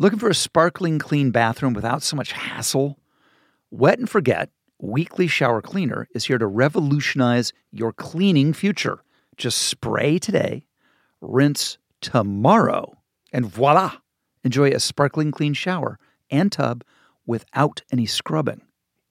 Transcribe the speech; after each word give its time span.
Looking 0.00 0.18
for 0.18 0.30
a 0.30 0.34
sparkling 0.34 0.98
clean 0.98 1.30
bathroom 1.30 1.74
without 1.74 2.02
so 2.02 2.16
much 2.16 2.32
hassle? 2.32 2.98
Wet 3.70 3.98
and 3.98 4.08
Forget 4.08 4.48
Weekly 4.78 5.26
Shower 5.26 5.60
Cleaner 5.60 6.08
is 6.14 6.24
here 6.24 6.38
to 6.38 6.46
revolutionize 6.46 7.52
your 7.70 7.92
cleaning 7.92 8.54
future. 8.54 9.04
Just 9.36 9.58
spray 9.58 10.18
today, 10.18 10.64
rinse 11.20 11.76
tomorrow, 12.00 12.96
and 13.30 13.44
voila! 13.44 13.96
Enjoy 14.42 14.70
a 14.70 14.80
sparkling 14.80 15.32
clean 15.32 15.52
shower 15.52 15.98
and 16.30 16.50
tub 16.50 16.82
without 17.26 17.82
any 17.92 18.06
scrubbing. 18.06 18.62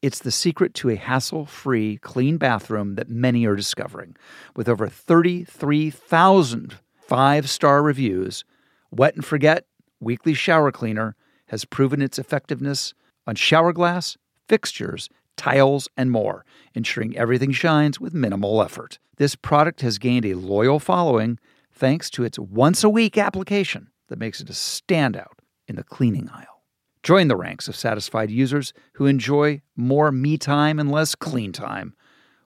It's 0.01 0.17
the 0.17 0.31
secret 0.31 0.73
to 0.73 0.89
a 0.89 0.95
hassle 0.95 1.45
free, 1.45 1.97
clean 1.97 2.37
bathroom 2.37 2.95
that 2.95 3.09
many 3.09 3.45
are 3.45 3.55
discovering. 3.55 4.15
With 4.55 4.67
over 4.67 4.87
33,000 4.87 6.79
five 7.07 7.47
star 7.47 7.83
reviews, 7.83 8.43
Wet 8.89 9.13
and 9.13 9.23
Forget 9.23 9.68
Weekly 9.99 10.33
Shower 10.33 10.71
Cleaner 10.71 11.15
has 11.47 11.65
proven 11.65 12.01
its 12.01 12.19
effectiveness 12.19 12.93
on 13.27 13.35
shower 13.35 13.73
glass, 13.73 14.17
fixtures, 14.47 15.09
tiles, 15.35 15.87
and 15.97 16.11
more, 16.11 16.45
ensuring 16.73 17.17
everything 17.17 17.51
shines 17.51 17.99
with 17.99 18.13
minimal 18.13 18.61
effort. 18.61 18.99
This 19.17 19.35
product 19.35 19.81
has 19.81 19.97
gained 19.97 20.25
a 20.25 20.35
loyal 20.35 20.79
following 20.79 21.39
thanks 21.71 22.09
to 22.11 22.23
its 22.23 22.39
once 22.39 22.83
a 22.83 22.89
week 22.89 23.17
application 23.17 23.89
that 24.07 24.19
makes 24.19 24.41
it 24.41 24.49
a 24.49 24.53
standout 24.53 25.39
in 25.67 25.75
the 25.75 25.83
cleaning 25.83 26.29
aisle. 26.29 26.63
Join 27.03 27.29
the 27.29 27.37
ranks 27.37 27.67
of 27.67 27.75
satisfied 27.75 28.29
users 28.29 28.73
who 28.93 29.05
enjoy 29.05 29.61
more 29.75 30.11
me 30.11 30.37
time 30.37 30.79
and 30.79 30.91
less 30.91 31.15
clean 31.15 31.53
time 31.53 31.95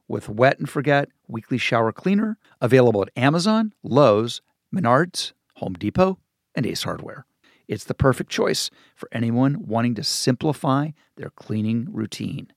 with 0.08 0.30
Wet 0.30 0.60
and 0.60 0.70
Forget 0.70 1.10
Weekly 1.28 1.58
Shower 1.58 1.92
Cleaner, 1.92 2.38
available 2.62 3.02
at 3.02 3.10
Amazon, 3.16 3.74
Lowe's, 3.82 4.42
Menards, 4.74 5.34
Home 5.56 5.74
Depot, 5.74 6.20
and 6.54 6.66
Ace 6.66 6.84
Hardware. 6.84 7.26
It's 7.68 7.86
the 7.86 7.94
perfect 7.94 8.30
choice 8.30 8.70
for 8.96 9.08
anyone 9.12 9.66
wanting 9.66 9.96
to 9.96 10.04
simplify 10.04 10.90
their 11.16 11.30
cleaning 11.32 11.88
routine. 11.92 12.52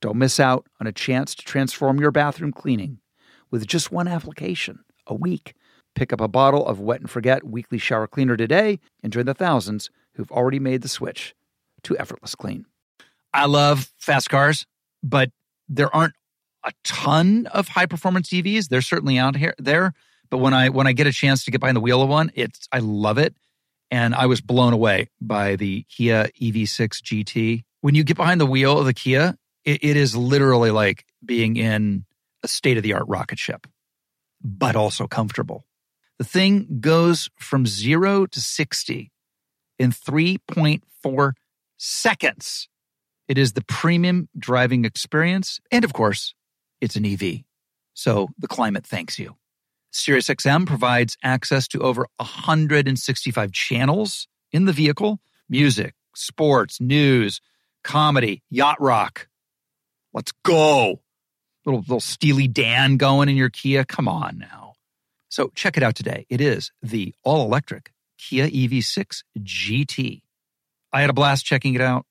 Don't 0.00 0.16
miss 0.16 0.38
out 0.38 0.66
on 0.80 0.86
a 0.86 0.92
chance 0.92 1.34
to 1.34 1.44
transform 1.44 2.00
your 2.00 2.10
bathroom 2.10 2.52
cleaning 2.52 3.00
with 3.50 3.66
just 3.66 3.90
one 3.90 4.08
application 4.08 4.80
a 5.06 5.14
week. 5.14 5.54
Pick 5.94 6.12
up 6.12 6.20
a 6.20 6.28
bottle 6.28 6.66
of 6.66 6.80
Wet 6.80 7.00
and 7.00 7.10
Forget 7.10 7.44
Weekly 7.44 7.78
Shower 7.78 8.06
Cleaner 8.06 8.36
today 8.36 8.78
and 9.02 9.12
join 9.12 9.26
the 9.26 9.34
thousands 9.34 9.90
who've 10.14 10.30
already 10.30 10.60
made 10.60 10.82
the 10.82 10.88
switch 10.88 11.34
to 11.82 11.98
effortless 11.98 12.34
clean. 12.34 12.66
I 13.34 13.46
love 13.46 13.92
fast 13.98 14.30
cars, 14.30 14.66
but 15.02 15.30
there 15.68 15.94
aren't 15.94 16.14
a 16.64 16.72
ton 16.84 17.46
of 17.46 17.68
high 17.68 17.86
performance 17.86 18.28
EVs. 18.30 18.68
They're 18.68 18.80
certainly 18.80 19.18
out 19.18 19.36
here 19.36 19.54
there, 19.58 19.92
but 20.30 20.38
when 20.38 20.54
I 20.54 20.68
when 20.68 20.86
I 20.86 20.92
get 20.92 21.06
a 21.06 21.12
chance 21.12 21.44
to 21.44 21.50
get 21.50 21.60
behind 21.60 21.76
the 21.76 21.80
wheel 21.80 22.02
of 22.02 22.08
one, 22.08 22.30
it's 22.34 22.68
I 22.72 22.78
love 22.80 23.18
it, 23.18 23.34
and 23.90 24.14
I 24.14 24.26
was 24.26 24.40
blown 24.40 24.72
away 24.72 25.08
by 25.20 25.56
the 25.56 25.84
Kia 25.84 26.30
EV6 26.40 27.02
GT. 27.02 27.64
When 27.80 27.94
you 27.94 28.04
get 28.04 28.16
behind 28.16 28.40
the 28.40 28.46
wheel 28.46 28.78
of 28.78 28.86
the 28.86 28.94
Kia, 28.94 29.36
it, 29.64 29.84
it 29.84 29.96
is 29.96 30.16
literally 30.16 30.70
like 30.70 31.04
being 31.24 31.56
in 31.56 32.04
a 32.42 32.48
state 32.48 32.76
of 32.76 32.82
the 32.82 32.94
art 32.94 33.06
rocket 33.08 33.38
ship, 33.38 33.66
but 34.42 34.76
also 34.76 35.06
comfortable. 35.06 35.64
The 36.18 36.24
thing 36.24 36.80
goes 36.80 37.30
from 37.38 37.66
zero 37.66 38.26
to 38.26 38.40
60 38.40 39.12
in 39.78 39.92
3.4 39.92 41.32
seconds. 41.76 42.68
It 43.28 43.38
is 43.38 43.52
the 43.52 43.64
premium 43.64 44.28
driving 44.36 44.84
experience. 44.84 45.60
And 45.70 45.84
of 45.84 45.92
course, 45.92 46.34
it's 46.80 46.96
an 46.96 47.06
EV. 47.06 47.42
So 47.94 48.28
the 48.38 48.48
climate 48.48 48.86
thanks 48.86 49.18
you. 49.18 49.36
SiriusXM 49.92 50.66
provides 50.66 51.16
access 51.22 51.66
to 51.68 51.80
over 51.80 52.06
165 52.16 53.52
channels 53.52 54.28
in 54.52 54.64
the 54.64 54.72
vehicle 54.72 55.20
music, 55.48 55.94
sports, 56.14 56.80
news, 56.80 57.40
comedy, 57.82 58.42
yacht 58.50 58.80
rock. 58.80 59.28
Let's 60.12 60.32
go. 60.44 61.00
Little, 61.64 61.80
little 61.80 62.00
Steely 62.00 62.48
Dan 62.48 62.96
going 62.96 63.28
in 63.28 63.36
your 63.36 63.50
Kia. 63.50 63.84
Come 63.84 64.08
on 64.08 64.38
now. 64.38 64.74
So 65.28 65.50
check 65.54 65.76
it 65.76 65.82
out 65.82 65.94
today. 65.94 66.26
It 66.28 66.40
is 66.40 66.72
the 66.82 67.14
all 67.24 67.44
electric 67.44 67.92
Kia 68.18 68.48
EV6 68.48 69.22
GT. 69.38 70.22
I 70.92 71.00
had 71.00 71.10
a 71.10 71.14
blast 71.14 71.44
checking 71.44 71.74
it 71.74 71.80
out. 71.80 72.06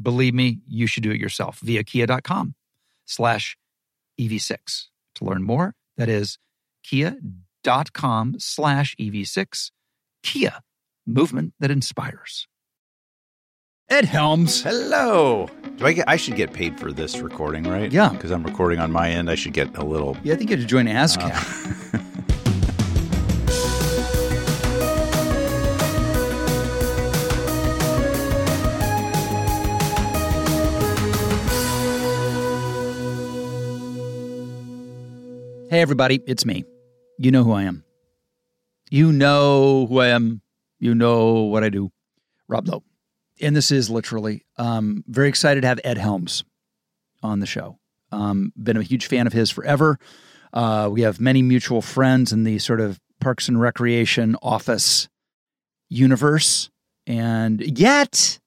Believe 0.00 0.34
me, 0.34 0.58
you 0.66 0.86
should 0.86 1.02
do 1.02 1.10
it 1.10 1.20
yourself 1.20 1.60
via 1.60 1.84
kia.com 1.84 2.54
slash 3.04 3.56
EV6. 4.18 4.86
To 5.16 5.24
learn 5.24 5.44
more, 5.44 5.74
that 5.96 6.08
is 6.08 6.38
kia.com 6.84 8.36
slash 8.38 8.94
EV6. 9.00 9.70
Kia, 10.22 10.60
movement 11.06 11.54
that 11.58 11.70
inspires. 11.70 12.46
Ed 13.90 14.06
Helms. 14.06 14.62
Hello. 14.62 15.48
Do 15.76 15.86
I 15.86 15.92
get? 15.92 16.08
I 16.08 16.16
should 16.16 16.36
get 16.36 16.52
paid 16.54 16.80
for 16.80 16.90
this 16.90 17.18
recording, 17.18 17.64
right? 17.64 17.92
Yeah. 17.92 18.08
Because 18.08 18.30
I'm 18.30 18.42
recording 18.42 18.78
on 18.78 18.90
my 18.90 19.10
end. 19.10 19.28
I 19.30 19.34
should 19.34 19.52
get 19.52 19.76
a 19.76 19.84
little. 19.84 20.16
Yeah, 20.22 20.34
I 20.34 20.36
think 20.36 20.48
you 20.50 20.56
have 20.56 20.64
to 20.64 20.68
join 20.68 20.86
ASCAP. 20.86 21.30
Uh, 21.30 21.98
hey, 35.70 35.80
everybody, 35.82 36.22
it's 36.26 36.46
me. 36.46 36.64
You 37.18 37.30
know 37.30 37.44
who 37.44 37.52
I 37.52 37.62
am. 37.62 37.84
You 38.90 39.12
know 39.12 39.86
who 39.86 40.00
I 40.00 40.08
am. 40.08 40.40
You 40.78 40.94
know 40.94 41.42
what 41.42 41.64
I 41.64 41.68
do. 41.68 41.90
Rob 42.48 42.68
Lowe. 42.68 42.82
And 43.40 43.56
this 43.56 43.70
is 43.70 43.90
literally 43.90 44.44
um, 44.58 45.04
very 45.08 45.28
excited 45.28 45.62
to 45.62 45.68
have 45.68 45.80
Ed 45.84 45.98
Helms 45.98 46.44
on 47.22 47.40
the 47.40 47.46
show. 47.46 47.78
Um, 48.12 48.52
been 48.60 48.76
a 48.76 48.82
huge 48.82 49.06
fan 49.06 49.26
of 49.26 49.32
his 49.32 49.50
forever. 49.50 49.98
Uh, 50.52 50.88
we 50.92 51.02
have 51.02 51.20
many 51.20 51.42
mutual 51.42 51.82
friends 51.82 52.32
in 52.32 52.44
the 52.44 52.58
sort 52.58 52.80
of 52.80 53.00
Parks 53.20 53.48
and 53.48 53.60
Recreation 53.60 54.36
office 54.42 55.08
universe. 55.88 56.70
And 57.06 57.60
yet, 57.78 58.38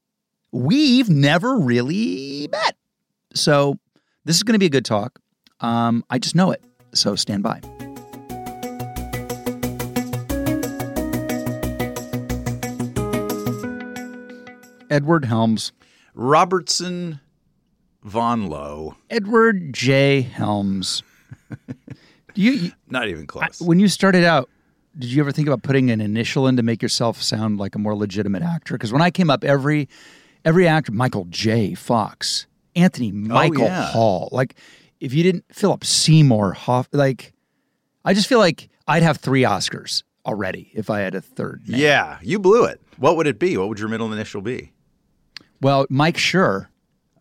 we've 0.52 1.10
never 1.10 1.58
really 1.58 2.48
met. 2.50 2.76
So, 3.34 3.78
this 4.26 4.36
is 4.38 4.44
going 4.44 4.54
to 4.54 4.60
be 4.60 4.66
a 4.68 4.70
good 4.70 4.86
talk. 4.86 5.20
Um, 5.60 6.04
I 6.10 6.18
just 6.18 6.36
know 6.36 6.52
it. 6.52 6.64
So, 6.94 7.16
stand 7.16 7.44
by. 7.44 7.62
Edward 14.98 15.26
Helms. 15.26 15.74
Robertson 16.16 17.20
Von 18.02 18.48
Lowe. 18.48 18.96
Edward 19.12 19.72
J. 19.72 20.22
Helms. 20.22 21.04
You, 22.34 22.52
you 22.52 22.72
Not 22.88 23.08
even 23.08 23.24
I- 23.24 23.26
close. 23.26 23.60
when 23.62 23.80
you 23.80 23.88
started 23.88 24.24
out, 24.24 24.48
did 24.96 25.10
you 25.10 25.22
ever 25.24 25.32
think 25.32 25.48
about 25.48 25.64
putting 25.64 25.90
an 25.90 26.00
initial 26.00 26.46
in 26.46 26.56
to 26.58 26.62
make 26.62 26.84
yourself 26.84 27.20
sound 27.20 27.58
like 27.58 27.74
a 27.74 27.80
more 27.80 27.96
legitimate 27.96 28.44
actor? 28.44 28.76
Because 28.76 28.94
when 28.94 29.02
I 29.02 29.10
came 29.10 29.32
up, 29.32 29.44
every 29.44 29.90
every 30.46 30.68
actor, 30.68 30.92
Michael 30.92 31.26
J. 31.32 31.74
Fox, 31.74 32.46
Anthony 32.76 33.10
oh, 33.10 33.14
Michael 33.16 33.64
yeah. 33.64 33.88
Hall, 33.88 34.30
like 34.32 34.54
if 35.00 35.16
you 35.16 35.24
didn't 35.24 35.46
Philip 35.52 35.84
Seymour 35.84 36.54
Hoff, 36.54 36.88
like 36.92 37.34
I 38.06 38.14
just 38.14 38.28
feel 38.28 38.38
like 38.40 38.70
I'd 38.88 39.02
have 39.02 39.18
three 39.18 39.42
Oscars 39.42 40.04
already 40.24 40.70
if 40.76 40.92
I 40.92 41.00
had 41.00 41.16
a 41.16 41.22
third. 41.22 41.68
name. 41.68 41.82
yeah, 41.82 42.20
you 42.22 42.38
blew 42.38 42.66
it. 42.66 42.80
What 42.98 43.18
would 43.18 43.26
it 43.26 43.40
be? 43.40 43.58
What 43.58 43.68
would 43.70 43.80
your 43.80 43.90
middle 43.90 44.14
initial 44.14 44.42
be? 44.42 44.74
Well, 45.62 45.86
Mike 45.90 46.18
Schur 46.18 46.68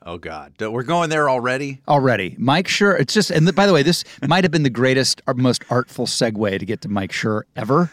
Oh 0.08 0.18
God, 0.18 0.52
we're 0.60 0.84
going 0.84 1.10
there 1.10 1.28
already. 1.28 1.80
already. 1.88 2.36
Mike 2.38 2.68
Schur. 2.68 2.96
It's 3.00 3.12
just, 3.12 3.32
and 3.32 3.52
by 3.56 3.66
the 3.66 3.72
way, 3.72 3.82
this 3.82 4.04
might 4.28 4.44
have 4.44 4.52
been 4.52 4.62
the 4.62 4.70
greatest, 4.70 5.20
or 5.26 5.34
most 5.34 5.64
artful 5.68 6.06
segue 6.06 6.60
to 6.60 6.64
get 6.64 6.80
to 6.82 6.88
Mike 6.88 7.10
Schur 7.10 7.42
ever, 7.56 7.90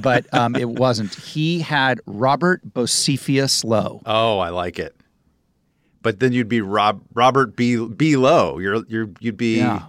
but 0.00 0.32
um, 0.32 0.54
it 0.54 0.68
wasn't. 0.68 1.12
He 1.12 1.58
had 1.58 2.00
Robert 2.06 2.60
Bocephus 2.72 3.64
Lowe. 3.64 4.00
Oh, 4.06 4.38
I 4.38 4.50
like 4.50 4.78
it. 4.78 4.94
But 6.02 6.20
then 6.20 6.32
you'd 6.32 6.48
be 6.48 6.60
Rob 6.60 7.02
Robert 7.14 7.56
B 7.56 7.84
below. 7.84 8.58
You're 8.60 8.84
you're 8.86 9.10
you'd 9.18 9.36
be 9.36 9.56
Yeah. 9.58 9.86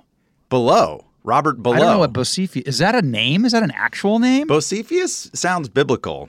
below 0.50 1.06
Robert 1.24 1.62
below. 1.62 1.76
I 1.76 1.80
don't 1.80 1.92
know 1.94 2.00
what 2.00 2.12
Bocephus 2.14 2.68
is. 2.68 2.80
That 2.80 2.96
a 2.96 3.04
name? 3.04 3.46
Is 3.46 3.52
that 3.52 3.62
an 3.62 3.72
actual 3.72 4.18
name? 4.18 4.48
Bocephus 4.48 5.30
sounds 5.38 5.70
biblical 5.70 6.28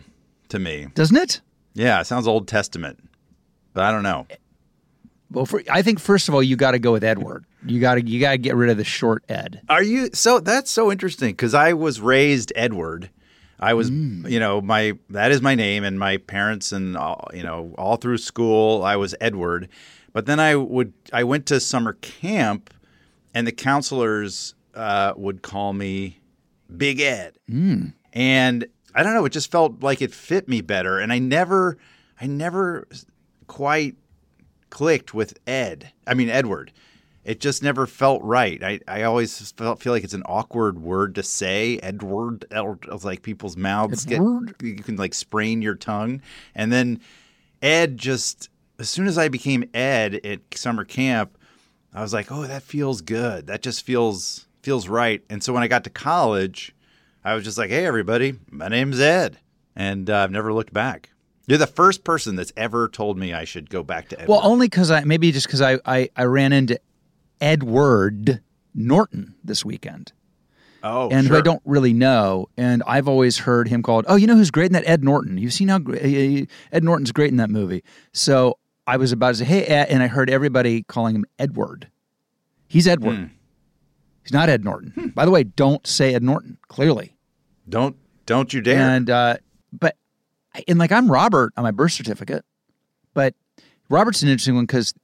to 0.50 0.58
me. 0.58 0.88
Doesn't 0.94 1.16
it? 1.16 1.40
Yeah, 1.72 2.00
it 2.02 2.04
sounds 2.06 2.28
Old 2.28 2.46
Testament, 2.48 2.98
I 3.74 3.90
don't 3.90 4.02
know. 4.02 4.26
Well, 5.30 5.46
for, 5.46 5.62
I 5.70 5.80
think 5.82 5.98
first 5.98 6.28
of 6.28 6.34
all, 6.34 6.42
you 6.42 6.56
got 6.56 6.72
to 6.72 6.78
go 6.78 6.92
with 6.92 7.02
Edward. 7.04 7.46
You 7.64 7.80
got 7.80 7.94
to 7.94 8.04
you 8.06 8.20
got 8.20 8.32
to 8.32 8.38
get 8.38 8.54
rid 8.54 8.68
of 8.70 8.76
the 8.76 8.84
short 8.84 9.24
Ed. 9.28 9.62
Are 9.68 9.82
you 9.82 10.10
so? 10.12 10.40
That's 10.40 10.70
so 10.70 10.90
interesting 10.92 11.30
because 11.30 11.54
I 11.54 11.72
was 11.72 12.00
raised 12.00 12.52
Edward. 12.56 13.08
I 13.60 13.74
was, 13.74 13.90
Mm. 13.90 14.28
you 14.28 14.40
know, 14.40 14.60
my 14.60 14.98
that 15.10 15.30
is 15.30 15.40
my 15.40 15.54
name, 15.54 15.84
and 15.84 15.98
my 15.98 16.16
parents 16.16 16.72
and 16.72 16.96
all, 16.96 17.28
you 17.32 17.42
know, 17.44 17.72
all 17.78 17.96
through 17.96 18.18
school, 18.18 18.82
I 18.82 18.96
was 18.96 19.14
Edward. 19.20 19.68
But 20.12 20.26
then 20.26 20.38
I 20.40 20.56
would, 20.56 20.92
I 21.12 21.24
went 21.24 21.46
to 21.46 21.60
summer 21.60 21.94
camp, 21.94 22.74
and 23.32 23.46
the 23.46 23.52
counselors 23.52 24.54
uh, 24.74 25.14
would 25.16 25.40
call 25.42 25.72
me 25.72 26.18
Big 26.76 27.00
Ed, 27.00 27.38
Mm. 27.50 27.92
and 28.12 28.66
I 28.94 29.02
don't 29.04 29.14
know, 29.14 29.24
it 29.24 29.30
just 29.32 29.50
felt 29.52 29.82
like 29.82 30.02
it 30.02 30.12
fit 30.12 30.48
me 30.48 30.60
better, 30.60 30.98
and 30.98 31.12
I 31.12 31.18
never, 31.20 31.78
I 32.20 32.26
never 32.26 32.86
quite 33.52 33.96
clicked 34.70 35.12
with 35.12 35.38
Ed. 35.46 35.92
I 36.06 36.14
mean 36.14 36.30
Edward. 36.30 36.72
It 37.22 37.38
just 37.38 37.62
never 37.62 37.86
felt 37.86 38.22
right. 38.22 38.60
I, 38.64 38.80
I 38.88 39.02
always 39.02 39.52
felt 39.52 39.80
feel 39.80 39.92
like 39.92 40.04
it's 40.04 40.14
an 40.14 40.24
awkward 40.24 40.80
word 40.80 41.14
to 41.16 41.22
say. 41.22 41.78
Edward, 41.82 42.46
it's 42.50 43.04
like 43.04 43.20
people's 43.22 43.56
mouths 43.56 44.10
Edward? 44.10 44.56
get 44.58 44.66
you 44.66 44.74
can 44.76 44.96
like 44.96 45.12
sprain 45.12 45.60
your 45.60 45.74
tongue, 45.74 46.22
and 46.54 46.72
then 46.72 47.00
Ed 47.60 47.98
just 47.98 48.48
as 48.78 48.88
soon 48.88 49.06
as 49.06 49.18
I 49.18 49.28
became 49.28 49.68
Ed 49.74 50.14
at 50.24 50.40
summer 50.54 50.84
camp, 50.84 51.36
I 51.92 52.00
was 52.00 52.14
like, 52.14 52.32
oh, 52.32 52.46
that 52.46 52.62
feels 52.62 53.02
good. 53.02 53.48
That 53.48 53.60
just 53.60 53.84
feels 53.84 54.46
feels 54.62 54.88
right. 54.88 55.22
And 55.28 55.44
so 55.44 55.52
when 55.52 55.62
I 55.62 55.68
got 55.68 55.84
to 55.84 55.90
college, 55.90 56.74
I 57.22 57.34
was 57.34 57.44
just 57.44 57.58
like, 57.58 57.68
hey, 57.68 57.84
everybody, 57.84 58.38
my 58.50 58.68
name's 58.68 58.98
Ed, 58.98 59.36
and 59.76 60.08
uh, 60.08 60.20
I've 60.20 60.30
never 60.30 60.54
looked 60.54 60.72
back. 60.72 61.10
You're 61.46 61.58
the 61.58 61.66
first 61.66 62.04
person 62.04 62.36
that's 62.36 62.52
ever 62.56 62.88
told 62.88 63.18
me 63.18 63.32
I 63.34 63.44
should 63.44 63.68
go 63.68 63.82
back 63.82 64.08
to 64.10 64.20
Edward. 64.20 64.32
Well, 64.32 64.40
only 64.44 64.66
because 64.66 64.90
I 64.90 65.04
maybe 65.04 65.32
just 65.32 65.46
because 65.46 65.60
I, 65.60 65.78
I 65.84 66.08
I 66.16 66.24
ran 66.24 66.52
into 66.52 66.78
Edward 67.40 68.40
Norton 68.74 69.34
this 69.42 69.64
weekend. 69.64 70.12
oh, 70.82 71.08
and 71.10 71.26
who. 71.26 71.36
I 71.36 71.40
don't 71.40 71.62
really 71.64 71.92
know. 71.92 72.48
And 72.56 72.82
I've 72.86 73.08
always 73.08 73.38
heard 73.38 73.68
him 73.68 73.82
called, 73.82 74.04
oh, 74.08 74.16
you 74.16 74.26
know 74.26 74.36
who's 74.36 74.50
great 74.50 74.66
in 74.66 74.72
that? 74.72 74.86
Ed 74.86 75.02
Norton. 75.04 75.36
You've 75.38 75.52
seen 75.52 75.68
how 75.68 75.76
uh, 75.76 76.46
Ed 76.72 76.84
Norton's 76.84 77.12
great 77.12 77.30
in 77.30 77.36
that 77.38 77.50
movie. 77.50 77.82
So 78.12 78.58
I 78.86 78.96
was 78.96 79.12
about 79.12 79.30
to 79.32 79.34
say, 79.36 79.44
hey, 79.44 79.64
Ed, 79.64 79.88
and 79.90 80.02
I 80.02 80.06
heard 80.06 80.30
everybody 80.30 80.82
calling 80.84 81.14
him 81.16 81.24
Edward. 81.38 81.88
He's 82.68 82.86
Edward. 82.88 83.16
Hmm. 83.16 83.24
He's 84.22 84.32
not 84.32 84.48
Ed 84.48 84.64
Norton. 84.64 85.12
By 85.14 85.24
the 85.24 85.30
way, 85.32 85.42
don't 85.42 85.84
say 85.86 86.14
Ed 86.14 86.22
Norton. 86.22 86.56
Clearly, 86.68 87.16
Don't 87.68 87.96
don't 88.24 88.52
you 88.54 88.60
dare. 88.60 88.78
and 88.90 89.10
uh, 89.10 89.36
but 89.72 89.96
and 90.68 90.78
like 90.78 90.92
I'm 90.92 91.10
Robert 91.10 91.52
on 91.56 91.64
my 91.64 91.70
birth 91.70 91.92
certificate, 91.92 92.44
but 93.14 93.34
Robert's 93.88 94.22
an 94.22 94.28
interesting 94.28 94.54
one 94.54 94.64
because 94.66 94.94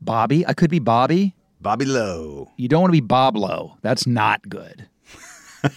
Bobby. 0.00 0.46
I 0.46 0.52
could 0.54 0.70
be 0.70 0.78
Bobby. 0.78 1.34
Bobby 1.60 1.84
Lowe. 1.84 2.50
You 2.56 2.68
don't 2.68 2.80
want 2.80 2.90
to 2.90 3.00
be 3.00 3.00
Bob 3.00 3.36
Lowe. 3.36 3.76
That's 3.82 4.06
not 4.06 4.48
good. 4.48 4.86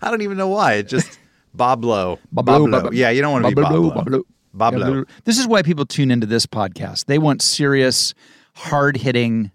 I 0.00 0.10
don't 0.10 0.22
even 0.22 0.36
know 0.38 0.48
why. 0.48 0.74
It 0.74 0.88
just 0.88 1.18
Bob 1.54 1.84
Lowe. 1.84 2.18
Bob 2.32 2.46
Bob 2.46 2.62
Lowe, 2.62 2.80
Lowe. 2.84 2.90
Yeah, 2.92 3.10
you 3.10 3.20
don't 3.22 3.32
want 3.32 3.44
to 3.44 3.54
be 3.54 3.60
Bob 3.62 3.72
Lowe. 3.72 3.90
Bob 3.90 4.08
Lowe. 4.08 4.22
Bob 4.54 4.74
Lowe. 4.74 5.04
This 5.24 5.38
is 5.38 5.46
why 5.46 5.62
people 5.62 5.84
tune 5.84 6.10
into 6.10 6.26
this 6.26 6.46
podcast. 6.46 7.06
They 7.06 7.18
want 7.18 7.42
serious, 7.42 8.14
hard 8.54 8.96
hitting. 8.96 9.50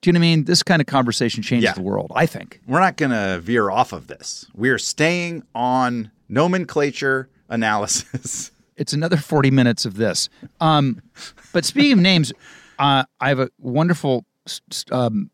Do 0.00 0.08
you 0.08 0.12
know 0.14 0.18
what 0.18 0.24
I 0.24 0.28
mean? 0.28 0.44
This 0.44 0.62
kind 0.62 0.80
of 0.80 0.86
conversation 0.86 1.42
changes 1.42 1.64
Yeah. 1.64 1.74
the 1.74 1.82
world. 1.82 2.10
I 2.14 2.24
think. 2.26 2.60
We're 2.66 2.80
not 2.80 2.96
going 2.96 3.10
to 3.10 3.38
veer 3.42 3.70
off 3.70 3.92
of 3.92 4.06
this. 4.06 4.46
We 4.54 4.70
are 4.70 4.78
staying 4.78 5.42
on 5.54 6.10
nomenclature 6.30 7.28
analysis. 7.48 8.52
It's 8.76 8.94
another 8.94 9.18
forty 9.18 9.50
minutes 9.50 9.84
of 9.84 9.98
this. 9.98 10.30
Um, 10.58 11.02
but 11.52 11.66
speaking 11.66 11.92
of 11.92 11.98
names, 11.98 12.32
uh, 12.78 13.04
I 13.20 13.28
have 13.28 13.38
a 13.38 13.50
wonderful 13.58 14.24
um, 14.90 15.30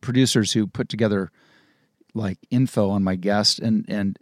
producers 0.00 0.52
who 0.52 0.68
put 0.68 0.88
together 0.88 1.32
like 2.14 2.38
info 2.48 2.88
on 2.90 3.02
my 3.02 3.16
guest, 3.16 3.58
and 3.58 3.84
and 3.88 4.16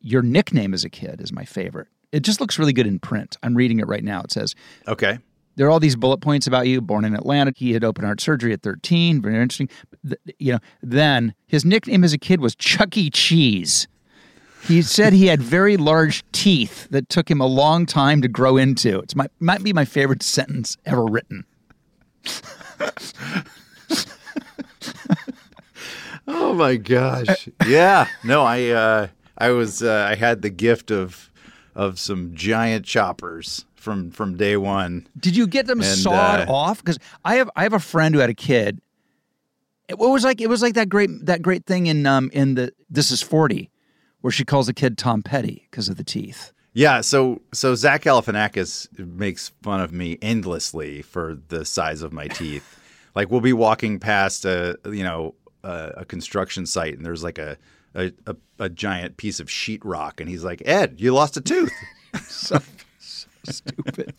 your 0.00 0.22
nickname 0.22 0.74
as 0.74 0.82
a 0.82 0.90
kid 0.90 1.20
is 1.20 1.32
my 1.32 1.44
favorite. 1.44 1.86
It 2.10 2.24
just 2.24 2.40
looks 2.40 2.58
really 2.58 2.72
good 2.72 2.88
in 2.88 2.98
print. 2.98 3.36
I'm 3.44 3.54
reading 3.54 3.78
it 3.78 3.86
right 3.86 4.02
now. 4.02 4.22
It 4.22 4.32
says. 4.32 4.56
okay. 4.88 5.20
there 5.54 5.68
are 5.68 5.70
all 5.70 5.78
these 5.78 5.94
bullet 5.94 6.18
points 6.18 6.48
about 6.48 6.66
you. 6.66 6.80
Born 6.80 7.04
in 7.04 7.14
Atlanta, 7.14 7.52
he 7.54 7.72
had 7.72 7.84
open 7.84 8.04
heart 8.04 8.20
surgery 8.20 8.52
at 8.52 8.62
13. 8.62 9.22
Very 9.22 9.36
interesting. 9.36 9.68
You 10.40 10.54
know, 10.54 10.58
then 10.82 11.34
his 11.46 11.64
nickname 11.64 12.02
as 12.02 12.12
a 12.12 12.18
kid 12.18 12.40
was 12.40 12.56
Chuck 12.56 12.96
E. 12.96 13.10
Cheese. 13.10 13.86
He 14.68 14.82
said 14.82 15.12
he 15.12 15.26
had 15.26 15.42
very 15.42 15.76
large 15.76 16.22
teeth 16.32 16.86
that 16.90 17.08
took 17.08 17.30
him 17.30 17.40
a 17.40 17.46
long 17.46 17.84
time 17.86 18.22
to 18.22 18.28
grow 18.28 18.56
into. 18.56 19.00
It's 19.00 19.16
my 19.16 19.26
might 19.40 19.62
be 19.62 19.72
my 19.72 19.84
favorite 19.84 20.22
sentence 20.22 20.76
ever 20.86 21.04
written. 21.04 21.44
Oh 26.28 26.54
my 26.54 26.76
gosh. 26.76 27.48
yeah. 27.66 28.06
No, 28.24 28.42
I 28.42 28.68
uh 28.68 29.08
I 29.36 29.50
was 29.50 29.82
uh, 29.82 30.06
I 30.08 30.14
had 30.14 30.42
the 30.42 30.50
gift 30.50 30.90
of 30.90 31.30
of 31.74 31.98
some 31.98 32.34
giant 32.34 32.84
choppers 32.84 33.64
from 33.74 34.10
from 34.10 34.36
day 34.36 34.56
1. 34.56 35.08
Did 35.18 35.36
you 35.36 35.46
get 35.46 35.66
them 35.66 35.80
And, 35.80 35.88
sawed 35.88 36.48
uh, 36.48 36.52
off? 36.52 36.78
Because 36.78 36.98
I 37.24 37.36
have 37.36 37.50
I 37.56 37.64
have 37.64 37.72
a 37.72 37.80
friend 37.80 38.14
who 38.14 38.20
had 38.20 38.30
a 38.30 38.34
kid. 38.34 38.80
It 39.88 39.98
was 39.98 40.22
like 40.24 40.40
it 40.40 40.48
was 40.48 40.62
like 40.62 40.74
that 40.74 40.88
great 40.88 41.10
that 41.26 41.42
great 41.42 41.66
thing 41.66 41.86
in 41.86 42.06
um 42.06 42.30
in 42.32 42.54
the 42.54 42.72
This 42.88 43.10
Is 43.10 43.20
Forty, 43.20 43.70
where 44.22 44.30
she 44.32 44.44
calls 44.44 44.68
a 44.68 44.72
kid 44.74 44.96
Tom 44.98 45.22
Petty 45.22 45.68
because 45.70 45.88
of 45.88 45.96
the 45.96 46.04
teeth. 46.04 46.52
Yeah, 46.74 47.02
so 47.02 47.42
so 47.52 47.74
Zach 47.74 48.02
Galifianakis 48.04 48.98
makes 48.98 49.50
fun 49.62 49.80
of 49.82 49.92
me 49.92 50.18
endlessly 50.22 51.02
for 51.02 51.38
the 51.48 51.64
size 51.66 52.00
of 52.02 52.12
my 52.14 52.26
teeth. 52.40 52.78
like 53.14 53.30
we'll 53.30 53.42
be 53.42 53.52
walking 53.52 53.98
past 53.98 54.44
a 54.46 54.78
you 54.86 55.04
know 55.04 55.34
a, 55.62 55.92
a 55.98 56.04
construction 56.06 56.64
site 56.64 56.96
and 56.96 57.04
there's 57.04 57.22
like 57.22 57.38
a, 57.38 57.58
a 57.94 58.10
a 58.26 58.36
a 58.58 58.68
giant 58.70 59.16
piece 59.18 59.38
of 59.38 59.48
sheetrock 59.48 60.18
and 60.20 60.30
he's 60.30 60.44
like, 60.44 60.62
"Ed, 60.64 60.94
you 60.98 61.12
lost 61.12 61.36
a 61.36 61.40
tooth." 61.42 61.72
so, 62.28 62.58
so 62.98 63.26
stupid. 63.44 64.14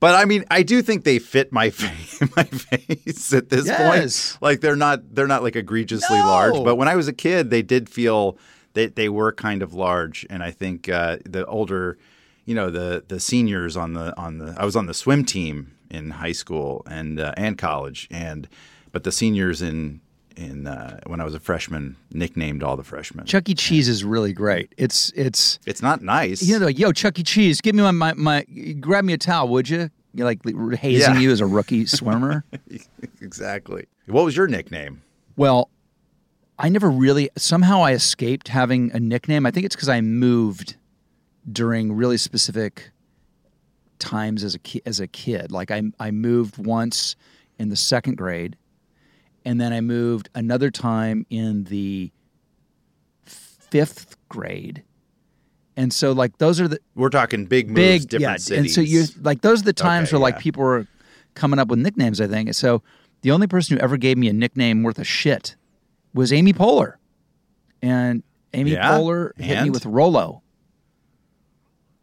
But 0.00 0.14
I 0.16 0.24
mean, 0.24 0.44
I 0.50 0.62
do 0.62 0.82
think 0.82 1.04
they 1.04 1.18
fit 1.20 1.52
my 1.52 1.70
fa- 1.70 2.28
my 2.36 2.44
face 2.44 3.32
at 3.32 3.48
this 3.50 3.66
Yes. 3.66 4.32
point. 4.32 4.42
Like 4.42 4.60
they're 4.60 4.74
not 4.76 5.14
they're 5.14 5.26
not 5.28 5.42
like 5.44 5.54
egregiously 5.56 6.16
No. 6.18 6.26
large. 6.26 6.54
But 6.64 6.74
when 6.76 6.88
I 6.88 6.96
was 6.96 7.06
a 7.08 7.12
kid, 7.12 7.50
they 7.50 7.62
did 7.62 7.88
feel 7.88 8.36
they 8.74 8.86
they 8.86 9.08
were 9.08 9.32
kind 9.32 9.62
of 9.62 9.72
large. 9.74 10.26
And 10.30 10.42
I 10.42 10.50
think 10.50 10.88
uh, 10.88 11.16
the 11.24 11.44
older, 11.46 11.96
you 12.44 12.54
know, 12.54 12.70
the 12.70 13.04
the 13.08 13.18
seniors 13.18 13.76
on 13.76 13.94
the 13.94 14.16
on 14.18 14.38
the 14.38 14.54
I 14.58 14.64
was 14.64 14.76
on 14.76 14.86
the 14.86 14.94
swim 14.94 15.24
team 15.24 15.74
in 15.90 16.10
high 16.10 16.32
school 16.32 16.82
and 16.88 17.18
uh, 17.18 17.32
and 17.36 17.56
college, 17.56 18.06
and 18.10 18.48
but 18.92 19.04
the 19.04 19.12
seniors 19.12 19.62
in 19.62 20.00
in 20.36 20.66
uh, 20.66 20.98
when 21.06 21.20
I 21.20 21.24
was 21.24 21.34
a 21.34 21.40
freshman 21.40 21.94
nicknamed 22.12 22.62
all 22.64 22.76
the 22.76 22.82
freshmen. 22.82 23.24
Chuck 23.26 23.48
E. 23.48 23.54
Cheese 23.54 23.88
is 23.88 24.02
really 24.04 24.32
great. 24.32 24.72
It's 24.76 25.12
it's 25.14 25.58
It's 25.64 25.80
not 25.80 26.02
nice. 26.02 26.42
you 26.42 26.52
know 26.54 26.58
they're 26.58 26.68
like, 26.68 26.78
yo 26.78 26.90
Chuck 26.92 27.18
E. 27.18 27.22
Cheese, 27.22 27.60
give 27.60 27.74
me 27.76 27.82
my 27.82 27.92
my, 27.92 28.12
my 28.14 28.42
grab 28.80 29.04
me 29.04 29.12
a 29.12 29.18
towel, 29.18 29.48
would 29.48 29.68
you? 29.68 29.90
You're 30.12 30.26
like 30.26 30.40
hazing 30.76 31.14
Yeah. 31.14 31.20
you 31.20 31.30
as 31.32 31.40
a 31.40 31.46
rookie 31.46 31.86
swimmer. 31.86 32.44
exactly. 33.20 33.86
What 34.06 34.24
was 34.24 34.36
your 34.36 34.46
nickname? 34.46 35.02
Well, 35.36 35.70
I 36.58 36.68
never 36.68 36.88
really 36.90 37.30
somehow 37.36 37.82
I 37.82 37.92
escaped 37.92 38.48
having 38.48 38.92
a 38.92 39.00
nickname. 39.00 39.44
I 39.46 39.50
think 39.50 39.66
it's 39.66 39.74
because 39.74 39.88
I 39.88 40.00
moved 40.00 40.76
during 41.50 41.92
really 41.92 42.16
specific 42.16 42.90
times 43.98 44.44
as 44.44 44.54
a 44.54 44.58
ki- 44.60 44.82
as 44.86 45.00
a 45.00 45.06
kid. 45.06 45.50
Like 45.50 45.70
I 45.70 45.82
I 45.98 46.10
moved 46.10 46.58
once 46.58 47.16
in 47.58 47.68
the 47.70 47.76
second 47.76 48.16
grade, 48.16 48.56
and 49.44 49.60
then 49.60 49.72
I 49.72 49.80
moved 49.80 50.28
another 50.34 50.70
time 50.70 51.26
in 51.30 51.64
the 51.64 52.12
fifth 53.24 54.16
grade. 54.28 54.82
And 55.76 55.92
so 55.92 56.12
like 56.12 56.38
those 56.38 56.60
are 56.60 56.68
the 56.68 56.78
We're 56.94 57.08
talking 57.08 57.46
big 57.46 57.68
moves, 57.68 57.76
big 57.76 58.08
different 58.08 58.22
yeah 58.22 58.36
cities. 58.36 58.58
and 58.58 58.70
so 58.70 58.80
you 58.80 59.04
like 59.22 59.40
those 59.40 59.62
are 59.62 59.64
the 59.64 59.72
times 59.72 60.08
Okay, 60.08 60.16
where 60.16 60.20
like 60.22 60.34
yeah. 60.36 60.40
people 60.40 60.62
were 60.62 60.86
coming 61.34 61.58
up 61.58 61.66
with 61.66 61.80
nicknames 61.80 62.20
i 62.20 62.28
think 62.28 62.54
so 62.54 62.80
the 63.22 63.32
only 63.32 63.48
person 63.48 63.76
who 63.76 63.82
ever 63.82 63.96
gave 63.96 64.16
me 64.16 64.28
a 64.28 64.32
nickname 64.32 64.84
worth 64.84 65.00
a 65.00 65.04
shit 65.04 65.56
was 66.14 66.32
amy 66.32 66.52
poehler 66.52 66.94
and 67.82 68.22
amy 68.54 68.70
Yeah? 68.72 68.92
poehler 68.92 69.38
hit 69.38 69.62
me 69.62 69.70
with 69.70 69.84
rolo 69.84 70.40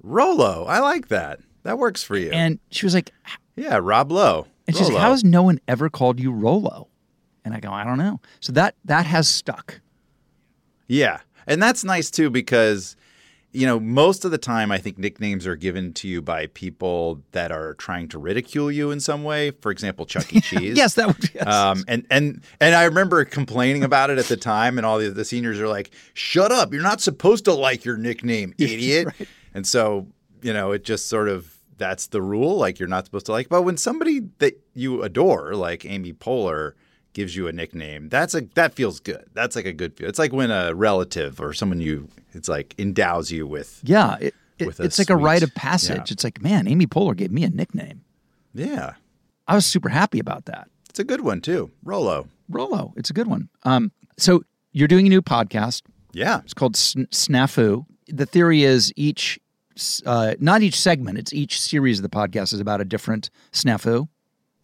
Rolo, 0.03 0.65
I 0.65 0.79
like 0.79 1.09
that. 1.09 1.39
That 1.63 1.77
works 1.77 2.01
for 2.03 2.17
you. 2.17 2.31
and 2.31 2.59
she 2.71 2.85
was 2.87 2.93
like 2.95 3.11
yeah, 3.55 3.79
Rob 3.81 4.11
Lowe. 4.11 4.47
and 4.67 4.75
she's 4.75 4.89
like 4.89 4.97
how 4.97 5.11
has 5.11 5.23
no 5.23 5.43
one 5.43 5.59
ever 5.67 5.89
called 5.89 6.19
you 6.19 6.31
rolo 6.31 6.87
and 7.45 7.53
i 7.53 7.59
go 7.59 7.71
i 7.71 7.83
don't 7.83 7.97
know 7.99 8.19
so 8.39 8.51
that 8.53 8.73
that 8.85 9.05
has 9.05 9.27
stuck 9.27 9.79
Yeah. 10.87 11.19
And 11.47 11.61
that's 11.61 11.83
nice 11.83 12.09
too 12.11 12.29
because 12.29 12.95
you 13.53 13.65
know, 13.65 13.79
most 13.79 14.23
of 14.23 14.31
the 14.31 14.37
time 14.37 14.71
I 14.71 14.77
think 14.77 14.97
nicknames 14.97 15.45
are 15.45 15.55
given 15.55 15.93
to 15.93 16.07
you 16.07 16.21
by 16.21 16.47
people 16.47 17.21
that 17.31 17.51
are 17.51 17.73
trying 17.75 18.07
to 18.09 18.17
ridicule 18.17 18.71
you 18.71 18.91
in 18.91 18.99
some 18.99 19.23
way. 19.23 19.51
For 19.51 19.71
example, 19.71 20.05
Chuck 20.05 20.33
E. 20.33 20.39
Cheese. 20.41 20.77
yes 20.77 20.93
that 20.95 21.07
would 21.07 21.33
yes. 21.33 21.45
Um, 21.45 21.83
and 21.87 22.05
and 22.09 22.41
and 22.59 22.75
I 22.75 22.85
remember 22.85 23.23
complaining 23.25 23.83
about 23.83 24.09
it 24.09 24.17
at 24.17 24.25
the 24.25 24.37
time, 24.37 24.77
and 24.77 24.85
all 24.85 24.99
the, 24.99 25.09
the 25.09 25.25
seniors 25.25 25.59
are 25.59 25.67
like, 25.67 25.91
"Shut 26.13 26.51
up! 26.51 26.73
You're 26.73 26.81
not 26.81 27.01
supposed 27.01 27.45
to 27.45 27.53
like 27.53 27.83
your 27.83 27.97
nickname, 27.97 28.53
idiot." 28.57 29.09
And 29.53 29.67
so 29.67 30.07
you 30.41 30.53
know, 30.53 30.71
it 30.71 30.83
just 30.83 31.07
sort 31.09 31.27
of 31.27 31.53
that's 31.77 32.07
the 32.07 32.21
rule. 32.21 32.57
Like 32.57 32.79
you're 32.79 32.87
not 32.89 33.05
supposed 33.05 33.25
to 33.25 33.31
like. 33.31 33.49
But 33.49 33.63
when 33.63 33.77
somebody 33.77 34.21
that 34.39 34.59
you 34.73 35.03
adore, 35.03 35.55
like 35.55 35.85
Amy 35.85 36.13
Poehler, 36.13 36.73
gives 37.13 37.35
you 37.35 37.47
a 37.47 37.51
nickname, 37.51 38.09
that's 38.09 38.33
a 38.35 38.41
that 38.55 38.73
feels 38.73 38.99
good. 38.99 39.25
That's 39.33 39.55
like 39.55 39.65
a 39.65 39.73
good 39.73 39.95
feel. 39.95 40.07
It's 40.09 40.19
like 40.19 40.31
when 40.33 40.51
a 40.51 40.73
relative 40.73 41.39
or 41.41 41.53
someone 41.53 41.79
you 41.81 42.07
it's 42.33 42.47
like 42.47 42.73
endows 42.79 43.31
you 43.31 43.45
with. 43.47 43.81
yeah 43.83 44.15
it, 44.21 44.33
it- 44.59 44.65
with 44.67 44.79
a 44.79 44.83
it's 44.83 44.97
like 44.99 45.09
a 45.09 45.15
rite 45.15 45.43
of 45.43 45.53
passage 45.55 45.97
yeah. 45.97 46.13
it's 46.13 46.23
like 46.23 46.41
man 46.41 46.67
amy 46.67 46.85
poehler 46.87 47.15
gave 47.17 47.31
me 47.31 47.43
a 47.43 47.49
nickname 47.49 48.01
Yeah, 48.53 48.93
i 49.47 49.55
was 49.55 49.65
super 49.65 49.89
happy 49.89 50.19
about 50.19 50.45
that 50.45 50.69
it's 50.89 50.99
a 50.99 51.03
good 51.05 51.21
one 51.21 51.39
too. 51.41 51.71
Rolo. 51.83 52.27
Rolo. 52.49 52.93
It's 52.97 53.09
a 53.09 53.13
good 53.13 53.27
one. 53.27 53.47
Um, 53.63 53.91
so 54.17 54.43
you're 54.73 54.89
doing 54.89 55.05
a 55.07 55.09
new 55.09 55.21
podcast. 55.21 55.83
Yeah. 56.11 56.41
It's 56.43 56.53
called 56.53 56.75
Sn- 56.75 57.05
Snafu. 57.11 57.85
The 58.07 58.25
theory 58.25 58.63
is 58.63 58.91
each 58.97 59.39
uh, 60.05 60.35
not 60.39 60.61
each 60.61 60.77
segment. 60.77 61.17
It's 61.17 61.31
each 61.33 61.61
series 61.61 61.99
of 61.99 62.03
the 62.03 62.09
podcast 62.09 62.53
is 62.53 62.59
about 62.59 62.81
a 62.81 62.85
different 62.85 63.29
snafu. 63.53 64.09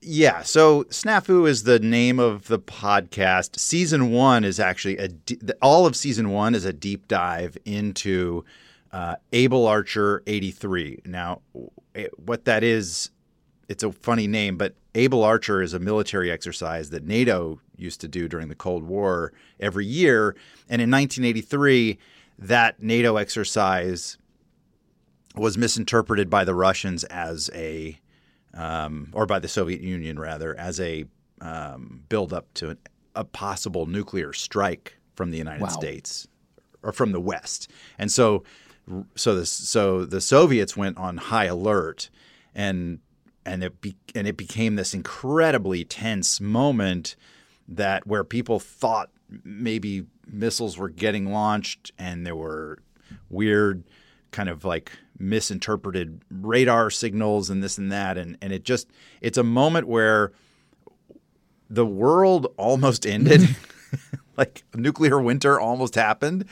Yeah. 0.10 0.42
So 0.44 0.86
Snafu 0.86 1.50
is 1.50 1.64
the 1.64 1.80
name 1.80 2.18
of 2.18 2.48
the 2.48 2.60
podcast. 2.60 3.60
Season 3.60 4.10
one 4.10 4.46
is 4.46 4.58
actually 4.58 4.98
a 4.98 5.10
all 5.62 5.86
of 5.86 5.98
season 5.98 6.30
one 6.30 6.56
is 6.56 6.64
a 6.64 6.72
deep 6.72 7.10
dive 7.10 7.58
into 7.66 8.46
uh, 8.94 9.16
Able 9.34 9.68
Archer 9.68 10.24
eighty 10.26 10.50
three. 10.50 11.02
Now, 11.04 11.42
what 12.16 12.46
that 12.46 12.64
is, 12.64 13.12
it's 13.68 13.84
a 13.84 13.92
funny 13.92 14.28
name, 14.28 14.56
but 14.56 14.76
Able 14.96 15.26
Archer 15.26 15.62
is 15.62 15.74
a 15.74 15.80
military 15.80 16.32
exercise 16.32 16.90
that 16.92 17.04
NATO 17.04 17.60
used 17.76 18.00
to 18.00 18.08
do 18.08 18.30
during 18.30 18.48
the 18.48 18.56
Cold 18.56 18.84
War 18.84 19.34
every 19.60 19.86
year, 19.86 20.38
and 20.70 20.82
in 20.82 20.90
1983, 20.90 21.98
that 22.40 22.82
NATO 22.82 23.18
exercise 23.18 24.18
was 25.36 25.58
misinterpreted 25.58 26.30
by 26.30 26.46
the 26.46 26.56
Russians 26.56 27.04
as 27.04 27.50
a 27.54 28.00
um, 28.58 29.10
or 29.14 29.26
by 29.26 29.40
the 29.40 29.48
Soviet 29.48 29.82
Union 29.82 30.20
rather, 30.20 30.58
as 30.58 30.80
a 30.80 31.06
um, 31.40 32.04
build 32.10 32.34
up 32.34 32.54
to 32.56 32.72
an, 32.72 32.78
a 33.16 33.24
possible 33.24 33.86
nuclear 33.86 34.34
strike 34.34 34.98
from 35.16 35.32
the 35.32 35.38
United 35.38 35.62
Wow. 35.62 35.68
States 35.70 36.28
or 36.84 36.92
from 36.92 37.12
the 37.12 37.20
West. 37.20 37.70
And 37.98 38.12
so, 38.12 38.44
so 39.16 39.36
the 39.36 39.46
so 39.46 40.06
the 40.06 40.22
Soviets 40.22 40.76
went 40.76 40.98
on 40.98 41.18
high 41.18 41.46
alert, 41.46 42.10
and 42.56 43.00
and 43.46 43.64
it 43.64 43.80
be, 43.82 43.96
and 44.16 44.28
it 44.28 44.38
became 44.38 44.76
this 44.76 44.94
incredibly 44.94 45.84
tense 45.84 46.42
moment 46.42 47.16
that 47.68 48.08
where 48.08 48.24
people 48.24 48.60
thought 48.60 49.10
maybe 49.44 50.06
missiles 50.26 50.78
were 50.78 50.90
getting 50.90 51.32
launched, 51.32 51.92
and 51.98 52.26
there 52.26 52.36
were 52.36 52.80
weird 53.30 53.84
kind 54.38 54.50
of 54.50 54.64
like 54.64 54.92
misinterpreted 55.18 56.22
radar 56.30 56.92
signals 56.92 57.50
and 57.50 57.64
this 57.64 57.80
and 57.80 57.92
that 57.92 58.20
and 58.20 58.38
and 58.40 58.54
it 58.54 58.64
just 58.64 58.88
it's 59.20 59.36
a 59.36 59.44
moment 59.44 59.88
where 59.88 60.32
the 61.72 61.88
world 61.88 62.46
almost 62.58 63.08
ended 63.08 63.42
like 64.38 64.64
nuclear 64.76 65.20
winter 65.20 65.60
almost 65.60 65.96
happened 65.96 66.46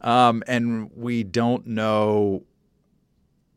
um, 0.00 0.42
and 0.46 0.90
we 0.96 1.22
don't 1.24 1.66
know 1.66 2.42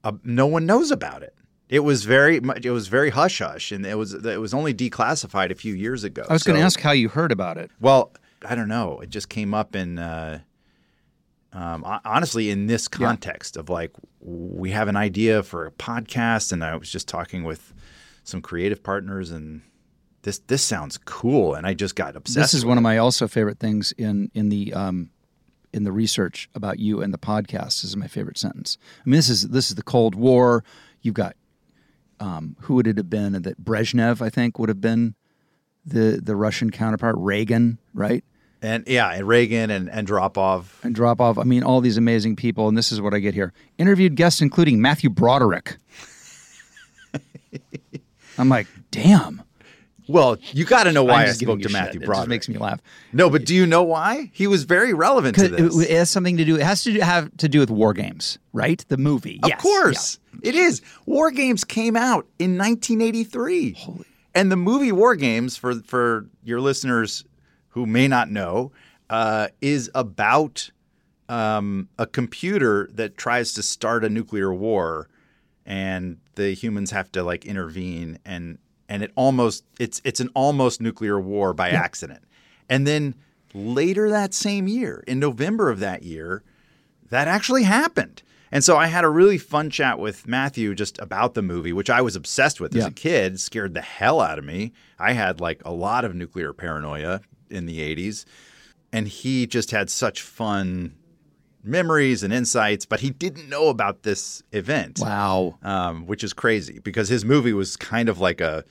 uh, 0.04 0.12
no 0.26 0.46
one 0.46 0.66
knows 0.66 0.92
about 0.92 1.24
it 1.24 1.34
it 1.70 1.80
was 1.80 2.04
very 2.04 2.42
much 2.42 2.66
it 2.66 2.72
was 2.72 2.90
very 2.90 3.12
hush 3.12 3.40
hush 3.40 3.72
and 3.72 3.86
it 3.86 3.98
was 3.98 4.14
it 4.14 4.42
was 4.42 4.54
only 4.54 4.74
declassified 4.74 5.52
a 5.52 5.56
few 5.56 5.74
years 5.74 6.04
ago 6.04 6.26
I 6.30 6.34
was 6.34 6.44
going 6.44 6.60
to 6.60 6.66
ask 6.66 6.82
how 6.82 6.92
you 6.92 7.08
heard 7.08 7.32
about 7.32 7.58
it. 7.58 7.72
well, 7.80 8.12
I 8.44 8.56
don't 8.56 8.68
know. 8.68 9.00
It 9.00 9.10
just 9.10 9.30
came 9.30 9.54
up 9.54 9.76
in, 9.76 10.00
uh, 10.00 10.40
um, 11.52 11.84
honestly, 12.06 12.50
in 12.50 12.68
this 12.68 12.88
context 12.88 13.58
of 13.58 13.70
like, 13.70 13.92
we 14.20 14.72
have 14.72 14.88
an 14.88 14.96
idea 14.96 15.42
for 15.44 15.66
a 15.66 15.72
podcast, 15.72 16.52
and 16.52 16.64
I 16.64 16.76
was 16.76 16.92
just 16.92 17.08
talking 17.08 17.44
with 17.44 17.74
some 18.24 18.42
creative 18.42 18.84
partners, 18.84 19.32
and 19.32 19.62
this 20.22 20.40
this 20.40 20.62
sounds 20.62 20.98
cool, 20.98 21.56
and 21.56 21.66
I 21.66 21.74
just 21.74 21.96
got 21.96 22.16
obsessed. 22.16 22.52
This 22.52 22.54
is 22.54 22.66
one 22.66 22.78
of 22.78 22.84
my 22.84 22.98
also 22.98 23.28
favorite 23.28 23.60
things 23.60 23.92
in 23.94 24.30
in 24.34 24.50
the 24.50 24.74
um, 24.74 25.10
in 25.74 25.84
the 25.84 25.92
research 25.92 26.50
about 26.54 26.80
you 26.80 27.02
and 27.02 27.14
the 27.14 27.18
podcast. 27.18 27.82
This 27.82 27.86
is 27.86 27.98
my 27.98 28.08
favorite 28.08 28.38
sentence. 28.38 28.78
I 29.06 29.10
mean, 29.10 29.18
this 29.18 29.30
is 29.30 29.50
this 29.50 29.70
is 29.70 29.76
the 29.76 29.84
Cold 29.84 30.16
War. 30.16 30.64
You've 31.02 31.16
got 31.16 31.36
um, 32.20 32.58
who 32.62 32.76
would 32.76 32.88
it 32.88 32.98
have 32.98 33.10
been? 33.10 33.34
That 33.42 33.64
Brezhnev, 33.64 34.22
I 34.22 34.30
think, 34.30 34.60
would 34.60 34.70
have 34.70 34.82
been 34.82 35.16
the 35.86 36.20
the 36.22 36.36
Russian 36.36 36.70
counterpart. 36.70 37.16
Reagan, 37.18 37.80
right? 37.94 38.24
And 38.62 38.84
yeah, 38.88 39.12
and 39.14 39.28
Reagan 39.28 39.70
and. 39.70 39.90
Andropov. 39.90 41.40
I 41.40 41.44
mean, 41.44 41.64
all 41.64 41.80
these 41.82 41.98
amazing 41.98 42.36
people. 42.36 42.68
And 42.68 42.78
this 42.78 42.92
is 42.92 43.00
what 43.02 43.14
I 43.14 43.20
get 43.20 43.34
here. 43.34 43.54
Interviewed 43.78 44.16
guests 44.16 44.42
including 44.42 44.82
Matthew 44.82 45.10
Broderick. 45.10 45.78
I'm 48.38 48.50
like, 48.50 48.68
damn. 48.92 49.42
Well, 50.08 50.38
you 50.54 50.66
got 50.66 50.86
to 50.86 50.92
know 50.92 51.04
why 51.04 51.24
I 51.26 51.28
spoke 51.34 51.62
to 51.62 51.70
Matthew 51.70 51.94
shit. 52.00 52.04
It 52.04 52.06
Broderick. 52.06 52.22
just 52.22 52.30
makes 52.30 52.50
me 52.50 52.58
laugh. 52.58 52.82
no, 53.14 53.30
but 53.30 53.46
do 53.46 53.54
you 53.54 53.68
know 53.68 53.84
why? 53.84 54.32
He 54.34 54.48
was 54.48 54.64
very 54.64 54.92
relevant 54.94 55.36
to 55.36 55.48
this. 55.50 55.76
it, 55.78 55.92
it 55.92 55.96
has 55.98 56.10
something 56.10 56.38
to 56.38 56.46
do. 56.46 56.56
It 56.56 56.64
has 56.64 56.84
to 56.86 56.94
do, 56.94 57.00
have 57.02 57.36
to 57.38 57.48
do 57.48 57.60
with 57.60 57.70
war 57.70 57.94
games, 57.94 58.40
right? 58.52 58.84
The 58.88 58.98
movie. 58.98 59.40
Of 59.44 59.50
Yes, 59.50 59.62
course. 59.62 60.20
It 60.42 60.56
is. 60.56 60.82
War 61.06 61.30
Games 61.32 61.64
came 61.64 61.96
out 61.96 62.26
in 62.40 62.58
1983. 62.58 63.74
Holy. 63.74 64.06
And 64.34 64.52
the 64.52 64.56
movie 64.56 64.92
War 64.92 65.16
Games, 65.16 65.58
for, 65.58 65.76
for 65.82 66.26
your 66.44 66.62
listeners 66.62 67.24
who 67.80 67.86
may 67.86 68.10
not 68.10 68.30
know, 68.30 68.74
uh, 69.10 69.48
is 69.62 69.90
about 69.96 70.70
um, 71.30 71.88
a 71.98 72.06
computer 72.06 72.90
that 72.94 73.16
tries 73.16 73.54
to 73.54 73.64
start 73.64 74.04
a 74.04 74.10
nuclear 74.10 74.54
war 74.54 75.08
and 75.66 76.18
the 76.36 76.52
humans 76.52 76.92
have 76.92 77.10
to 77.12 77.24
like 77.24 77.46
intervene 77.46 78.20
and 78.26 78.58
and 78.90 79.02
it 79.04 79.12
almost 79.16 79.64
it's 79.80 80.02
it's 80.04 80.20
an 80.20 80.30
almost 80.34 80.82
nuclear 80.82 81.22
war 81.22 81.54
by 81.54 81.70
accident. 81.70 82.24
And 82.68 82.86
then 82.86 83.16
later 83.54 84.10
that 84.10 84.34
same 84.34 84.68
year, 84.68 85.04
in 85.08 85.20
November 85.20 85.70
of 85.70 85.80
that 85.80 86.04
year, 86.04 86.44
that 87.10 87.30
actually 87.30 87.64
happened. 87.64 88.24
And 88.52 88.64
so 88.64 88.76
I 88.76 88.88
had 88.88 89.06
a 89.06 89.10
really 89.10 89.38
fun 89.38 89.70
chat 89.70 90.00
with 90.00 90.28
Matthew 90.28 90.76
just 90.76 91.00
about 91.00 91.34
the 91.34 91.42
movie, 91.42 91.72
which 91.72 91.90
I 91.90 92.02
was 92.02 92.16
obsessed 92.16 92.60
with 92.60 92.76
as 92.76 92.86
a 92.88 92.92
kid, 92.92 93.40
scared 93.40 93.74
the 93.76 93.82
hell 93.82 94.20
out 94.20 94.40
of 94.40 94.44
me. 94.44 94.74
I 94.98 95.14
had 95.14 95.40
like 95.40 95.62
a 95.64 95.72
lot 95.72 96.04
of 96.04 96.16
nuclear 96.16 96.52
paranoia 96.52 97.22
in 97.50 97.66
the 97.66 97.80
80s. 97.96 98.26
And 98.92 99.08
he 99.08 99.46
just 99.48 99.72
had 99.72 99.90
such 99.90 100.22
fun 100.22 100.96
memories 101.64 102.24
and 102.24 102.34
insights, 102.34 102.86
but 102.86 103.02
he 103.02 103.10
didn't 103.10 103.50
know 103.50 103.68
about 103.68 104.04
this 104.04 104.42
event 104.54 105.00
Wow. 105.02 105.58
um, 105.62 106.06
which 106.08 106.24
is 106.24 106.34
crazy 106.34 106.80
because 106.80 107.10
his 107.10 107.24
movie 107.26 107.54
was 107.54 107.76
kind 107.76 108.08
of 108.10 108.20
like 108.20 108.40
a 108.42 108.64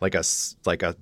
like 0.00 0.14
a 0.14 0.22
like 0.66 0.82
a, 0.82 0.94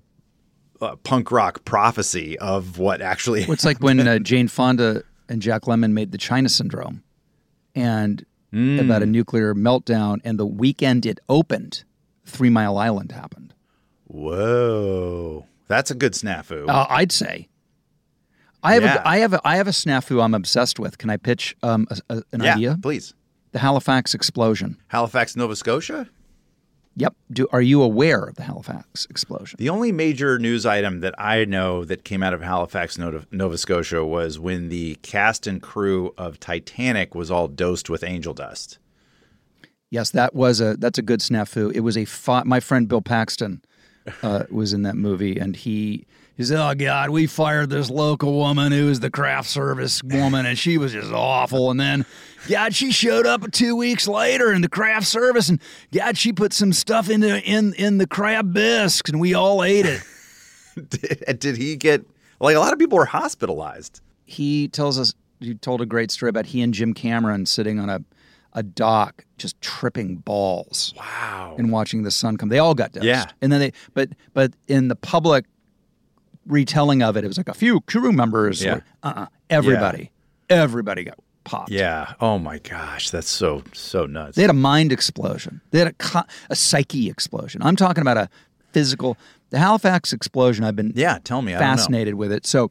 a 0.81 0.97
punk 0.99 1.33
rock 1.33 1.65
prophecy 1.65 2.39
of 2.39 2.79
what 2.79 3.03
actually 3.03 3.41
Well, 3.43 3.53
it's 3.55 3.65
like 3.65 3.81
when 3.81 4.07
uh, 4.07 4.19
Jane 4.21 4.47
Fonda 4.49 5.03
and 5.29 5.43
Jack 5.43 5.63
Lemmon 5.63 5.93
made 5.93 6.13
the 6.13 6.19
China 6.19 6.49
Syndrome, 6.49 7.03
and 7.75 8.25
about 8.53 9.03
a 9.03 9.07
nuclear 9.07 9.55
meltdown, 9.55 10.21
and 10.25 10.39
the 10.39 10.47
weekend 10.47 11.07
it 11.07 11.19
opened, 11.29 11.85
Three 12.25 12.51
Mile 12.51 12.77
Island 12.79 13.11
happened. 13.13 13.53
whoa 14.07 15.47
that's 15.73 15.91
a 15.91 15.95
good 15.95 16.13
snafu 16.13 16.69
Uh, 16.69 16.87
I'd 16.89 17.13
say. 17.13 17.49
I 18.63 18.75
have 18.75 18.83
Yeah. 18.85 19.03
a, 19.03 19.09
I 19.09 19.17
have 19.19 19.33
a, 19.35 19.41
I 19.45 19.57
have 19.57 19.67
a 19.67 19.73
snafu 19.73 20.23
I'm 20.23 20.35
obsessed 20.35 20.79
with. 20.79 20.99
Can 20.99 21.11
I 21.11 21.17
pitch 21.17 21.57
um, 21.63 21.87
a, 21.91 21.97
a- 22.19 22.23
an 22.33 22.43
yeah 22.43 22.55
idea? 22.55 22.79
please 22.81 23.15
The 23.53 23.59
Halifax 23.59 24.15
explosion. 24.15 24.77
Halifax 24.89 25.35
Nova 25.37 25.57
Scotia 25.57 26.09
Yep. 26.95 27.15
Do 27.33 27.49
are 27.53 27.63
you 27.63 27.81
aware 27.83 28.23
of 28.25 28.35
the 28.37 28.43
Halifax 28.43 29.07
explosion? 29.09 29.57
the 29.59 29.71
only 29.71 29.93
major 29.93 30.39
news 30.39 30.67
item 30.67 31.01
that 31.01 31.15
I 31.19 31.45
know 31.47 31.85
that 31.87 32.05
came 32.05 32.23
out 32.23 32.35
of 32.35 32.43
Halifax 32.43 32.99
Nova, 32.99 33.27
Nova 33.31 33.57
Scotia 33.57 34.05
was 34.05 34.39
when 34.39 34.69
the 34.69 34.97
cast 35.03 35.47
and 35.47 35.61
crew 35.63 36.13
of 36.19 36.39
Titanic 36.39 37.15
was 37.15 37.31
all 37.31 37.49
dosed 37.49 37.89
with 37.91 38.05
angel 38.05 38.35
dust 38.35 38.79
Yes, 39.91 40.11
that 40.11 40.35
was 40.35 40.61
a 40.61 40.77
that's 40.79 40.99
a 40.99 41.03
good 41.03 41.21
snafu. 41.21 41.71
It 41.75 41.81
was 41.81 41.97
a 41.99 42.05
fi- 42.07 42.45
my 42.45 42.61
friend 42.61 42.89
Bill 42.89 43.03
Paxton 43.03 43.63
uh, 44.23 44.45
was 44.51 44.73
in 44.73 44.83
that 44.83 44.97
movie, 44.97 45.39
and 45.39 45.57
he 45.57 46.07
he 46.37 46.45
said, 46.45 46.59
"Oh 46.59 46.75
God, 46.75 47.11
we 47.11 47.27
fired 47.27 47.71
this 47.71 47.91
local 47.91 48.35
woman 48.35 48.73
who 48.73 48.87
was 48.87 49.01
the 49.01 49.11
craft 49.11 49.49
service 49.49 50.03
woman, 50.03 50.47
and 50.47 50.59
she 50.59 50.79
was 50.79 50.93
just 50.93 51.13
awful." 51.13 51.71
And 51.71 51.79
then, 51.79 52.07
God, 52.49 52.75
she 52.75 52.93
showed 52.93 53.27
up 53.27 53.51
two 53.53 53.77
weeks 53.77 54.09
later 54.09 54.53
in 54.53 54.63
the 54.63 54.69
craft 54.69 55.07
service, 55.07 55.49
and 55.49 55.61
God, 55.93 56.17
she 56.17 56.33
put 56.33 56.53
some 56.53 56.73
stuff 56.73 57.11
in 57.11 57.21
the 57.21 57.43
in 57.43 57.75
in 57.75 57.99
the 57.99 58.07
crab 58.07 58.53
bisques, 58.53 59.11
and 59.11 59.21
we 59.21 59.35
all 59.35 59.63
ate 59.63 59.87
it. 59.87 60.03
did, 60.89 61.39
did 61.39 61.57
he 61.57 61.77
get 61.77 62.05
like 62.41 62.57
a 62.57 62.61
lot 62.61 62.73
of 62.73 62.79
people 62.79 62.99
were 62.99 63.05
hospitalized 63.05 64.01
he 64.33 64.69
tells 64.69 64.99
us 64.99 65.15
he 65.41 65.55
told 65.55 65.81
a 65.81 65.87
great 65.87 66.11
story 66.11 66.31
about 66.31 66.47
he 66.47 66.63
and 66.63 66.73
Jim 66.73 66.95
Cameron 66.95 67.47
sitting 67.47 67.79
on 67.79 67.91
a 67.91 68.03
a 68.55 68.63
dock 68.63 69.25
just 69.39 69.61
tripping 69.61 70.17
balls. 70.17 70.93
wow 70.97 71.55
and 71.59 71.73
watching 71.73 72.03
the 72.03 72.11
sun 72.11 72.37
come. 72.37 72.49
They 72.49 72.59
all 72.59 72.75
got 72.75 72.93
dosed. 72.93 73.05
Yeah. 73.07 73.27
And 73.41 73.53
then 73.53 73.61
they, 73.61 73.73
but 73.95 74.11
but 74.35 74.53
in 74.69 74.89
the 74.89 74.97
public 74.97 75.45
retelling 76.47 77.03
of 77.03 77.17
it, 77.17 77.25
it 77.25 77.29
was 77.29 77.37
like 77.39 77.49
a 77.49 77.55
few 77.55 77.81
crew 77.83 78.13
members. 78.13 78.63
Yeah. 78.63 78.75
were- 78.75 78.85
Uh-uh. 79.03 79.27
Everybody, 79.51 80.11
everybody 80.49 81.05
got 81.05 81.19
popped. 81.45 81.71
Yeah. 81.71 82.15
Oh 82.21 82.39
my 82.39 82.59
gosh, 82.59 83.11
that's 83.11 83.29
so 83.29 83.63
so 83.73 84.07
nuts. 84.07 84.37
They 84.37 84.43
had 84.43 84.51
a 84.51 84.55
mind 84.55 84.93
explosion. 84.93 85.61
They 85.71 85.79
had 85.81 85.95
a 86.15 86.25
a 86.51 86.57
psyche 86.57 87.11
explosion. 87.11 87.63
I'm 87.63 87.77
talking 87.77 88.01
about 88.01 88.17
a 88.17 88.29
physical. 88.73 89.19
The 89.51 89.59
Halifax 89.59 90.13
explosion. 90.15 90.65
I've 90.65 90.77
been 90.77 90.93
yeah, 90.95 91.19
tell 91.23 91.43
me. 91.43 91.53
I 91.55 91.59
don't 91.59 91.69
know. 91.69 91.77
fascinated 91.77 92.15
with 92.15 92.33
it. 92.33 92.47
So 92.47 92.71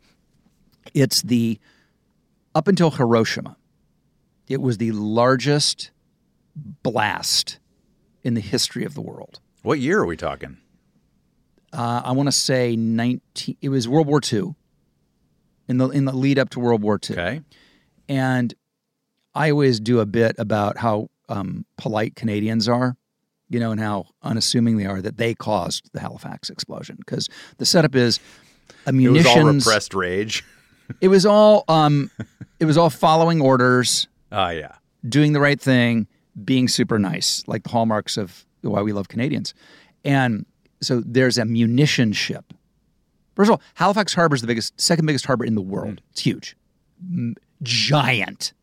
it's 0.96 1.22
the 1.22 1.60
up 2.56 2.68
until 2.68 2.90
Hiroshima, 2.90 3.56
it 4.52 4.62
was 4.62 4.78
the 4.78 4.92
largest 4.92 5.92
blast 6.56 7.60
in 8.24 8.34
the 8.34 8.42
history 8.42 8.84
of 8.84 8.94
the 8.94 9.02
world. 9.02 9.40
What 9.64 9.80
year 9.80 10.00
are 10.00 10.06
we 10.06 10.18
talking? 10.18 10.58
uh, 11.74 12.02
I 12.04 12.12
want 12.12 12.28
to 12.28 12.32
say 12.32 12.76
19 12.76 13.58
it 13.62 13.70
was 13.70 13.88
World 13.88 14.08
War 14.08 14.20
II 14.32 14.56
in 15.68 15.78
the 15.78 15.90
in 15.90 16.06
the 16.06 16.14
lead 16.14 16.38
up 16.40 16.50
to 16.52 16.60
World 16.60 16.82
War 16.82 17.00
II. 17.10 17.16
Okay. 17.16 17.42
And 18.10 18.54
I 19.34 19.52
always 19.52 19.80
do 19.80 20.00
a 20.00 20.06
bit 20.06 20.36
about 20.38 20.78
how 20.78 21.10
um, 21.30 21.66
polite 21.78 22.16
Canadians 22.16 22.68
are, 22.68 22.98
you 23.50 23.60
know, 23.60 23.72
and 23.72 23.80
how 23.80 24.08
unassuming 24.22 24.78
they 24.78 24.86
are 24.86 25.02
that 25.02 25.18
they 25.18 25.34
caused 25.34 25.90
the 25.94 26.02
Halifax 26.02 26.50
explosion. 26.50 26.98
Because 26.98 27.30
the 27.58 27.66
setup 27.66 27.96
is 27.96 28.20
a 28.86 28.92
munitions 28.92 29.28
It 29.28 29.44
was 29.44 29.46
all 29.46 29.54
repressed 29.54 29.94
rage. 29.94 30.44
It 31.00 31.08
was 31.08 31.26
all 31.26 31.64
um, 31.70 32.12
it 32.60 32.66
was 32.66 32.78
all 32.78 32.90
following 32.90 33.40
orders, 33.40 34.10
Oh 34.32 34.50
yeah. 34.50 34.74
doing 35.08 35.34
the 35.34 35.40
right 35.40 35.60
thing, 35.60 36.08
being 36.44 36.68
super 36.68 36.98
nice, 37.00 37.44
like 37.48 37.64
the 37.64 37.70
hallmarks 37.70 38.18
of 38.18 38.46
why 38.62 38.82
we 38.82 38.94
love 38.94 39.08
Canadians. 39.10 39.54
And 40.06 40.46
so 40.82 41.02
there's 41.06 41.38
a 41.38 41.46
munition 41.46 42.14
ship. 42.14 42.54
First 43.36 43.50
of 43.50 43.54
all, 43.54 43.62
Halifax 43.76 44.14
Harbor 44.14 44.36
is 44.36 44.42
the 44.42 44.48
biggest, 44.48 44.80
second 44.80 45.06
biggest 45.06 45.26
harbor 45.26 45.46
in 45.46 45.56
the 45.56 45.62
world. 45.62 45.96
Mm. 45.96 46.00
It's 46.12 46.22
huge, 46.22 46.56
M- 47.02 47.36
giant. 47.64 48.54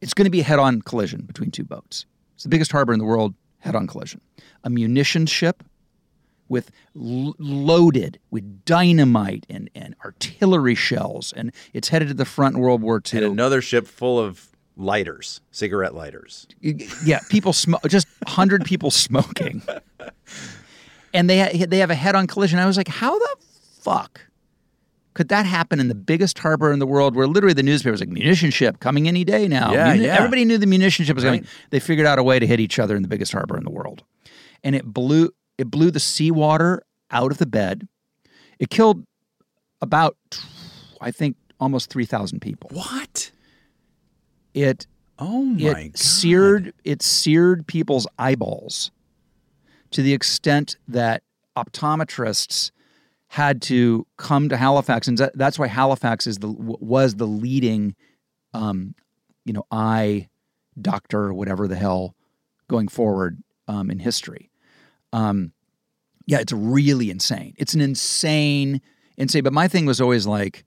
It's 0.00 0.14
going 0.14 0.24
to 0.24 0.30
be 0.30 0.40
a 0.40 0.44
head-on 0.44 0.82
collision 0.82 1.22
between 1.22 1.50
two 1.50 1.64
boats. 1.64 2.06
It's 2.34 2.44
the 2.44 2.48
biggest 2.48 2.72
harbor 2.72 2.92
in 2.92 2.98
the 2.98 3.04
world, 3.04 3.34
head-on 3.58 3.86
collision. 3.86 4.20
A 4.64 4.70
munition 4.70 5.26
ship 5.26 5.62
with 6.50 6.70
l- 6.94 7.34
loaded 7.38 8.18
with 8.30 8.66
dynamite 8.66 9.46
and, 9.48 9.70
and 9.74 9.94
artillery 10.04 10.74
shells, 10.74 11.32
and 11.34 11.52
it's 11.72 11.88
headed 11.88 12.08
to 12.08 12.14
the 12.14 12.26
front 12.26 12.56
in 12.56 12.60
World 12.60 12.82
War 12.82 13.00
II. 13.12 13.22
And 13.24 13.32
another 13.32 13.62
ship 13.62 13.86
full 13.86 14.18
of 14.18 14.48
lighters, 14.76 15.40
cigarette 15.52 15.94
lighters. 15.94 16.46
yeah, 17.04 17.20
people 17.30 17.54
smoke, 17.54 17.80
just 17.88 18.06
hundred 18.26 18.64
people 18.66 18.90
smoking, 18.90 19.62
and 21.14 21.30
they 21.30 21.38
ha- 21.40 21.66
they 21.68 21.78
have 21.78 21.90
a 21.90 21.94
head-on 21.94 22.26
collision. 22.26 22.58
I 22.58 22.66
was 22.66 22.76
like, 22.76 22.88
how 22.88 23.18
the 23.18 23.36
fuck 23.80 24.20
could 25.14 25.28
that 25.28 25.44
happen 25.44 25.80
in 25.80 25.88
the 25.88 25.94
biggest 25.94 26.38
harbor 26.38 26.72
in 26.72 26.78
the 26.78 26.86
world, 26.86 27.16
where 27.16 27.26
literally 27.26 27.52
the 27.54 27.62
newspaper 27.64 27.90
was 27.90 28.00
like, 28.00 28.08
munition 28.08 28.50
ship 28.50 28.78
coming 28.80 29.08
any 29.08 29.24
day 29.24 29.48
now. 29.48 29.72
Yeah, 29.72 29.92
Muni- 29.92 30.06
yeah. 30.06 30.16
Everybody 30.16 30.44
knew 30.44 30.56
the 30.58 30.66
munition 30.66 31.04
ship 31.04 31.14
was 31.16 31.24
coming. 31.24 31.40
Right. 31.42 31.50
They 31.70 31.80
figured 31.80 32.06
out 32.06 32.18
a 32.18 32.22
way 32.22 32.38
to 32.38 32.46
hit 32.46 32.60
each 32.60 32.78
other 32.78 32.94
in 32.96 33.02
the 33.02 33.08
biggest 33.08 33.32
harbor 33.32 33.56
in 33.56 33.64
the 33.64 33.70
world, 33.70 34.04
and 34.64 34.74
it 34.76 34.84
blew 34.84 35.30
it 35.60 35.70
blew 35.70 35.90
the 35.90 36.00
seawater 36.00 36.82
out 37.10 37.30
of 37.30 37.38
the 37.38 37.46
bed. 37.46 37.86
It 38.58 38.70
killed 38.70 39.04
about, 39.82 40.16
I 41.00 41.10
think, 41.10 41.36
almost 41.58 41.90
three 41.90 42.06
thousand 42.06 42.40
people. 42.40 42.70
What? 42.72 43.30
It 44.54 44.86
Oh 45.18 45.42
my 45.44 45.60
it 45.80 45.92
god. 45.92 45.98
seared 45.98 46.72
it 46.82 47.02
seared 47.02 47.66
people's 47.66 48.06
eyeballs 48.18 48.90
to 49.90 50.02
the 50.02 50.14
extent 50.14 50.76
that 50.88 51.22
optometrists 51.56 52.70
had 53.28 53.60
to 53.62 54.06
come 54.16 54.48
to 54.48 54.56
Halifax, 54.56 55.06
and 55.08 55.18
that- 55.18 55.36
that's 55.36 55.58
why 55.58 55.66
Halifax 55.68 56.26
is 56.26 56.38
the 56.38 56.50
was 56.50 57.16
the 57.16 57.26
leading, 57.26 57.94
um, 58.54 58.94
you 59.44 59.52
know, 59.52 59.64
eye 59.70 60.28
doctor, 60.80 61.24
or 61.24 61.34
whatever 61.34 61.68
the 61.68 61.76
hell, 61.76 62.14
going 62.68 62.88
forward 62.88 63.42
um, 63.68 63.90
in 63.90 63.98
history. 64.00 64.49
Um, 65.12 65.52
yeah, 66.26 66.38
it's 66.38 66.52
really 66.52 67.10
insane. 67.10 67.54
It's 67.58 67.74
an 67.74 67.80
insane, 67.80 68.80
insane. 69.16 69.42
But 69.42 69.52
my 69.52 69.68
thing 69.68 69.86
was 69.86 70.00
always 70.00 70.26
like 70.26 70.64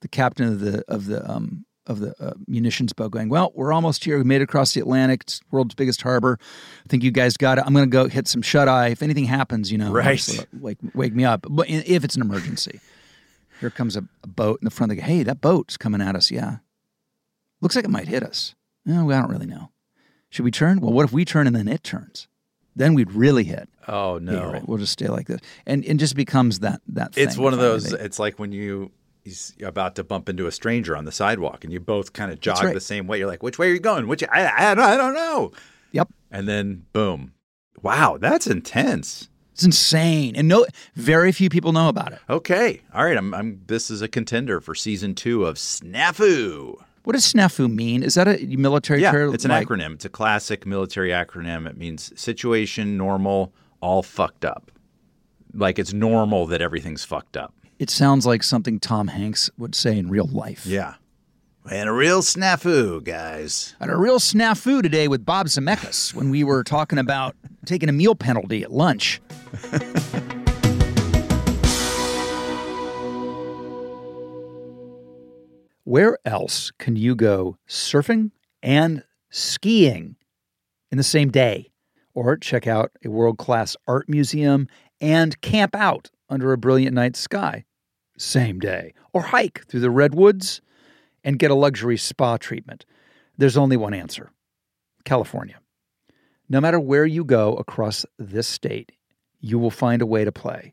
the 0.00 0.08
captain 0.08 0.48
of 0.48 0.60
the 0.60 0.84
of 0.88 1.06
the 1.06 1.28
um, 1.30 1.64
of 1.86 2.00
the 2.00 2.14
uh, 2.18 2.32
munitions 2.48 2.92
boat 2.94 3.10
going, 3.10 3.28
well, 3.28 3.52
we're 3.54 3.72
almost 3.72 4.04
here. 4.04 4.16
We 4.18 4.24
made 4.24 4.40
it 4.40 4.44
across 4.44 4.72
the 4.72 4.80
Atlantic. 4.80 5.22
It's 5.24 5.38
the 5.40 5.44
world's 5.50 5.74
biggest 5.74 6.00
harbor. 6.02 6.38
I 6.40 6.88
think 6.88 7.02
you 7.02 7.10
guys 7.10 7.36
got 7.36 7.58
it. 7.58 7.64
I'm 7.66 7.74
going 7.74 7.84
to 7.84 7.90
go 7.90 8.08
hit 8.08 8.26
some 8.26 8.40
shut 8.42 8.68
eye. 8.68 8.88
If 8.88 9.02
anything 9.02 9.26
happens, 9.26 9.70
you 9.70 9.76
know, 9.78 9.92
Right. 9.92 10.16
just, 10.18 10.40
uh, 10.40 10.44
wake 10.60 10.78
wake 10.94 11.14
me 11.14 11.24
up. 11.24 11.46
But 11.48 11.68
if 11.68 12.02
it's 12.02 12.16
an 12.16 12.22
emergency, 12.22 12.80
here 13.60 13.70
comes 13.70 13.96
a, 13.96 14.04
a 14.22 14.26
boat 14.26 14.60
in 14.62 14.64
the 14.64 14.70
front. 14.70 14.90
They 14.90 14.96
go, 14.96 15.02
hey, 15.02 15.22
that 15.24 15.40
boat's 15.42 15.76
coming 15.76 16.00
at 16.00 16.16
us. 16.16 16.30
Yeah, 16.30 16.56
looks 17.60 17.76
like 17.76 17.84
it 17.84 17.90
might 17.90 18.08
hit 18.08 18.22
us. 18.22 18.54
No, 18.86 19.10
I 19.10 19.20
don't 19.20 19.30
really 19.30 19.46
know. 19.46 19.70
Should 20.30 20.44
we 20.44 20.50
turn? 20.50 20.80
Well, 20.80 20.92
what 20.92 21.04
if 21.04 21.12
we 21.12 21.24
turn 21.24 21.46
and 21.46 21.54
then 21.54 21.68
it 21.68 21.84
turns? 21.84 22.26
Then 22.76 22.94
we'd 22.94 23.12
really 23.12 23.44
hit. 23.44 23.68
Oh 23.86 24.14
Yeah, 24.14 24.32
no. 24.32 24.52
right. 24.52 24.68
We'll 24.68 24.78
just 24.78 24.92
stay 24.92 25.08
like 25.08 25.26
this, 25.28 25.40
and 25.66 25.84
it 25.84 25.94
just 25.96 26.16
becomes 26.16 26.60
that 26.60 26.80
that. 26.88 27.12
It's 27.16 27.36
one 27.36 27.52
of 27.52 27.60
those. 27.60 27.90
They- 27.90 27.98
It's 28.00 28.18
like 28.18 28.38
when 28.38 28.52
you 28.52 28.90
he's 29.24 29.54
about 29.62 29.94
to 29.96 30.04
bump 30.04 30.28
into 30.28 30.46
a 30.46 30.52
stranger 30.52 30.96
on 30.96 31.04
the 31.04 31.12
sidewalk, 31.12 31.64
and 31.64 31.72
you 31.72 31.80
both 31.80 32.12
kind 32.12 32.30
of 32.32 32.40
jog 32.40 32.62
right. 32.62 32.74
the 32.74 32.80
same 32.80 33.06
way. 33.06 33.18
You're 33.18 33.28
like, 33.28 33.42
"Which 33.42 33.58
way 33.58 33.68
are 33.70 33.72
you 33.72 33.80
going? 33.80 34.06
Which 34.08 34.22
I, 34.24 34.44
I, 34.46 34.70
I 34.72 34.96
don't 34.96 35.14
know." 35.14 35.52
Yep. 35.92 36.08
And 36.30 36.48
then 36.48 36.86
boom. 36.92 37.32
Wow, 37.82 38.18
that's 38.20 38.46
intense. 38.46 39.28
It's 39.52 39.62
insane, 39.64 40.34
and 40.34 40.48
no, 40.48 40.66
very 40.96 41.30
few 41.30 41.48
people 41.48 41.72
know 41.72 41.88
about 41.88 42.12
it. 42.12 42.18
Okay, 42.28 42.80
all 42.92 43.04
right. 43.04 43.16
I'm. 43.16 43.32
I'm. 43.32 43.60
This 43.66 43.88
is 43.88 44.02
a 44.02 44.08
contender 44.08 44.60
for 44.60 44.74
season 44.74 45.14
two 45.14 45.44
of 45.44 45.56
Snafu. 45.56 46.82
What 47.04 47.12
does 47.12 47.30
snafu 47.32 47.72
mean? 47.72 48.02
Is 48.02 48.14
that 48.14 48.26
a 48.26 48.44
military 48.56 49.02
Yeah, 49.02 49.12
term? 49.12 49.34
it's 49.34 49.44
an 49.44 49.50
like- 49.50 49.68
acronym. 49.68 49.94
It's 49.94 50.04
a 50.04 50.08
classic 50.08 50.66
military 50.66 51.10
acronym. 51.10 51.68
It 51.68 51.76
means 51.76 52.12
situation, 52.18 52.96
normal, 52.96 53.52
all 53.80 54.02
fucked 54.02 54.44
up. 54.44 54.70
Like 55.52 55.78
it's 55.78 55.92
normal 55.92 56.46
that 56.46 56.60
everything's 56.60 57.04
fucked 57.04 57.36
up. 57.36 57.54
It 57.78 57.90
sounds 57.90 58.24
like 58.26 58.42
something 58.42 58.80
Tom 58.80 59.08
Hanks 59.08 59.50
would 59.58 59.74
say 59.74 59.98
in 59.98 60.08
real 60.08 60.26
life. 60.26 60.64
Yeah. 60.66 60.94
And 61.70 61.88
a 61.88 61.92
real 61.92 62.20
snafu, 62.22 63.02
guys. 63.04 63.74
I 63.80 63.84
had 63.84 63.92
a 63.92 63.96
real 63.96 64.18
snafu 64.18 64.82
today 64.82 65.08
with 65.08 65.24
Bob 65.24 65.46
Zemeckis 65.46 66.12
when 66.14 66.28
we 66.30 66.44
were 66.44 66.62
talking 66.64 66.98
about 66.98 67.36
taking 67.64 67.88
a 67.88 67.92
meal 67.92 68.14
penalty 68.14 68.62
at 68.62 68.70
lunch. 68.72 69.20
Where 75.84 76.16
else 76.24 76.72
can 76.78 76.96
you 76.96 77.14
go 77.14 77.58
surfing 77.68 78.30
and 78.62 79.04
skiing 79.30 80.16
in 80.90 80.96
the 80.96 81.04
same 81.04 81.30
day? 81.30 81.72
Or 82.14 82.38
check 82.38 82.66
out 82.66 82.92
a 83.04 83.10
world 83.10 83.36
class 83.36 83.76
art 83.86 84.08
museum 84.08 84.66
and 84.98 85.38
camp 85.42 85.74
out 85.74 86.10
under 86.30 86.52
a 86.52 86.58
brilliant 86.58 86.94
night 86.94 87.16
sky 87.16 87.64
same 88.16 88.60
day? 88.60 88.94
Or 89.12 89.22
hike 89.22 89.66
through 89.66 89.80
the 89.80 89.90
redwoods 89.90 90.62
and 91.22 91.38
get 91.38 91.50
a 91.50 91.54
luxury 91.54 91.98
spa 91.98 92.38
treatment? 92.38 92.86
There's 93.36 93.58
only 93.58 93.76
one 93.76 93.92
answer 93.92 94.30
California. 95.04 95.58
No 96.48 96.62
matter 96.62 96.80
where 96.80 97.04
you 97.04 97.24
go 97.24 97.56
across 97.56 98.06
this 98.18 98.46
state, 98.46 98.92
you 99.40 99.58
will 99.58 99.70
find 99.70 100.00
a 100.00 100.06
way 100.06 100.24
to 100.24 100.32
play. 100.32 100.72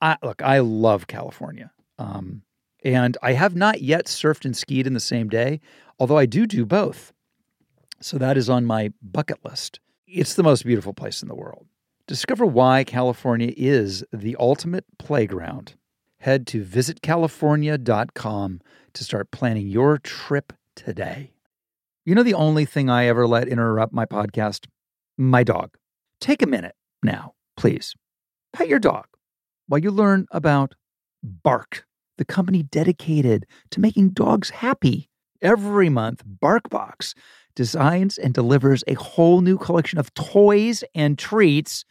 I, 0.00 0.16
look, 0.22 0.40
I 0.40 0.60
love 0.60 1.06
California. 1.06 1.70
Um, 1.98 2.42
and 2.84 3.16
I 3.22 3.32
have 3.32 3.54
not 3.54 3.82
yet 3.82 4.06
surfed 4.06 4.44
and 4.44 4.56
skied 4.56 4.86
in 4.86 4.94
the 4.94 5.00
same 5.00 5.28
day, 5.28 5.60
although 5.98 6.18
I 6.18 6.26
do 6.26 6.46
do 6.46 6.64
both. 6.66 7.12
So 8.00 8.18
that 8.18 8.36
is 8.36 8.50
on 8.50 8.64
my 8.64 8.92
bucket 9.00 9.44
list. 9.44 9.80
It's 10.06 10.34
the 10.34 10.42
most 10.42 10.64
beautiful 10.64 10.92
place 10.92 11.22
in 11.22 11.28
the 11.28 11.34
world. 11.34 11.66
Discover 12.06 12.46
why 12.46 12.84
California 12.84 13.52
is 13.56 14.04
the 14.12 14.36
ultimate 14.38 14.84
playground. 14.98 15.74
Head 16.18 16.46
to 16.48 16.64
visitcalifornia.com 16.64 18.60
to 18.92 19.04
start 19.04 19.30
planning 19.30 19.68
your 19.68 19.98
trip 19.98 20.52
today. 20.74 21.32
You 22.04 22.14
know, 22.14 22.22
the 22.22 22.34
only 22.34 22.64
thing 22.64 22.90
I 22.90 23.06
ever 23.06 23.26
let 23.26 23.48
interrupt 23.48 23.92
my 23.92 24.04
podcast? 24.04 24.66
My 25.16 25.44
dog. 25.44 25.76
Take 26.20 26.42
a 26.42 26.46
minute 26.46 26.74
now, 27.02 27.34
please. 27.56 27.94
Pet 28.52 28.68
your 28.68 28.80
dog 28.80 29.06
while 29.68 29.80
you 29.80 29.90
learn 29.90 30.26
about 30.32 30.74
Bark, 31.22 31.86
the 32.22 32.32
company 32.32 32.62
dedicated 32.62 33.44
to 33.72 33.80
making 33.80 34.10
dogs 34.10 34.50
happy. 34.50 35.10
Every 35.40 35.88
month, 35.88 36.22
BarkBox 36.40 37.14
designs 37.56 38.16
and 38.16 38.32
delivers 38.32 38.84
a 38.86 38.94
whole 38.94 39.40
new 39.40 39.58
collection 39.58 39.98
of 39.98 40.14
toys 40.14 40.84
and 40.94 41.18
treats 41.18 41.84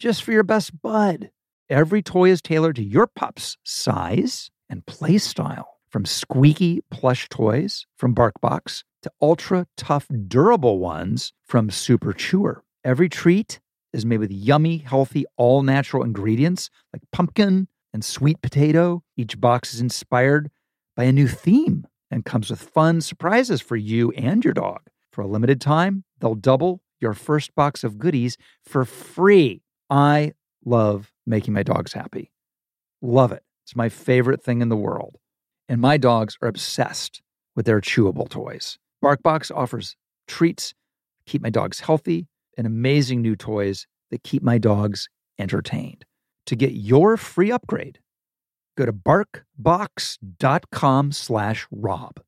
just 0.00 0.24
for 0.24 0.32
your 0.32 0.42
best 0.42 0.82
bud. 0.82 1.30
Every 1.70 2.02
toy 2.02 2.30
is 2.30 2.42
tailored 2.42 2.74
to 2.76 2.82
your 2.82 3.06
pup's 3.06 3.58
size 3.62 4.50
and 4.68 4.84
play 4.86 5.18
style. 5.18 5.78
From 5.88 6.04
squeaky 6.04 6.82
plush 6.90 7.28
toys 7.28 7.86
from 7.96 8.12
BarkBox 8.12 8.82
to 9.02 9.12
ultra 9.22 9.68
tough, 9.76 10.08
durable 10.26 10.80
ones 10.80 11.32
from 11.44 11.70
Super 11.70 12.12
Chewer. 12.12 12.64
Every 12.84 13.08
treat 13.08 13.60
is 13.92 14.04
made 14.04 14.18
with 14.18 14.32
yummy, 14.32 14.78
healthy, 14.78 15.26
all 15.36 15.62
natural 15.62 16.02
ingredients 16.02 16.70
like 16.92 17.02
pumpkin 17.12 17.68
and 17.96 18.04
sweet 18.04 18.42
potato. 18.42 19.02
Each 19.16 19.40
box 19.40 19.72
is 19.72 19.80
inspired 19.80 20.50
by 20.96 21.04
a 21.04 21.12
new 21.12 21.26
theme 21.26 21.86
and 22.10 22.26
comes 22.26 22.50
with 22.50 22.60
fun 22.60 23.00
surprises 23.00 23.62
for 23.62 23.74
you 23.74 24.10
and 24.10 24.44
your 24.44 24.52
dog. 24.52 24.80
For 25.12 25.22
a 25.22 25.26
limited 25.26 25.62
time, 25.62 26.04
they'll 26.20 26.34
double 26.34 26.82
your 27.00 27.14
first 27.14 27.54
box 27.54 27.84
of 27.84 27.98
goodies 27.98 28.36
for 28.62 28.84
free. 28.84 29.62
I 29.88 30.34
love 30.62 31.10
making 31.26 31.54
my 31.54 31.62
dogs 31.62 31.94
happy. 31.94 32.30
Love 33.00 33.32
it. 33.32 33.42
It's 33.64 33.74
my 33.74 33.88
favorite 33.88 34.42
thing 34.42 34.60
in 34.60 34.68
the 34.68 34.76
world. 34.76 35.16
And 35.66 35.80
my 35.80 35.96
dogs 35.96 36.36
are 36.42 36.48
obsessed 36.48 37.22
with 37.54 37.64
their 37.64 37.80
chewable 37.80 38.28
toys. 38.28 38.76
BarkBox 39.02 39.50
offers 39.56 39.96
treats, 40.28 40.74
keep 41.24 41.40
my 41.40 41.50
dogs 41.50 41.80
healthy, 41.80 42.28
and 42.58 42.66
amazing 42.66 43.22
new 43.22 43.36
toys 43.36 43.86
that 44.10 44.22
keep 44.22 44.42
my 44.42 44.58
dogs 44.58 45.08
entertained. 45.38 46.04
To 46.46 46.56
get 46.56 46.72
your 46.72 47.16
free 47.16 47.50
upgrade, 47.50 48.00
go 48.76 48.84
to 48.86 48.92
barkbox.com 48.92 51.12
slash 51.12 51.66
rob. 51.70 52.20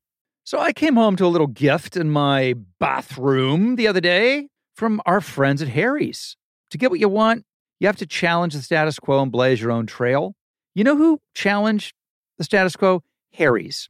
So 0.43 0.59
I 0.59 0.73
came 0.73 0.95
home 0.95 1.15
to 1.17 1.25
a 1.25 1.27
little 1.27 1.47
gift 1.47 1.95
in 1.95 2.09
my 2.09 2.55
bathroom 2.79 3.75
the 3.75 3.87
other 3.87 4.01
day 4.01 4.47
from 4.75 4.99
our 5.05 5.21
friends 5.21 5.61
at 5.61 5.67
Harry's. 5.69 6.35
To 6.71 6.77
get 6.77 6.91
what 6.91 6.99
you 6.99 7.07
want, 7.07 7.45
you 7.79 7.87
have 7.87 7.95
to 7.97 8.05
challenge 8.05 8.53
the 8.53 8.61
status 8.61 8.99
quo 8.99 9.21
and 9.21 9.31
blaze 9.31 9.61
your 9.61 9.71
own 9.71 9.85
trail. 9.85 10.35
You 10.75 10.83
know 10.83 10.97
who 10.97 11.21
challenged 11.33 11.93
the 12.37 12.43
status 12.43 12.75
quo? 12.75 13.01
Harry's. 13.33 13.89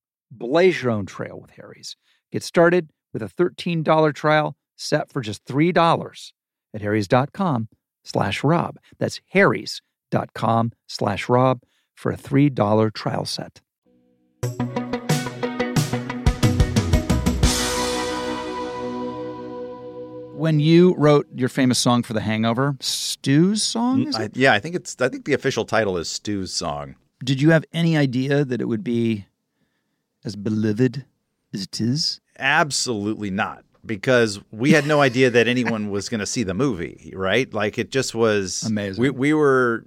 Blaze 0.31 0.81
your 0.81 0.91
own 0.91 1.05
trail 1.05 1.39
with 1.39 1.51
Harry's. 1.51 1.97
Get 2.31 2.43
started 2.43 2.89
with 3.13 3.21
a 3.21 3.27
$13 3.27 4.15
trial 4.15 4.55
set 4.77 5.11
for 5.11 5.21
just 5.21 5.43
$3 5.45 6.31
at 6.73 6.81
harrys.com 6.81 7.67
slash 8.03 8.43
rob. 8.43 8.77
That's 8.97 9.19
harrys.com 9.27 10.71
slash 10.87 11.27
rob 11.29 11.61
for 11.95 12.11
a 12.11 12.17
$3 12.17 12.93
trial 12.93 13.25
set. 13.25 13.59
When 20.33 20.59
you 20.59 20.95
wrote 20.95 21.27
your 21.35 21.49
famous 21.49 21.77
song 21.77 22.01
for 22.01 22.13
The 22.13 22.21
Hangover, 22.21 22.75
Stu's 22.79 23.61
song, 23.61 24.05
mm, 24.05 24.07
is 24.07 24.15
I, 24.15 24.29
yeah, 24.33 24.53
I 24.53 24.59
think 24.59 24.73
it's. 24.73 24.99
I 24.99 25.07
think 25.07 25.25
the 25.25 25.33
official 25.33 25.65
title 25.65 25.97
is 25.97 26.09
Stu's 26.09 26.51
song. 26.51 26.95
did 27.23 27.39
you 27.39 27.51
have 27.51 27.63
any 27.73 27.95
idea 27.95 28.43
that 28.43 28.59
it 28.59 28.65
would 28.65 28.83
be 28.83 29.27
as 30.23 30.35
beloved 30.35 31.05
as 31.53 31.63
it 31.63 31.81
is? 31.81 32.21
Absolutely 32.37 33.29
not, 33.29 33.63
because 33.85 34.39
we 34.51 34.71
had 34.71 34.87
no 34.87 35.01
idea 35.01 35.29
that 35.29 35.47
anyone 35.47 35.89
was 35.89 36.09
going 36.09 36.19
to 36.19 36.25
see 36.25 36.43
the 36.43 36.53
movie. 36.53 37.13
Right? 37.15 37.53
Like 37.53 37.77
it 37.77 37.91
just 37.91 38.15
was 38.15 38.63
Amazing. 38.63 39.01
We 39.01 39.09
we 39.09 39.33
were 39.33 39.85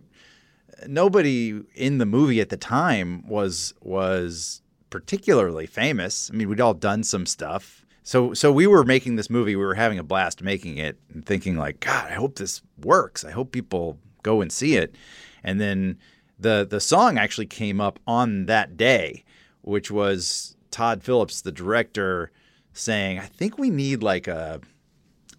nobody 0.87 1.61
in 1.75 1.99
the 1.99 2.07
movie 2.07 2.41
at 2.41 2.49
the 2.51 2.57
time 2.57 3.27
was 3.29 3.75
was 3.81 4.63
particularly 4.91 5.67
famous. 5.67 6.31
I 6.33 6.37
mean, 6.37 6.49
we'd 6.49 6.61
all 6.61 6.75
done 6.75 7.03
some 7.03 7.27
stuff. 7.27 7.85
So 8.03 8.35
so 8.35 8.53
we 8.53 8.67
were 8.67 8.85
making 8.85 9.17
this 9.17 9.31
movie. 9.31 9.57
We 9.57 9.65
were 9.65 9.75
having 9.75 9.99
a 9.99 10.05
blast 10.05 10.43
making 10.43 10.79
it 10.79 10.99
and 11.13 11.25
thinking 11.25 11.57
like, 11.57 11.81
God, 11.81 12.11
I 12.11 12.15
hope 12.15 12.37
this 12.37 12.63
works. 12.83 13.25
I 13.25 13.31
hope 13.31 13.51
people 13.51 13.99
go 14.23 14.41
and 14.41 14.53
see 14.53 14.77
it. 14.77 14.95
And 15.43 15.61
then 15.61 15.99
the 16.39 16.67
the 16.69 16.81
song 16.81 17.19
actually 17.19 17.47
came 17.47 17.81
up 17.81 17.99
on 18.07 18.47
that 18.47 18.77
day, 18.77 19.25
which 19.65 19.91
was 19.91 20.57
Todd 20.71 21.03
Phillips, 21.03 21.41
the 21.41 21.53
director, 21.53 22.31
saying, 22.73 23.19
I 23.19 23.27
think 23.27 23.59
we 23.59 23.71
need 23.71 24.03
like 24.03 24.29
a 24.29 24.61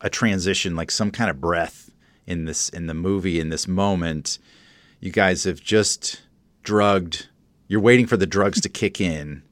a 0.02 0.10
transition, 0.10 0.76
like 0.76 0.92
some 0.92 1.10
kind 1.10 1.30
of 1.30 1.40
breath 1.40 1.90
in 2.28 2.46
this 2.46 2.70
in 2.70 2.88
the 2.88 2.94
movie 2.94 3.40
in 3.40 3.50
this 3.50 3.68
moment. 3.68 4.40
You 5.00 5.12
guys 5.12 5.44
have 5.44 5.62
just 5.62 6.22
drugged. 6.64 7.30
You're 7.68 7.82
waiting 7.82 8.08
for 8.08 8.18
the 8.18 8.26
drugs 8.26 8.62
to 8.62 8.70
kick 8.70 9.00
in 9.00 9.44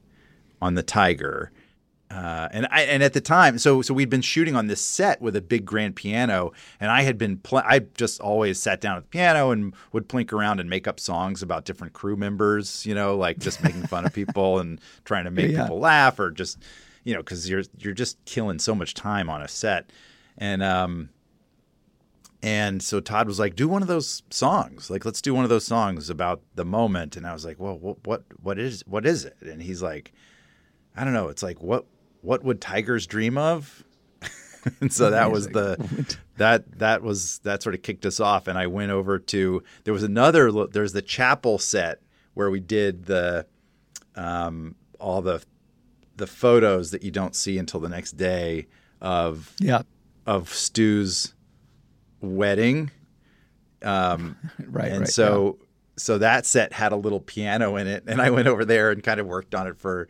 on 0.60 0.74
the 0.74 0.82
tiger. 0.82 1.50
Uh, 2.14 2.48
and 2.52 2.68
I 2.70 2.82
and 2.82 3.02
at 3.02 3.12
the 3.12 3.20
time, 3.20 3.58
so 3.58 3.82
so 3.82 3.92
we'd 3.92 4.08
been 4.10 4.20
shooting 4.22 4.54
on 4.54 4.68
this 4.68 4.80
set 4.80 5.20
with 5.20 5.34
a 5.34 5.42
big 5.42 5.64
grand 5.64 5.96
piano, 5.96 6.52
and 6.78 6.90
I 6.90 7.02
had 7.02 7.18
been 7.18 7.38
pl- 7.38 7.62
I 7.64 7.80
just 7.96 8.20
always 8.20 8.60
sat 8.60 8.80
down 8.80 8.96
at 8.96 9.02
the 9.02 9.08
piano 9.08 9.50
and 9.50 9.74
would 9.92 10.08
plink 10.08 10.32
around 10.32 10.60
and 10.60 10.70
make 10.70 10.86
up 10.86 11.00
songs 11.00 11.42
about 11.42 11.64
different 11.64 11.92
crew 11.92 12.14
members, 12.16 12.86
you 12.86 12.94
know, 12.94 13.16
like 13.16 13.38
just 13.38 13.62
making 13.64 13.86
fun 13.88 14.06
of 14.06 14.12
people 14.20 14.60
and 14.60 14.80
trying 15.04 15.24
to 15.24 15.30
make 15.32 15.50
Yeah. 15.50 15.62
people 15.62 15.80
laugh, 15.80 16.20
or 16.20 16.30
just 16.30 16.58
you 17.02 17.14
know, 17.14 17.20
because 17.20 17.50
you're 17.50 17.64
you're 17.78 17.92
just 17.94 18.24
killing 18.26 18.60
so 18.60 18.74
much 18.76 18.94
time 18.94 19.28
on 19.28 19.42
a 19.42 19.48
set, 19.48 19.90
and 20.38 20.62
um, 20.62 21.08
and 22.42 22.82
so 22.82 23.00
Todd 23.00 23.26
was 23.26 23.38
like, 23.38 23.56
"Do 23.56 23.66
one 23.68 23.82
of 23.82 23.88
those 23.88 24.22
songs. 24.30 24.90
Like, 24.90 25.04
let's 25.04 25.22
do 25.22 25.34
one 25.34 25.44
of 25.44 25.50
those 25.50 25.66
songs 25.66 26.10
about 26.10 26.42
the 26.54 26.64
moment." 26.64 27.16
And 27.16 27.26
I 27.26 27.32
was 27.32 27.44
like, 27.44 27.58
"Well, 27.58 27.78
what 27.78 28.06
what 28.06 28.22
what 28.42 28.58
is 28.58 28.84
what 28.86 29.06
is 29.06 29.24
it?" 29.24 29.36
And 29.40 29.62
he's 29.62 29.82
like, 29.82 30.12
"I 30.94 31.04
don't 31.04 31.14
know. 31.14 31.28
It's 31.28 31.42
like 31.42 31.60
what 31.62 31.86
what 32.24 32.42
would 32.44 32.60
tigers 32.60 33.06
dream 33.06 33.36
of?" 33.38 33.84
and 34.80 34.92
so 34.92 35.10
that 35.10 35.30
was 35.30 35.48
the 35.48 36.16
that 36.38 36.78
that 36.78 37.02
was 37.02 37.38
that 37.40 37.62
sort 37.62 37.74
of 37.74 37.82
kicked 37.82 38.06
us 38.06 38.18
off. 38.20 38.48
And 38.48 38.58
I 38.58 38.66
went 38.66 38.90
over 38.92 39.18
to 39.18 39.62
there 39.84 39.94
was 39.94 40.02
another 40.02 40.50
there's 40.66 40.92
the 40.92 41.02
chapel 41.02 41.58
set 41.58 42.00
where 42.34 42.50
we 42.50 42.60
did 42.60 43.04
the 43.04 43.46
um, 44.16 44.74
all 44.98 45.20
the 45.22 45.42
the 46.16 46.26
photos 46.26 46.92
that 46.92 47.02
you 47.02 47.10
don't 47.10 47.34
see 47.36 47.58
until 47.58 47.80
the 47.80 47.88
next 47.88 48.12
day 48.12 48.66
of 49.00 49.52
Yeah. 49.60 49.82
of 50.26 50.48
Stu's 50.54 51.34
wedding. 52.20 52.90
um 53.82 54.36
Right. 54.66 54.90
and 54.92 55.00
right. 55.00 55.08
so 55.08 55.58
so 55.96 56.18
that 56.18 56.46
set 56.46 56.72
had 56.72 56.92
a 56.92 56.96
little 56.96 57.20
piano 57.20 57.76
in 57.76 57.86
it 57.86 58.04
and 58.06 58.20
I 58.22 58.30
went 58.30 58.48
over 58.48 58.64
there 58.64 58.90
and 58.90 59.02
kind 59.02 59.20
of 59.20 59.26
worked 59.26 59.54
on 59.54 59.66
it 59.66 59.76
for 59.78 60.08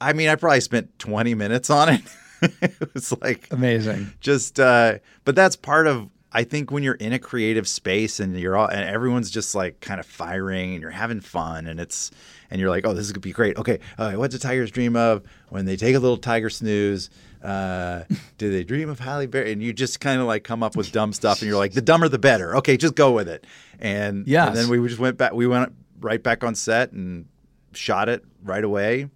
I 0.00 0.12
mean 0.12 0.28
I 0.28 0.34
probably 0.36 0.60
spent 0.60 0.98
20 0.98 1.34
minutes 1.34 1.70
on 1.70 1.88
it. 1.88 2.00
it 2.62 2.94
was 2.94 3.12
like 3.20 3.48
amazing. 3.50 4.12
just 4.20 4.60
uh 4.60 4.98
but 5.24 5.34
that's 5.34 5.56
part 5.56 5.86
of 5.86 6.08
I 6.36 6.42
think 6.42 6.72
when 6.72 6.82
you're 6.82 6.94
in 6.96 7.12
a 7.12 7.18
creative 7.20 7.68
space 7.68 8.18
and 8.18 8.36
you're 8.36 8.56
all 8.56 8.66
and 8.66 8.80
everyone's 8.88 9.30
just 9.30 9.54
like 9.54 9.78
kind 9.80 10.00
of 10.00 10.06
firing 10.06 10.72
and 10.72 10.82
you're 10.82 10.90
having 10.90 11.20
fun 11.20 11.66
and 11.68 11.78
it's 11.78 12.10
and 12.50 12.60
you're 12.60 12.70
like, 12.70 12.84
oh, 12.86 12.92
this 12.92 13.06
is 13.06 13.12
gonna 13.12 13.20
be 13.20 13.32
great. 13.32 13.56
Okay, 13.56 13.78
uh, 13.98 14.12
what 14.14 14.30
do 14.32 14.38
tigers 14.38 14.70
dream 14.72 14.96
of 14.96 15.22
when 15.48 15.64
they 15.64 15.76
take 15.76 15.94
a 15.94 15.98
little 16.00 16.16
tiger 16.16 16.50
snooze? 16.50 17.08
Uh, 17.42 18.02
do 18.38 18.50
they 18.50 18.64
dream 18.64 18.88
of 18.88 18.98
Halle 18.98 19.26
Berry? 19.26 19.52
And 19.52 19.62
you 19.62 19.72
just 19.72 20.00
kind 20.00 20.20
of 20.20 20.26
like 20.26 20.42
come 20.44 20.62
up 20.64 20.74
with 20.76 20.90
dumb 20.92 21.12
stuff, 21.12 21.40
and 21.40 21.48
you're 21.48 21.58
like, 21.58 21.72
the 21.72 21.82
dumber 21.82 22.08
the 22.08 22.18
better. 22.18 22.56
Okay, 22.56 22.76
just 22.76 22.94
go 22.96 23.12
with 23.12 23.28
it. 23.28 23.46
And, 23.78 24.26
Yes. 24.26 24.48
and 24.48 24.56
then 24.56 24.68
we 24.68 24.86
just 24.88 25.00
went 25.00 25.16
back. 25.16 25.32
We 25.34 25.46
went 25.46 25.72
right 26.00 26.22
back 26.22 26.42
on 26.44 26.54
set 26.54 26.92
and 26.92 27.26
shot 27.74 28.08
it 28.08 28.24
right 28.42 28.62
away. 28.64 29.08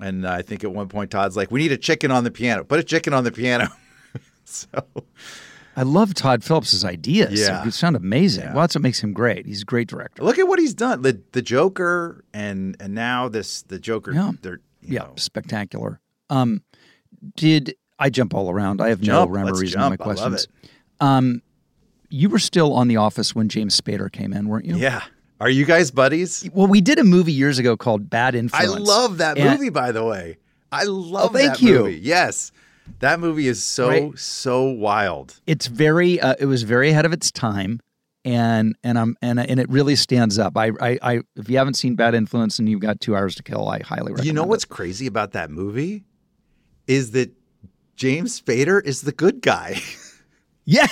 And 0.00 0.26
I 0.26 0.42
think 0.42 0.62
at 0.64 0.72
one 0.72 0.88
point 0.88 1.10
Todd's 1.10 1.36
like, 1.36 1.50
we 1.50 1.60
need 1.60 1.72
a 1.72 1.76
chicken 1.78 2.10
on 2.10 2.24
the 2.24 2.30
piano. 2.30 2.64
Put 2.64 2.78
a 2.78 2.84
chicken 2.84 3.12
on 3.14 3.24
the 3.24 3.32
piano. 3.32 3.68
so 4.44 4.66
I 5.74 5.82
love 5.82 6.14
Todd 6.14 6.42
Phillips's 6.44 6.84
ideas. 6.84 7.40
Yeah. 7.40 7.66
It 7.66 7.72
sound 7.72 7.96
amazing. 7.96 8.44
Yeah. 8.44 8.52
Well, 8.54 8.62
that's 8.62 8.74
what 8.74 8.82
makes 8.82 9.02
him 9.02 9.12
great. 9.12 9.46
He's 9.46 9.62
a 9.62 9.64
great 9.64 9.88
director. 9.88 10.22
look 10.22 10.38
at 10.38 10.46
what 10.48 10.58
he's 10.58 10.74
done. 10.74 11.02
The 11.02 11.20
the 11.32 11.42
Joker 11.42 12.24
and 12.34 12.76
and 12.80 12.94
now 12.94 13.28
this 13.28 13.62
the 13.62 13.78
Joker. 13.78 14.12
Yeah. 14.12 14.32
They're 14.42 14.60
you 14.82 14.94
Yeah, 14.94 15.00
know, 15.04 15.12
spectacular. 15.16 16.00
Um, 16.30 16.62
did 17.36 17.74
I 17.98 18.10
jump 18.10 18.34
all 18.34 18.50
around? 18.50 18.80
I 18.80 18.88
have 18.90 19.00
jump. 19.00 19.30
no 19.30 19.34
rhyme 19.34 19.48
or 19.48 19.58
reason 19.58 19.80
to 19.80 19.90
my 19.90 19.96
jump. 19.96 20.02
I 20.02 20.04
love 20.04 20.16
questions. 20.18 20.48
Um, 21.00 21.42
you 22.08 22.28
were 22.28 22.38
still 22.38 22.72
on 22.74 22.88
The 22.88 22.96
Office 22.96 23.34
when 23.34 23.48
James 23.48 23.78
Spader 23.80 24.10
came 24.12 24.32
in, 24.32 24.48
weren't 24.48 24.64
you? 24.66 24.76
Yeah. 24.76 25.02
Are 25.40 25.50
you 25.50 25.64
guys 25.66 25.90
buddies? 25.90 26.48
Well, 26.54 26.66
we 26.66 26.80
did 26.80 26.98
a 26.98 27.04
movie 27.04 27.32
years 27.32 27.58
ago 27.58 27.76
called 27.76 28.08
Bad 28.08 28.34
Influence. 28.34 28.70
I 28.70 28.78
love 28.78 29.18
that 29.18 29.36
And- 29.38 29.50
movie, 29.58 29.70
by 29.70 29.92
the 29.92 30.04
way. 30.04 30.38
I 30.72 30.84
love 30.84 31.30
Oh, 31.30 31.32
thank 31.32 31.52
that 31.54 31.62
you. 31.62 31.80
movie. 31.80 32.00
Yes. 32.02 32.52
That 33.00 33.20
movie 33.20 33.46
is 33.48 33.62
so, 33.62 33.88
Right. 33.88 34.18
so 34.18 34.64
wild. 34.64 35.40
It's 35.46 35.66
very. 35.66 36.20
Uh, 36.20 36.34
it 36.38 36.46
was 36.46 36.62
very 36.62 36.90
ahead 36.90 37.04
of 37.04 37.12
its 37.12 37.30
time, 37.32 37.80
and 38.24 38.76
and 38.84 38.96
I'm 38.98 39.16
and 39.20 39.40
and 39.40 39.58
it 39.60 39.68
really 39.68 39.96
stands 39.96 40.38
up. 40.38 40.56
I, 40.56 40.70
I 40.80 40.98
I 41.02 41.20
if 41.36 41.50
you 41.50 41.58
haven't 41.58 41.74
seen 41.74 41.96
Bad 41.96 42.14
Influence 42.14 42.58
and 42.60 42.68
you've 42.68 42.80
got 42.80 43.00
two 43.00 43.16
hours 43.16 43.34
to 43.36 43.42
kill, 43.42 43.68
I 43.68 43.80
highly 43.80 44.12
recommend. 44.12 44.26
You 44.26 44.32
know 44.32 44.44
it. 44.44 44.48
what's 44.48 44.64
crazy 44.64 45.06
about 45.06 45.32
that 45.32 45.50
movie? 45.50 46.04
Is 46.86 47.10
that 47.10 47.32
James 47.96 48.40
Spader 48.40 48.84
is 48.84 49.02
the 49.02 49.12
good 49.12 49.42
guy, 49.42 49.82
Yeah, 50.64 50.86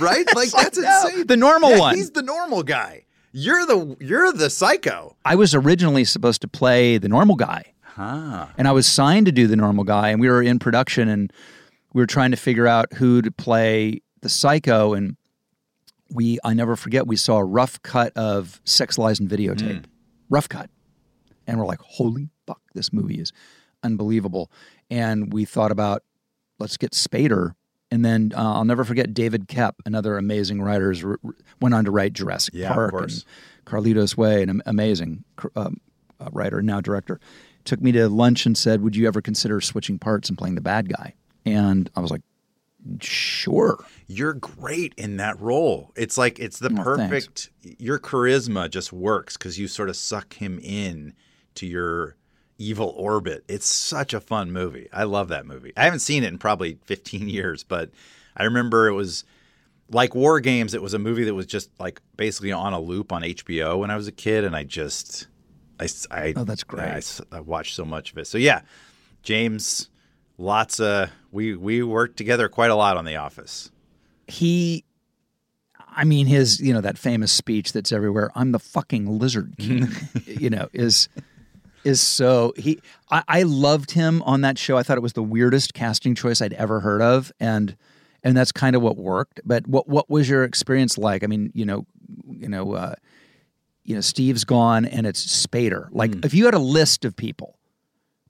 right? 0.00 0.26
Like 0.34 0.50
that's 0.50 0.76
insane. 0.78 1.26
The 1.28 1.36
normal 1.36 1.70
Yeah, 1.70 1.78
one. 1.78 1.94
He's 1.94 2.10
the 2.10 2.22
normal 2.22 2.64
guy. 2.64 3.04
You're 3.38 3.66
the 3.66 3.96
you're 4.00 4.32
the 4.32 4.48
psycho. 4.48 5.14
I 5.24 5.34
was 5.34 5.54
originally 5.54 6.04
supposed 6.04 6.40
to 6.40 6.48
play 6.48 6.96
the 6.96 7.08
normal 7.08 7.36
guy, 7.36 7.74
Huh. 7.96 8.48
And 8.58 8.68
I 8.68 8.72
was 8.72 8.86
signed 8.86 9.24
to 9.24 9.32
do 9.32 9.46
the 9.46 9.56
normal 9.56 9.82
guy, 9.82 10.10
and 10.10 10.20
we 10.20 10.28
were 10.28 10.42
in 10.42 10.58
production, 10.58 11.08
and 11.08 11.32
we 11.94 12.02
were 12.02 12.06
trying 12.06 12.30
to 12.30 12.36
figure 12.36 12.66
out 12.66 12.92
who 12.92 13.22
to 13.22 13.30
play 13.30 14.02
the 14.20 14.28
psycho. 14.28 14.92
And 14.92 15.16
we, 16.10 16.38
I 16.44 16.52
never 16.52 16.76
forget, 16.76 17.06
we 17.06 17.16
saw 17.16 17.38
a 17.38 17.44
rough 17.44 17.80
cut 17.80 18.12
of 18.14 18.60
Sex 18.64 18.98
Lies 18.98 19.18
and 19.18 19.30
Videotape, 19.30 19.86
hmm. 19.86 19.90
rough 20.28 20.46
cut, 20.46 20.68
and 21.46 21.58
we're 21.58 21.64
like, 21.64 21.80
"Holy 21.80 22.28
fuck, 22.46 22.60
this 22.74 22.92
movie 22.92 23.18
is 23.18 23.32
unbelievable!" 23.82 24.50
And 24.90 25.32
we 25.32 25.46
thought 25.46 25.72
about, 25.72 26.02
let's 26.58 26.76
get 26.76 26.92
Spader. 26.92 27.54
And 27.90 28.04
then 28.04 28.32
uh, 28.36 28.54
I'll 28.54 28.64
never 28.64 28.84
forget 28.84 29.14
David 29.14 29.46
Koepp, 29.48 29.74
another 29.84 30.18
amazing 30.18 30.60
writer, 30.60 30.92
r- 31.04 31.18
r- 31.24 31.34
went 31.60 31.74
on 31.74 31.84
to 31.84 31.90
write 31.90 32.14
Jurassic 32.14 32.54
Yeah, 32.54 32.72
Park 32.72 32.92
and 32.94 33.24
Carlitos 33.64 34.16
Way, 34.16 34.42
an 34.42 34.60
amazing 34.66 35.24
cr- 35.36 35.48
um, 35.54 35.80
uh, 36.18 36.28
writer, 36.32 36.62
now 36.62 36.80
director, 36.80 37.20
took 37.64 37.80
me 37.80 37.92
to 37.92 38.08
lunch 38.08 38.44
and 38.46 38.56
said, 38.58 38.80
"Would 38.80 38.96
you 38.96 39.06
ever 39.06 39.22
consider 39.22 39.60
switching 39.60 39.98
parts 39.98 40.28
and 40.28 40.36
playing 40.36 40.56
the 40.56 40.60
bad 40.60 40.88
guy?" 40.88 41.14
And 41.44 41.88
I 41.94 42.00
was 42.00 42.10
like, 42.10 42.22
"Sure." 43.00 43.84
You're 44.08 44.34
great 44.34 44.94
in 44.96 45.16
that 45.18 45.40
role. 45.40 45.92
It's 45.96 46.16
like 46.18 46.38
it's 46.38 46.58
the 46.58 46.72
Oh, 46.76 46.82
perfect. 46.82 47.50
Your 47.62 47.98
charisma 47.98 48.70
just 48.70 48.92
works 48.92 49.36
because 49.36 49.58
you 49.58 49.68
sort 49.68 49.88
of 49.88 49.96
suck 49.96 50.34
him 50.34 50.58
in 50.62 51.12
to 51.54 51.66
your 51.66 52.16
evil 52.58 52.92
orbit. 52.96 53.44
It's 53.48 53.68
such 53.68 54.14
a 54.14 54.20
fun 54.20 54.52
movie. 54.52 54.88
I 54.92 55.04
love 55.04 55.28
that 55.28 55.46
movie. 55.46 55.72
I 55.76 55.84
haven't 55.84 56.00
seen 56.00 56.24
it 56.24 56.28
in 56.28 56.38
probably 56.38 56.78
15 56.84 57.28
years, 57.28 57.62
but 57.64 57.90
I 58.36 58.44
remember 58.44 58.88
it 58.88 58.94
was 58.94 59.24
like 59.90 60.14
War 60.14 60.40
Games. 60.40 60.74
It 60.74 60.82
was 60.82 60.94
a 60.94 60.98
movie 60.98 61.24
that 61.24 61.34
was 61.34 61.46
just 61.46 61.70
like 61.78 62.00
basically 62.16 62.52
on 62.52 62.72
a 62.72 62.80
loop 62.80 63.12
on 63.12 63.22
HBO 63.22 63.78
when 63.78 63.90
I 63.90 63.96
was 63.96 64.08
a 64.08 64.12
kid, 64.12 64.44
and 64.44 64.56
I 64.56 64.64
just, 64.64 65.26
I, 65.78 65.88
I 66.10 66.34
Oh, 66.36 66.44
that's 66.44 66.64
great. 66.64 67.20
I 67.30 67.40
watched 67.40 67.74
so 67.74 67.84
much 67.84 68.12
of 68.12 68.18
it. 68.18 68.26
So 68.26 68.38
yeah, 68.38 68.62
James, 69.22 69.88
lots 70.38 70.80
of 70.80 71.10
we 71.30 71.54
we 71.56 71.82
worked 71.82 72.16
together 72.16 72.48
quite 72.48 72.70
a 72.70 72.74
lot 72.74 72.96
on 72.96 73.04
The 73.04 73.16
Office. 73.16 73.70
He, 74.26 74.84
I 75.88 76.04
mean, 76.04 76.26
his 76.26 76.60
you 76.60 76.72
know 76.72 76.80
that 76.80 76.98
famous 76.98 77.30
speech 77.32 77.72
that's 77.72 77.92
everywhere. 77.92 78.30
I'm 78.34 78.52
the 78.52 78.58
fucking 78.58 79.18
lizard 79.18 79.54
king. 79.58 79.88
you 80.26 80.50
know 80.50 80.68
is 80.72 81.08
is 81.86 82.00
so 82.00 82.52
he. 82.56 82.80
I, 83.10 83.22
I 83.28 83.42
loved 83.44 83.92
him 83.92 84.20
on 84.22 84.40
that 84.42 84.58
show. 84.58 84.76
I 84.76 84.82
thought 84.82 84.98
it 84.98 85.02
was 85.02 85.12
the 85.14 85.22
weirdest 85.22 85.72
casting 85.72 86.14
choice 86.14 86.42
I'd 86.42 86.52
ever 86.54 86.80
heard 86.80 87.00
of, 87.00 87.32
and 87.40 87.76
and 88.22 88.36
that's 88.36 88.52
kind 88.52 88.74
of 88.76 88.82
what 88.82 88.96
worked. 88.96 89.40
But 89.44 89.66
what 89.66 89.88
what 89.88 90.10
was 90.10 90.28
your 90.28 90.44
experience 90.44 90.98
like? 90.98 91.22
I 91.24 91.26
mean, 91.28 91.50
you 91.54 91.64
know, 91.64 91.86
you 92.28 92.48
know, 92.48 92.72
uh, 92.74 92.94
you 93.84 93.94
know, 93.94 94.00
Steve's 94.00 94.44
gone, 94.44 94.84
and 94.84 95.06
it's 95.06 95.46
Spader. 95.46 95.88
Like, 95.92 96.14
Hmm. 96.14 96.20
if 96.24 96.34
you 96.34 96.44
had 96.44 96.54
a 96.54 96.58
list 96.58 97.04
of 97.04 97.14
people 97.16 97.56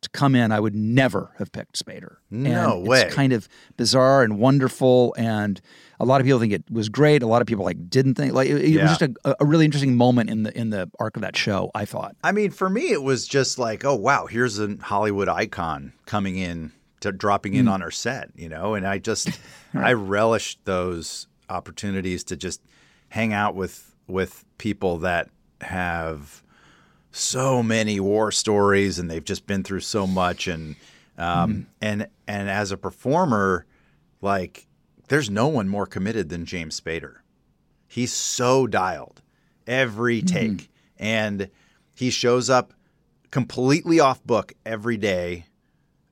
to 0.06 0.18
come 0.18 0.34
in, 0.34 0.52
I 0.52 0.60
would 0.60 0.74
never 0.74 1.32
have 1.38 1.52
picked 1.52 1.82
Spader. 1.84 2.16
No 2.30 2.78
and 2.78 2.88
way. 2.88 3.02
It's 3.02 3.14
kind 3.14 3.32
of 3.32 3.48
bizarre 3.76 4.22
and 4.22 4.38
wonderful, 4.38 5.14
and 5.18 5.60
a 6.00 6.04
lot 6.04 6.20
of 6.20 6.24
people 6.24 6.40
think 6.40 6.52
it 6.52 6.64
was 6.70 6.88
great. 6.88 7.22
A 7.22 7.26
lot 7.26 7.42
of 7.42 7.48
people 7.48 7.64
like 7.64 7.88
didn't 7.90 8.14
think 8.14 8.32
like 8.32 8.48
it, 8.48 8.64
it 8.64 8.70
Yeah. 8.70 8.82
was 8.82 8.98
just 8.98 9.02
a, 9.24 9.36
a 9.40 9.44
really 9.44 9.64
interesting 9.64 9.96
moment 9.96 10.30
in 10.30 10.42
the 10.42 10.56
in 10.58 10.70
the 10.70 10.90
arc 10.98 11.16
of 11.16 11.22
that 11.22 11.36
show. 11.36 11.70
I 11.74 11.84
thought. 11.84 12.16
I 12.24 12.32
mean, 12.32 12.50
for 12.50 12.68
me, 12.68 12.92
it 12.92 13.02
was 13.02 13.26
just 13.26 13.58
like, 13.58 13.84
oh 13.84 13.94
wow, 13.94 14.26
here's 14.26 14.58
a 14.58 14.76
Hollywood 14.80 15.28
icon 15.28 15.92
coming 16.06 16.36
in, 16.36 16.72
to 17.00 17.12
dropping 17.12 17.54
in 17.54 17.66
hmm. 17.66 17.72
on 17.72 17.82
our 17.82 17.90
set, 17.90 18.30
you 18.34 18.48
know. 18.48 18.74
And 18.74 18.86
I 18.86 18.98
just, 18.98 19.28
I 19.74 19.92
relished 19.92 20.64
those 20.64 21.26
opportunities 21.48 22.24
to 22.24 22.36
just 22.36 22.60
hang 23.08 23.32
out 23.32 23.54
with 23.54 23.94
with 24.06 24.44
people 24.58 24.98
that 24.98 25.28
have 25.60 26.42
so 27.16 27.62
many 27.62 27.98
war 27.98 28.30
stories 28.30 28.98
and 28.98 29.10
they've 29.10 29.24
just 29.24 29.46
been 29.46 29.62
through 29.62 29.80
so 29.80 30.06
much 30.06 30.46
and 30.48 30.76
um, 31.18 31.66
and 31.80 32.08
and 32.28 32.50
as 32.50 32.72
a 32.72 32.76
performer, 32.76 33.64
like 34.20 34.66
there's 35.08 35.30
no 35.30 35.48
one 35.48 35.68
more 35.68 35.86
committed 35.86 36.28
than 36.28 36.44
James 36.44 36.78
Spader. 36.78 37.16
He's 37.88 38.12
so 38.12 38.66
dialed 38.66 39.22
every 39.66 40.20
take, 40.22 40.70
and 40.98 41.48
he 41.94 42.10
shows 42.10 42.50
up 42.50 42.74
completely 43.30 44.00
off 44.00 44.22
book 44.24 44.52
every 44.64 44.96
day 44.96 45.46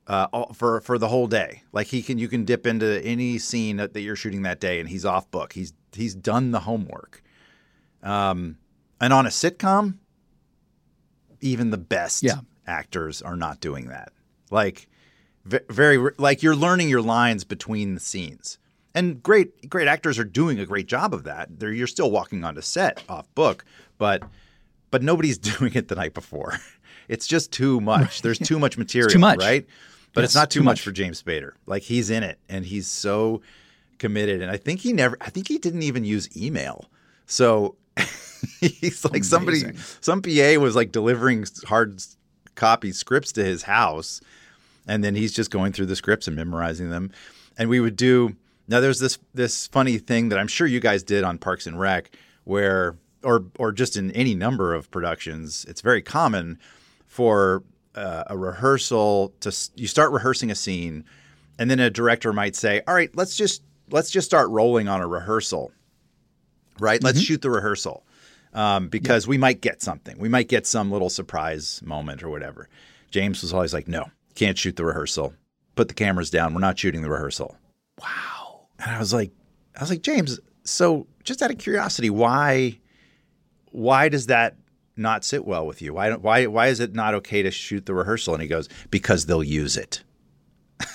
uh, 0.07 0.53
for 0.53 0.81
for 0.81 0.97
the 0.97 1.07
whole 1.07 1.27
day. 1.27 1.61
Like 1.71 1.87
he 1.87 2.01
can, 2.01 2.17
you 2.17 2.27
can 2.27 2.45
dip 2.45 2.65
into 2.65 3.03
any 3.03 3.37
scene 3.37 3.77
that, 3.77 3.93
that 3.93 4.01
you're 4.01 4.15
shooting 4.15 4.43
that 4.43 4.59
day, 4.59 4.79
and 4.79 4.89
he's 4.89 5.05
off 5.05 5.29
book. 5.29 5.53
He's 5.53 5.73
he's 5.93 6.15
done 6.15 6.51
the 6.51 6.61
homework. 6.61 7.21
Um, 8.01 8.57
and 9.01 9.11
on 9.13 9.25
a 9.25 9.29
sitcom, 9.29 9.97
even 11.41 11.69
the 11.71 11.77
best 11.77 12.23
Yeah. 12.23 12.39
actors 12.67 13.21
are 13.21 13.35
not 13.35 13.59
doing 13.59 13.87
that. 13.87 14.11
Like 14.51 14.87
very 15.45 15.97
like 16.17 16.41
you're 16.41 16.55
learning 16.55 16.89
your 16.89 17.01
lines 17.01 17.43
between 17.43 17.93
the 17.93 17.99
scenes. 17.99 18.57
And 18.93 19.21
great 19.21 19.69
great 19.69 19.87
actors 19.87 20.17
are 20.17 20.23
doing 20.23 20.59
a 20.59 20.65
great 20.65 20.87
job 20.87 21.13
of 21.13 21.23
that. 21.25 21.59
They're, 21.59 21.71
you're 21.73 21.85
still 21.87 22.09
walking 22.11 22.43
onto 22.43 22.61
set 22.61 23.03
off 23.09 23.33
book, 23.35 23.65
but 23.97 24.23
but 24.91 25.03
nobody's 25.03 25.37
doing 25.57 25.73
it 25.75 25.87
the 25.89 25.95
night 25.95 26.13
before. 26.13 26.57
It's 27.07 27.27
just 27.27 27.51
too 27.51 27.79
much. 27.81 28.21
There's 28.23 28.39
too 28.39 28.57
much 28.57 28.77
material, 28.79 29.11
too 29.11 29.19
much. 29.19 29.37
right? 29.39 29.65
But 30.13 30.23
it's 30.23 30.33
not 30.33 30.49
too, 30.49 30.61
too 30.61 30.63
much 30.63 30.77
much. 30.77 30.81
for 30.81 30.91
James 30.91 31.21
Spader. 31.21 31.51
Like 31.67 31.83
he's 31.83 32.09
in 32.09 32.23
it 32.23 32.39
and 32.49 32.65
he's 32.65 32.87
so 32.87 33.41
committed. 33.99 34.41
And 34.41 34.49
I 34.49 34.55
think 34.57 34.79
he 34.79 34.93
never 34.93 35.17
I 35.21 35.29
think 35.29 35.47
he 35.49 35.57
didn't 35.57 35.83
even 35.83 36.05
use 36.05 36.35
email. 36.35 36.85
So 37.27 37.75
he's 38.79 39.05
like 39.05 39.23
somebody 39.23 39.63
some 40.01 40.21
PA 40.21 40.59
was 40.59 40.75
like 40.75 40.91
delivering 40.91 41.45
hard 41.65 42.01
copy 42.55 42.91
scripts 42.91 43.31
to 43.33 43.43
his 43.43 43.63
house 43.63 44.21
and 44.87 45.03
then 45.03 45.15
he's 45.15 45.33
just 45.33 45.51
going 45.51 45.73
through 45.73 45.87
the 45.87 45.95
scripts 45.95 46.27
and 46.27 46.35
memorizing 46.35 46.89
them. 46.89 47.11
And 47.57 47.69
we 47.69 47.79
would 47.79 47.95
do 47.95 48.35
now. 48.67 48.79
There's 48.79 48.99
this 48.99 49.17
this 49.33 49.67
funny 49.67 49.97
thing 49.97 50.29
that 50.29 50.39
I'm 50.39 50.47
sure 50.47 50.67
you 50.67 50.79
guys 50.79 51.03
did 51.03 51.23
on 51.23 51.37
Parks 51.37 51.67
and 51.67 51.79
Rec, 51.79 52.11
where 52.43 52.97
or 53.23 53.45
or 53.57 53.71
just 53.71 53.95
in 53.95 54.11
any 54.11 54.35
number 54.35 54.73
of 54.73 54.91
productions, 54.91 55.65
it's 55.67 55.81
very 55.81 56.01
common 56.01 56.59
for 57.07 57.63
uh, 57.95 58.25
a 58.27 58.37
rehearsal 58.37 59.33
to 59.39 59.55
you 59.75 59.87
start 59.87 60.11
rehearsing 60.11 60.51
a 60.51 60.55
scene, 60.55 61.05
and 61.57 61.71
then 61.71 61.79
a 61.79 61.89
director 61.89 62.33
might 62.33 62.55
say, 62.55 62.81
"All 62.87 62.93
right, 62.93 63.09
let's 63.15 63.37
just 63.37 63.63
let's 63.89 64.11
just 64.11 64.27
start 64.27 64.49
rolling 64.49 64.87
on 64.87 65.01
a 65.01 65.07
rehearsal." 65.07 65.71
Right? 66.77 67.01
Let's 67.01 67.21
shoot 67.21 67.41
the 67.41 67.49
rehearsal 67.49 68.05
um, 68.55 68.87
because 68.87 69.27
we 69.27 69.37
might 69.37 69.61
get 69.61 69.83
something. 69.83 70.17
We 70.17 70.29
might 70.29 70.47
get 70.47 70.65
some 70.65 70.89
little 70.89 71.09
surprise 71.09 71.81
moment 71.83 72.23
or 72.23 72.29
whatever. 72.29 72.69
James 73.11 73.41
was 73.41 73.53
always 73.53 73.73
like, 73.73 73.87
no, 73.87 74.09
can't 74.33 74.57
shoot 74.57 74.77
the 74.77 74.85
rehearsal. 74.85 75.33
Put 75.75 75.89
the 75.89 75.93
cameras 75.93 76.29
down. 76.29 76.53
We're 76.53 76.61
not 76.61 76.79
shooting 76.79 77.01
the 77.01 77.09
rehearsal. 77.09 77.55
Wow. 78.01 78.61
And 78.79 78.95
I 78.95 78.97
was 78.97 79.13
like, 79.13 79.31
I 79.77 79.81
was 79.81 79.89
like, 79.89 80.01
James, 80.01 80.39
so 80.63 81.05
just 81.23 81.41
out 81.41 81.51
of 81.51 81.57
curiosity, 81.57 82.09
why 82.09 82.79
why 83.71 84.07
does 84.07 84.27
that 84.27 84.55
not 84.95 85.25
sit 85.25 85.45
well 85.45 85.67
with 85.67 85.81
you? 85.81 85.93
Why 85.93 86.07
don't 86.07 86.21
why 86.23 86.45
why 86.45 86.67
is 86.67 86.79
it 86.79 86.95
not 86.95 87.13
okay 87.15 87.43
to 87.43 87.51
shoot 87.51 87.85
the 87.85 87.93
rehearsal? 87.93 88.33
And 88.33 88.41
he 88.41 88.47
goes, 88.47 88.69
because 88.89 89.25
they'll 89.25 89.43
use 89.43 89.77
it. 89.77 90.01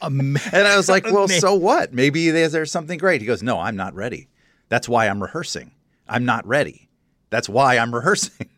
And 0.00 0.38
I 0.54 0.76
was 0.76 0.88
like, 0.88 1.04
well, 1.06 1.26
so 1.26 1.54
what? 1.54 1.92
Maybe 1.92 2.30
there's, 2.30 2.52
there's 2.52 2.70
something 2.70 2.98
great. 2.98 3.20
He 3.20 3.26
goes, 3.26 3.42
no, 3.42 3.58
I'm 3.58 3.74
not 3.74 3.94
ready. 3.94 4.28
That's 4.68 4.88
why 4.88 5.08
I'm 5.08 5.20
rehearsing. 5.20 5.72
I'm 6.08 6.24
not 6.24 6.46
ready. 6.46 6.88
That's 7.30 7.48
why 7.48 7.78
I'm 7.78 7.94
rehearsing. 7.94 8.48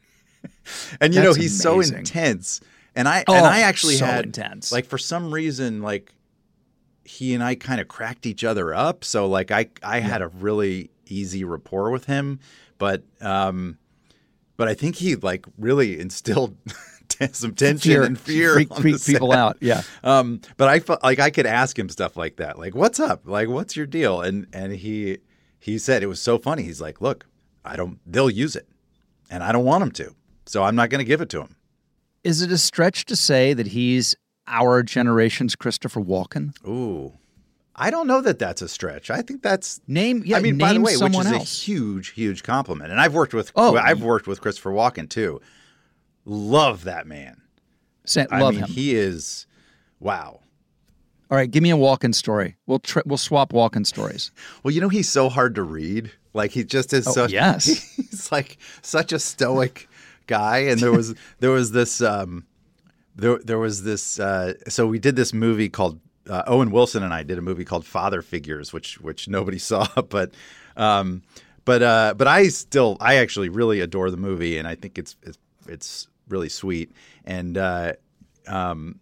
and 1.01 1.15
you 1.15 1.21
know, 1.21 1.27
That's 1.33 1.37
he's 1.43 1.61
so 1.63 1.81
intense. 1.81 2.61
And 2.95 3.09
I 3.09 3.25
Oh, 3.29 3.35
and 3.35 3.47
I 3.47 3.61
actually 3.61 3.97
so 3.97 4.07
had 4.07 4.25
intense. 4.27 4.73
like 4.73 4.87
for 4.87 4.99
some 4.99 5.33
reason 5.33 5.83
like 5.83 6.13
he 7.05 7.35
and 7.35 7.43
I 7.43 7.55
kind 7.57 7.81
of 7.81 7.89
cracked 7.89 8.27
each 8.27 8.45
other 8.45 8.75
up. 8.75 9.05
So 9.05 9.27
like 9.27 9.51
I 9.51 9.69
I 9.83 10.01
had 10.01 10.23
a 10.23 10.29
really 10.29 10.91
easy 11.07 11.45
rapport 11.45 11.91
with 11.91 12.05
him, 12.07 12.41
but 12.79 13.03
um 13.21 13.79
but 14.57 14.69
I 14.69 14.75
think 14.75 14.97
he 14.97 15.17
like 15.17 15.47
really 15.59 15.99
instilled 15.99 16.57
some 17.33 17.55
tension 17.55 17.79
fear, 17.93 18.03
and 18.05 18.19
fear 18.19 18.53
freak, 18.55 18.75
freak 18.77 19.05
people 19.05 19.33
out. 19.33 19.57
Yeah. 19.61 19.83
Um, 20.05 20.41
but 20.57 20.69
I 20.69 20.81
felt 20.81 21.03
like 21.03 21.19
I 21.19 21.31
could 21.31 21.47
ask 21.47 21.79
him 21.79 21.89
stuff 21.89 22.17
like 22.17 22.37
that, 22.37 22.59
like 22.59 22.75
"What's 22.75 22.99
up? 23.01 23.23
Like, 23.27 23.49
what's 23.49 23.77
your 23.77 23.87
deal?" 23.87 24.21
And 24.23 24.47
and 24.53 24.73
he 24.73 25.19
he 25.59 25.79
said 25.79 26.03
it 26.03 26.07
was 26.07 26.21
so 26.21 26.39
funny. 26.39 26.63
He's 26.63 26.81
like, 26.81 27.01
"Look, 27.01 27.27
I 27.65 27.77
don't. 27.77 27.99
They'll 28.07 28.31
use 28.31 28.57
it, 28.57 28.69
and 29.31 29.43
I 29.43 29.53
don't 29.53 29.65
want 29.65 29.81
them 29.81 29.93
to, 29.93 30.15
so 30.47 30.63
I'm 30.63 30.75
not 30.75 30.91
going 30.91 31.01
to 31.01 31.05
give 31.05 31.21
it 31.21 31.29
to 31.31 31.39
them. 31.39 31.57
Is 32.25 32.43
it 32.43 32.53
a 32.53 32.59
stretch 32.59 33.07
to 33.07 33.17
say 33.17 33.55
that 33.55 33.69
he's 33.69 34.15
our 34.47 34.83
generation's 34.83 35.57
Christopher 35.57 36.01
Walken? 36.01 36.55
Ooh, 36.67 37.15
I 37.77 37.91
don't 37.91 38.07
know 38.07 38.21
that 38.21 38.39
that's 38.39 38.63
a 38.63 38.69
stretch. 38.69 39.11
I 39.11 39.23
think 39.23 39.43
that's. 39.43 39.81
Name, 39.87 40.23
yeah, 40.25 40.37
I 40.37 40.41
mean, 40.41 40.57
name 40.57 40.67
by 40.67 40.73
the 40.75 40.81
way, 40.81 40.97
which 40.97 41.19
is 41.19 41.33
else. 41.33 41.61
a 41.61 41.65
huge, 41.65 42.09
huge 42.11 42.43
compliment. 42.43 42.91
And 42.91 43.01
I've 43.01 43.15
worked 43.15 43.35
with. 43.35 43.53
Oh. 43.57 43.77
I've 43.77 44.03
worked 44.03 44.27
with 44.27 44.41
Christopher 44.41 44.71
Walken 44.71 45.09
too. 45.09 45.41
Love 46.25 46.85
that 46.85 47.07
man. 47.07 47.41
Say, 48.05 48.27
I 48.31 48.41
love 48.41 48.55
mean, 48.55 48.65
him. 48.65 48.71
he 48.71 48.95
is. 48.95 49.47
Wow. 49.99 50.41
All 51.31 51.37
right, 51.37 51.51
give 51.51 51.63
me 51.63 51.71
a 51.71 51.77
Walken 51.77 52.15
story. 52.15 52.57
We'll 52.67 52.81
tr- 52.81 53.01
we'll 53.07 53.19
swap 53.19 53.53
Walken 53.53 53.87
stories. 53.87 54.33
Well, 54.63 54.75
you 54.75 54.81
know, 54.81 54.89
he's 54.89 55.09
so 55.09 55.29
hard 55.29 55.55
to 55.55 55.63
read. 55.63 56.11
Like 56.33 56.53
he 56.53 56.65
just 56.65 56.93
is 56.93 57.07
Oh, 57.09 57.13
so 57.13 57.27
yes. 57.27 57.67
He's 57.97 58.31
like 58.31 58.59
such 58.83 59.13
a 59.13 59.19
stoic 59.19 59.89
guy. 60.27 60.59
And 60.59 60.81
there 60.81 60.93
was 60.93 61.15
there 61.41 61.51
was 61.51 61.73
this 61.73 62.01
um 62.01 62.45
there 63.17 63.39
there 63.39 63.59
was 63.59 63.83
this. 63.83 64.19
Uh, 64.21 64.55
so 64.69 64.87
we 64.87 64.99
did 64.99 65.17
this 65.17 65.33
movie 65.33 65.69
called 65.69 66.01
uh, 66.29 66.43
Owen 66.47 66.71
Wilson 66.71 67.03
and 67.03 67.13
I 67.13 67.23
did 67.23 67.39
a 67.39 67.43
movie 67.43 67.65
called 67.65 67.85
Father 67.85 68.23
Figures, 68.23 68.73
which 68.73 69.01
which 69.01 69.29
nobody 69.29 69.59
saw, 69.71 69.87
but. 70.09 70.33
Um, 70.77 71.23
but 71.65 71.83
uh, 71.83 72.15
but 72.17 72.27
I 72.27 72.49
still 72.49 72.97
I 73.01 73.17
actually 73.17 73.49
really 73.49 73.81
adore 73.81 74.11
the 74.11 74.17
movie 74.17 74.57
and 74.57 74.67
I 74.67 74.75
think 74.75 74.99
it's 74.99 75.17
it's, 75.23 75.39
it's 75.69 76.09
really 76.29 76.49
sweet 76.49 76.91
and 77.25 77.59
uh, 77.59 77.93
um, 78.47 78.99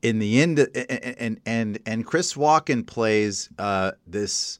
in 0.00 0.18
the 0.18 0.40
end 0.40 0.58
and 0.58 1.40
and 1.44 1.78
and 1.84 2.06
Chris 2.06 2.34
Walken 2.34 2.86
plays 2.86 3.50
uh, 3.58 3.92
this 4.06 4.58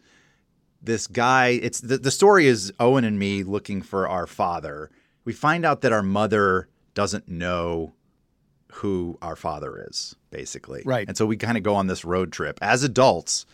this 0.82 1.06
guy 1.06 1.48
it's 1.48 1.80
the, 1.80 1.98
the 1.98 2.10
story 2.10 2.46
is 2.46 2.72
Owen 2.80 3.04
and 3.04 3.18
me 3.18 3.42
looking 3.42 3.82
for 3.82 4.08
our 4.08 4.26
father 4.26 4.90
we 5.24 5.32
find 5.32 5.64
out 5.64 5.80
that 5.82 5.92
our 5.92 6.02
mother 6.02 6.68
doesn't 6.94 7.28
know 7.28 7.92
who 8.72 9.18
our 9.20 9.36
father 9.36 9.86
is 9.90 10.14
basically 10.30 10.82
Right. 10.84 11.06
and 11.08 11.16
so 11.16 11.26
we 11.26 11.36
kind 11.36 11.56
of 11.56 11.62
go 11.62 11.74
on 11.74 11.86
this 11.86 12.04
road 12.04 12.32
trip 12.32 12.58
as 12.62 12.82
adults 12.82 13.44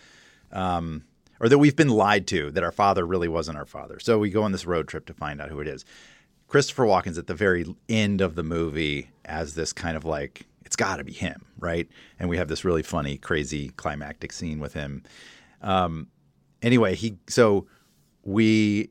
um, 0.53 1.05
or 1.41 1.49
that 1.49 1.59
we've 1.59 1.77
been 1.77 1.89
lied 1.89 2.27
to 2.29 2.51
that 2.53 2.63
our 2.63 2.73
father 2.73 3.05
really 3.07 3.29
wasn't 3.29 3.59
our 3.59 3.67
father. 3.67 3.99
So 4.01 4.19
we 4.19 4.31
go 4.31 4.43
on 4.43 4.53
this 4.53 4.65
road 4.65 4.89
trip 4.89 5.05
to 5.07 5.13
find 5.13 5.41
out 5.41 5.51
who 5.51 5.61
it 5.61 5.69
is. 5.69 5.85
Christopher 6.49 6.85
Walken's 6.85 7.19
at 7.19 7.27
the 7.27 7.35
very 7.35 7.67
end 7.89 8.21
of 8.23 8.37
the 8.37 8.43
movie 8.43 9.11
as 9.25 9.55
this 9.55 9.73
kind 9.73 9.97
of 9.97 10.05
like 10.05 10.47
it's 10.65 10.77
got 10.77 10.97
to 10.97 11.05
be 11.05 11.13
him, 11.13 11.45
right? 11.59 11.89
And 12.19 12.29
we 12.31 12.37
have 12.39 12.49
this 12.49 12.65
really 12.65 12.83
funny, 12.83 13.19
crazy 13.19 13.69
climactic 13.71 14.33
scene 14.33 14.61
with 14.61 14.73
him. 14.73 15.03
Um, 15.61 16.07
anyway, 16.63 16.95
he 16.95 17.17
so 17.29 17.67
we 18.23 18.91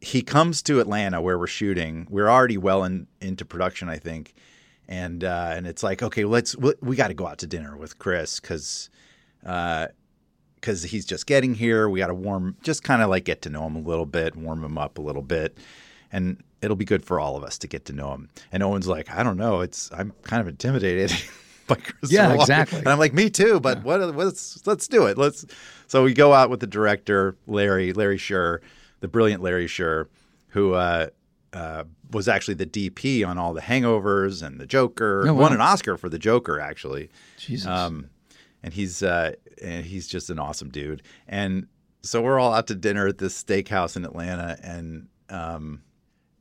he 0.00 0.22
comes 0.22 0.62
to 0.62 0.80
Atlanta 0.80 1.20
where 1.20 1.38
we're 1.38 1.46
shooting. 1.46 2.06
We're 2.10 2.28
already 2.28 2.56
well 2.56 2.84
in, 2.84 3.06
into 3.20 3.44
production, 3.44 3.88
I 3.88 3.96
think, 3.96 4.34
and 4.88 5.24
uh, 5.24 5.52
and 5.54 5.66
it's 5.66 5.82
like 5.82 6.02
okay, 6.02 6.24
let's 6.24 6.56
we, 6.56 6.74
we 6.80 6.96
got 6.96 7.08
to 7.08 7.14
go 7.14 7.26
out 7.26 7.38
to 7.38 7.46
dinner 7.46 7.76
with 7.76 7.98
Chris 7.98 8.40
because 8.40 8.90
because 9.40 10.82
he's 10.84 11.06
just 11.06 11.26
getting 11.26 11.54
here. 11.54 11.88
We 11.88 12.00
got 12.00 12.08
to 12.08 12.14
warm, 12.14 12.56
just 12.62 12.82
kind 12.82 13.02
of 13.02 13.10
like 13.10 13.24
get 13.24 13.42
to 13.42 13.50
know 13.50 13.66
him 13.66 13.76
a 13.76 13.80
little 13.80 14.06
bit, 14.06 14.36
warm 14.36 14.64
him 14.64 14.78
up 14.78 14.98
a 14.98 15.00
little 15.00 15.22
bit, 15.22 15.56
and 16.12 16.42
it'll 16.60 16.76
be 16.76 16.84
good 16.84 17.04
for 17.04 17.20
all 17.20 17.36
of 17.36 17.44
us 17.44 17.58
to 17.58 17.66
get 17.68 17.84
to 17.86 17.92
know 17.92 18.12
him. 18.12 18.28
And 18.52 18.62
Owen's 18.62 18.88
like, 18.88 19.10
I 19.10 19.22
don't 19.22 19.36
know, 19.36 19.60
it's 19.60 19.90
I'm 19.92 20.12
kind 20.22 20.40
of 20.40 20.48
intimidated 20.48 21.12
by 21.68 21.76
Chris. 21.76 22.10
Yeah, 22.10 22.34
Walken. 22.34 22.40
exactly. 22.40 22.78
And 22.80 22.88
I'm 22.88 22.98
like, 22.98 23.14
me 23.14 23.30
too. 23.30 23.60
But 23.60 23.84
what? 23.84 24.00
Let's 24.16 24.66
let's 24.66 24.88
do 24.88 25.06
it. 25.06 25.16
Let's. 25.16 25.46
So 25.86 26.02
we 26.02 26.12
go 26.14 26.32
out 26.32 26.50
with 26.50 26.60
the 26.60 26.66
director, 26.66 27.36
Larry 27.46 27.92
Larry 27.92 28.18
Sher, 28.18 28.60
the 29.00 29.08
brilliant 29.08 29.42
Larry 29.42 29.68
Sher, 29.68 30.08
who. 30.48 30.74
Uh, 30.74 31.08
uh, 31.54 31.84
was 32.10 32.28
actually 32.28 32.54
the 32.54 32.66
DP 32.66 33.26
on 33.26 33.38
all 33.38 33.54
the 33.54 33.60
Hangovers 33.60 34.42
and 34.42 34.60
the 34.60 34.66
Joker. 34.66 35.26
Oh, 35.26 35.32
wow. 35.32 35.40
Won 35.40 35.52
an 35.54 35.60
Oscar 35.60 35.96
for 35.96 36.08
the 36.08 36.18
Joker, 36.18 36.60
actually. 36.60 37.08
Jesus. 37.38 37.66
Um, 37.66 38.10
and 38.62 38.72
he's 38.72 39.02
uh, 39.02 39.32
and 39.62 39.84
he's 39.84 40.06
just 40.08 40.30
an 40.30 40.38
awesome 40.38 40.70
dude. 40.70 41.02
And 41.26 41.66
so 42.02 42.22
we're 42.22 42.38
all 42.38 42.52
out 42.52 42.66
to 42.68 42.74
dinner 42.74 43.06
at 43.06 43.18
this 43.18 43.42
steakhouse 43.42 43.96
in 43.96 44.04
Atlanta, 44.04 44.58
and 44.62 45.08
um, 45.30 45.82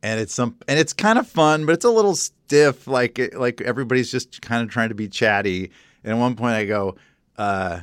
and 0.03 0.19
it's 0.19 0.33
some 0.33 0.57
and 0.67 0.79
it's 0.79 0.93
kind 0.93 1.19
of 1.19 1.27
fun, 1.27 1.65
but 1.65 1.73
it's 1.73 1.85
a 1.85 1.89
little 1.89 2.15
stiff. 2.15 2.87
Like 2.87 3.19
it, 3.19 3.35
like 3.35 3.61
everybody's 3.61 4.11
just 4.11 4.41
kind 4.41 4.63
of 4.63 4.69
trying 4.69 4.89
to 4.89 4.95
be 4.95 5.07
chatty. 5.07 5.71
And 6.03 6.13
at 6.13 6.19
one 6.19 6.35
point, 6.35 6.53
I 6.53 6.65
go, 6.65 6.95
uh, 7.37 7.81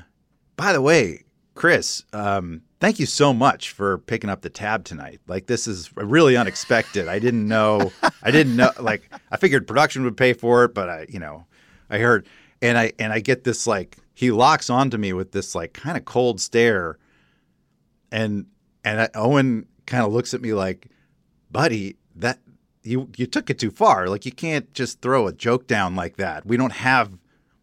"By 0.57 0.73
the 0.73 0.81
way, 0.81 1.25
Chris, 1.55 2.05
um, 2.13 2.63
thank 2.81 2.99
you 2.99 3.07
so 3.07 3.33
much 3.33 3.71
for 3.71 3.99
picking 3.99 4.29
up 4.29 4.43
the 4.43 4.51
tab 4.51 4.85
tonight. 4.85 5.21
Like 5.27 5.47
this 5.47 5.67
is 5.67 5.91
really 5.97 6.37
unexpected. 6.37 7.09
I 7.09 7.19
didn't 7.19 7.47
know. 7.47 7.93
I 8.23 8.31
didn't 8.31 8.57
know. 8.57 8.71
Like 8.81 9.11
I 9.31 9.37
figured 9.37 9.67
production 9.67 10.05
would 10.05 10.17
pay 10.17 10.33
for 10.33 10.65
it, 10.65 10.75
but 10.75 10.89
I, 10.91 11.07
you 11.09 11.19
know, 11.19 11.47
I 11.89 11.99
heard, 11.99 12.27
and 12.61 12.77
I 12.77 12.93
and 12.99 13.13
I 13.13 13.21
get 13.21 13.45
this 13.45 13.67
like 13.67 13.97
he 14.15 14.31
locks 14.31 14.69
onto 14.69 14.99
me 14.99 15.13
with 15.13 15.33
this 15.33 15.55
like 15.55 15.73
kind 15.73 15.97
of 15.97 16.05
cold 16.05 16.41
stare, 16.41 16.99
and 18.11 18.47
and 18.85 19.03
I, 19.03 19.09
Owen 19.15 19.67
kind 19.87 20.05
of 20.05 20.13
looks 20.13 20.35
at 20.35 20.41
me 20.41 20.53
like, 20.55 20.89
buddy, 21.51 21.97
that 22.15 22.39
you 22.83 23.09
you 23.17 23.27
took 23.27 23.51
it 23.51 23.59
too 23.59 23.71
far. 23.71 24.09
Like 24.09 24.27
you 24.27 24.33
can't 24.33 24.73
just 24.75 25.01
throw 25.01 25.27
a 25.27 25.33
joke 25.33 25.67
down 25.67 25.97
like 25.97 26.17
that. 26.17 26.45
We 26.47 26.57
don't 26.57 26.73
have 26.73 27.17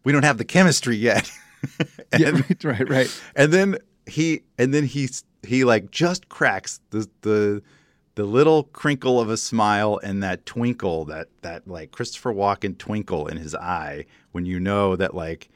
we 0.04 0.12
don't 0.12 0.24
have 0.24 0.38
the 0.38 0.44
chemistry 0.44 0.96
yet. 0.96 1.30
yeah, 2.18 2.30
right, 2.64 2.64
right, 2.64 2.88
right. 2.88 3.22
and 3.36 3.52
then 3.52 3.78
he 4.06 4.42
and 4.58 4.74
then 4.74 4.84
he 4.84 5.08
he 5.44 5.64
like 5.64 5.90
just 5.90 6.28
cracks 6.28 6.80
the 6.90 7.08
the 7.22 7.62
the 8.14 8.24
little 8.24 8.64
crinkle 8.64 9.18
of 9.20 9.30
a 9.30 9.36
smile 9.36 9.98
and 10.02 10.22
that 10.22 10.44
twinkle 10.44 11.04
that 11.06 11.28
that 11.42 11.66
like 11.68 11.92
Christopher 11.92 12.32
Walken 12.34 12.76
twinkle 12.76 13.26
in 13.28 13.36
his 13.36 13.54
eye 13.54 14.04
when 14.32 14.44
you 14.44 14.58
know 14.60 14.96
that 14.96 15.14
like 15.14 15.48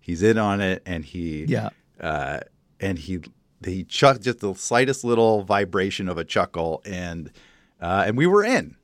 he's 0.00 0.22
in 0.22 0.38
on 0.38 0.60
it 0.60 0.82
and 0.86 1.04
he 1.04 1.44
Yeah. 1.44 1.68
uh, 2.00 2.40
and 2.80 2.98
he 2.98 3.20
he 3.64 3.84
chuck 3.84 4.20
just 4.22 4.40
the 4.40 4.54
slightest 4.54 5.04
little 5.04 5.42
vibration 5.42 6.08
of 6.08 6.16
a 6.16 6.24
chuckle 6.24 6.80
and 6.86 7.30
uh, 7.80 8.04
and 8.06 8.16
we 8.16 8.26
were 8.26 8.44
in 8.44 8.76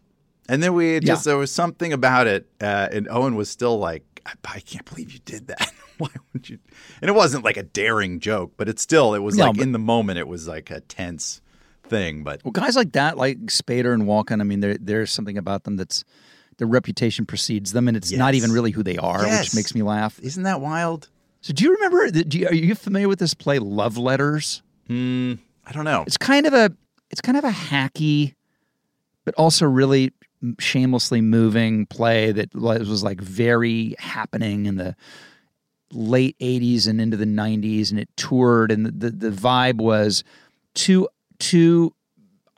and 0.48 0.62
then 0.62 0.74
we 0.74 1.00
just 1.00 1.26
Yeah. 1.26 1.32
there 1.32 1.38
was 1.38 1.50
something 1.52 1.92
about 1.92 2.26
it 2.26 2.48
uh, 2.60 2.88
and 2.92 3.08
Owen 3.10 3.34
was 3.36 3.48
still 3.50 3.78
like 3.78 4.04
I, 4.26 4.32
I 4.56 4.60
can't 4.60 4.84
believe 4.84 5.12
you 5.12 5.18
did 5.24 5.48
that 5.48 5.70
why 5.98 6.08
would 6.32 6.48
you 6.48 6.58
and 7.00 7.08
it 7.08 7.14
wasn't 7.14 7.44
like 7.44 7.56
a 7.56 7.62
daring 7.62 8.20
joke 8.20 8.52
but 8.56 8.68
it 8.68 8.78
still 8.78 9.14
it 9.14 9.20
was 9.20 9.36
No, 9.36 9.46
like 9.46 9.56
but- 9.56 9.62
in 9.62 9.72
the 9.72 9.78
moment 9.78 10.18
it 10.18 10.28
was 10.28 10.46
like 10.48 10.70
a 10.70 10.80
tense 10.80 11.40
thing 11.88 12.22
but 12.24 12.40
Well, 12.44 12.50
guys 12.52 12.74
like 12.74 12.92
that, 12.92 13.16
like 13.16 13.38
Spader 13.46 13.94
and 13.94 14.04
Walken, 14.04 14.40
I 14.40 14.44
mean, 14.44 14.58
there 14.60 14.76
there's 14.76 15.12
something 15.12 15.38
about 15.38 15.62
them 15.64 15.76
that's 15.76 16.02
their 16.58 16.66
reputation 16.66 17.26
precedes 17.26 17.72
them, 17.72 17.86
and 17.86 17.96
it's 17.96 18.10
not 18.10 18.34
even 18.34 18.50
really 18.50 18.70
who 18.72 18.82
they 18.82 18.96
are, 18.96 19.22
Yes. 19.24 19.44
which 19.44 19.54
makes 19.54 19.72
me 19.74 19.82
laugh. 19.82 20.18
isn't 20.20 20.42
that 20.44 20.60
wild 20.60 21.08
So, 21.42 21.52
do 21.52 21.62
you 21.64 21.74
remember? 21.74 22.10
Do 22.10 22.38
you, 22.38 22.48
are 22.48 22.54
you 22.54 22.74
familiar 22.74 23.06
with 23.08 23.18
this 23.20 23.34
play, 23.34 23.58
Love 23.60 23.98
Letters? 23.98 24.62
I 24.90 25.38
don't 25.72 25.84
know 25.84 26.02
It's 26.06 26.16
kind 26.16 26.46
of 26.46 26.54
a 26.54 26.72
it's 27.10 27.20
kind 27.20 27.36
of 27.38 27.44
a 27.44 27.50
hacky, 27.50 28.34
but 29.26 29.34
also 29.34 29.66
really 29.66 30.14
shamelessly 30.58 31.20
moving 31.20 31.84
play 31.86 32.32
that 32.32 32.54
was 32.54 33.02
like 33.02 33.20
very 33.20 33.94
happening 33.98 34.64
in 34.64 34.76
the 34.76 34.96
late 35.92 36.38
80s 36.38 36.88
and 36.88 37.00
into 37.00 37.16
the 37.16 37.26
90s 37.26 37.90
and 37.90 38.00
it 38.00 38.08
toured 38.16 38.72
and 38.72 38.86
the, 38.86 38.90
the, 38.92 39.10
the 39.10 39.30
vibe 39.30 39.76
was 39.76 40.24
two 40.74 41.08
two 41.38 41.92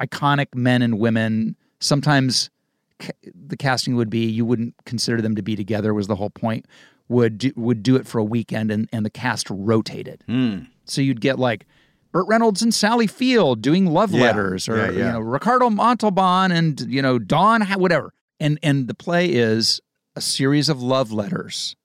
iconic 0.00 0.54
men 0.54 0.82
and 0.82 0.98
women. 0.98 1.56
Sometimes 1.80 2.50
ca- 3.00 3.12
the 3.34 3.56
casting 3.56 3.96
would 3.96 4.10
be 4.10 4.26
you 4.26 4.44
wouldn't 4.44 4.74
consider 4.84 5.20
them 5.20 5.34
to 5.34 5.42
be 5.42 5.56
together 5.56 5.92
was 5.92 6.06
the 6.06 6.16
whole 6.16 6.30
point 6.30 6.66
would 7.08 7.38
do, 7.38 7.52
would 7.56 7.82
do 7.82 7.96
it 7.96 8.06
for 8.06 8.18
a 8.18 8.24
weekend 8.24 8.70
and, 8.70 8.88
and 8.92 9.04
the 9.04 9.10
cast 9.10 9.48
rotated. 9.50 10.22
Hmm. 10.26 10.60
So 10.84 11.00
you'd 11.00 11.20
get 11.20 11.38
like 11.38 11.66
Burt 12.12 12.26
Reynolds 12.26 12.62
and 12.62 12.72
Sally 12.72 13.06
Field 13.06 13.60
doing 13.62 13.86
love 13.86 14.12
Yeah. 14.12 14.22
letters, 14.22 14.68
or 14.68 14.76
Yeah, 14.76 14.90
yeah. 14.90 14.90
you 15.06 15.12
know 15.12 15.20
Ricardo 15.20 15.70
Montalban 15.70 16.50
and 16.52 16.80
you 16.88 17.02
know 17.02 17.18
ha- 17.30 17.76
whatever. 17.76 18.12
And 18.40 18.58
and 18.62 18.88
the 18.88 18.94
play 18.94 19.26
is 19.30 19.80
a 20.16 20.20
series 20.20 20.68
of 20.68 20.80
love 20.82 21.12
letters, 21.12 21.76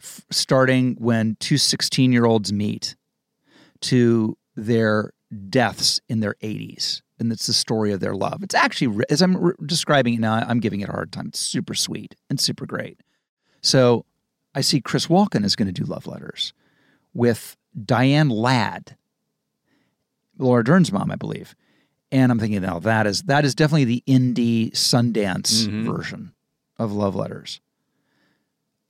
f- 0.00 0.22
starting 0.30 0.96
when 0.98 1.36
two 1.40 1.56
16 1.58 2.12
year 2.12 2.24
olds 2.24 2.52
meet 2.52 2.96
to 3.82 4.36
their 4.56 5.12
deaths 5.50 6.00
in 6.08 6.20
their 6.20 6.34
80s, 6.42 7.02
and 7.18 7.30
it's 7.30 7.46
the 7.46 7.52
story 7.52 7.92
of 7.92 8.00
their 8.00 8.14
love. 8.14 8.42
It's 8.42 8.54
actually 8.54 9.04
as 9.10 9.22
I'm 9.22 9.36
re- 9.36 9.54
describing 9.64 10.14
it 10.14 10.20
now, 10.20 10.34
I'm 10.34 10.60
giving 10.60 10.80
it 10.80 10.88
a 10.88 10.92
hard 10.92 11.12
time. 11.12 11.28
It's 11.28 11.38
super 11.38 11.74
sweet 11.74 12.16
and 12.28 12.40
super 12.40 12.66
great. 12.66 13.00
So 13.60 14.04
I 14.54 14.62
see 14.62 14.80
Chris 14.80 15.06
Walken 15.06 15.44
is 15.44 15.54
going 15.54 15.72
to 15.72 15.72
do 15.72 15.84
love 15.84 16.06
letters 16.06 16.52
with 17.14 17.56
Diane 17.84 18.28
Ladd, 18.30 18.96
Laura 20.38 20.64
Dern's 20.64 20.92
mom, 20.92 21.10
I 21.10 21.16
believe. 21.16 21.54
And 22.10 22.32
I'm 22.32 22.38
thinking, 22.38 22.62
now 22.62 22.78
that 22.78 23.06
is 23.06 23.22
that 23.24 23.44
is 23.44 23.54
definitely 23.54 23.84
the 23.84 24.02
indie 24.06 24.70
Sundance 24.72 25.66
mm-hmm. 25.66 25.90
version 25.90 26.32
of 26.78 26.92
love 26.92 27.14
letters. 27.14 27.60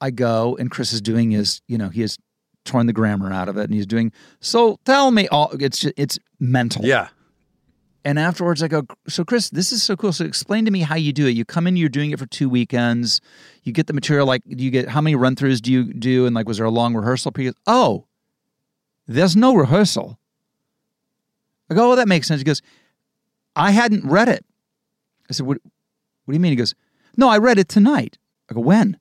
I 0.01 0.11
go 0.11 0.57
and 0.59 0.71
Chris 0.71 0.93
is 0.93 1.01
doing 1.01 1.33
his, 1.33 1.61
you 1.67 1.79
know, 1.79 1.89
he 1.89 2.03
has 2.03 2.19
torn 2.65 2.87
the 2.87 2.93
grammar 2.93 3.33
out 3.33 3.49
of 3.49 3.57
it, 3.57 3.65
and 3.65 3.75
he's 3.75 3.87
doing. 3.87 4.13
So 4.41 4.79
tell 4.85 5.11
me, 5.11 5.27
all 5.29 5.51
it's 5.59 5.81
just, 5.81 5.95
it's 5.97 6.19
mental. 6.39 6.85
yeah 6.85 7.09
And 8.05 8.19
afterwards, 8.19 8.63
I 8.63 8.69
go, 8.69 8.87
so 9.09 9.25
Chris, 9.25 9.51
this 9.51 9.73
is 9.73 9.83
so 9.83 9.97
cool. 9.97 10.13
So 10.13 10.25
explain 10.25 10.65
to 10.67 10.71
me 10.71 10.81
how 10.81 10.95
you 10.95 11.13
do 11.13 11.27
it. 11.27 11.31
You 11.31 11.45
come 11.45 11.67
in, 11.67 11.77
you're 11.77 11.89
doing 11.89 12.11
it 12.11 12.19
for 12.19 12.27
two 12.27 12.49
weekends. 12.49 13.21
You 13.65 13.73
get 13.73 13.87
the 13.87 13.93
material. 13.93 14.27
Like, 14.27 14.43
do 14.45 14.63
you 14.63 14.71
get 14.71 14.89
how 14.89 15.01
many 15.01 15.17
run 15.17 15.35
throughs 15.35 15.61
do 15.61 15.73
you 15.73 15.93
do? 15.93 16.27
And 16.27 16.35
like, 16.35 16.47
was 16.47 16.59
there 16.59 16.67
a 16.67 16.71
long 16.71 16.95
rehearsal 16.95 17.33
period? 17.33 17.57
Oh, 17.67 18.07
there's 19.07 19.35
no 19.35 19.55
rehearsal. 19.55 20.19
I 21.71 21.75
go, 21.75 21.93
oh, 21.93 21.97
that 21.97 22.09
makes 22.09 22.27
sense. 22.27 22.41
He 22.41 22.45
goes, 22.45 22.63
I 23.55 23.71
hadn't 23.73 24.05
read 24.05 24.29
it. 24.29 24.45
I 25.29 25.33
said, 25.33 25.47
what? 25.47 25.59
What 26.25 26.33
do 26.33 26.37
you 26.37 26.41
mean? 26.41 26.53
He 26.53 26.57
goes, 26.57 26.75
no, 27.17 27.29
I 27.29 27.39
read 27.39 27.59
it 27.59 27.69
tonight. 27.69 28.19
I 28.51 28.55
go, 28.55 28.61
when? 28.61 28.99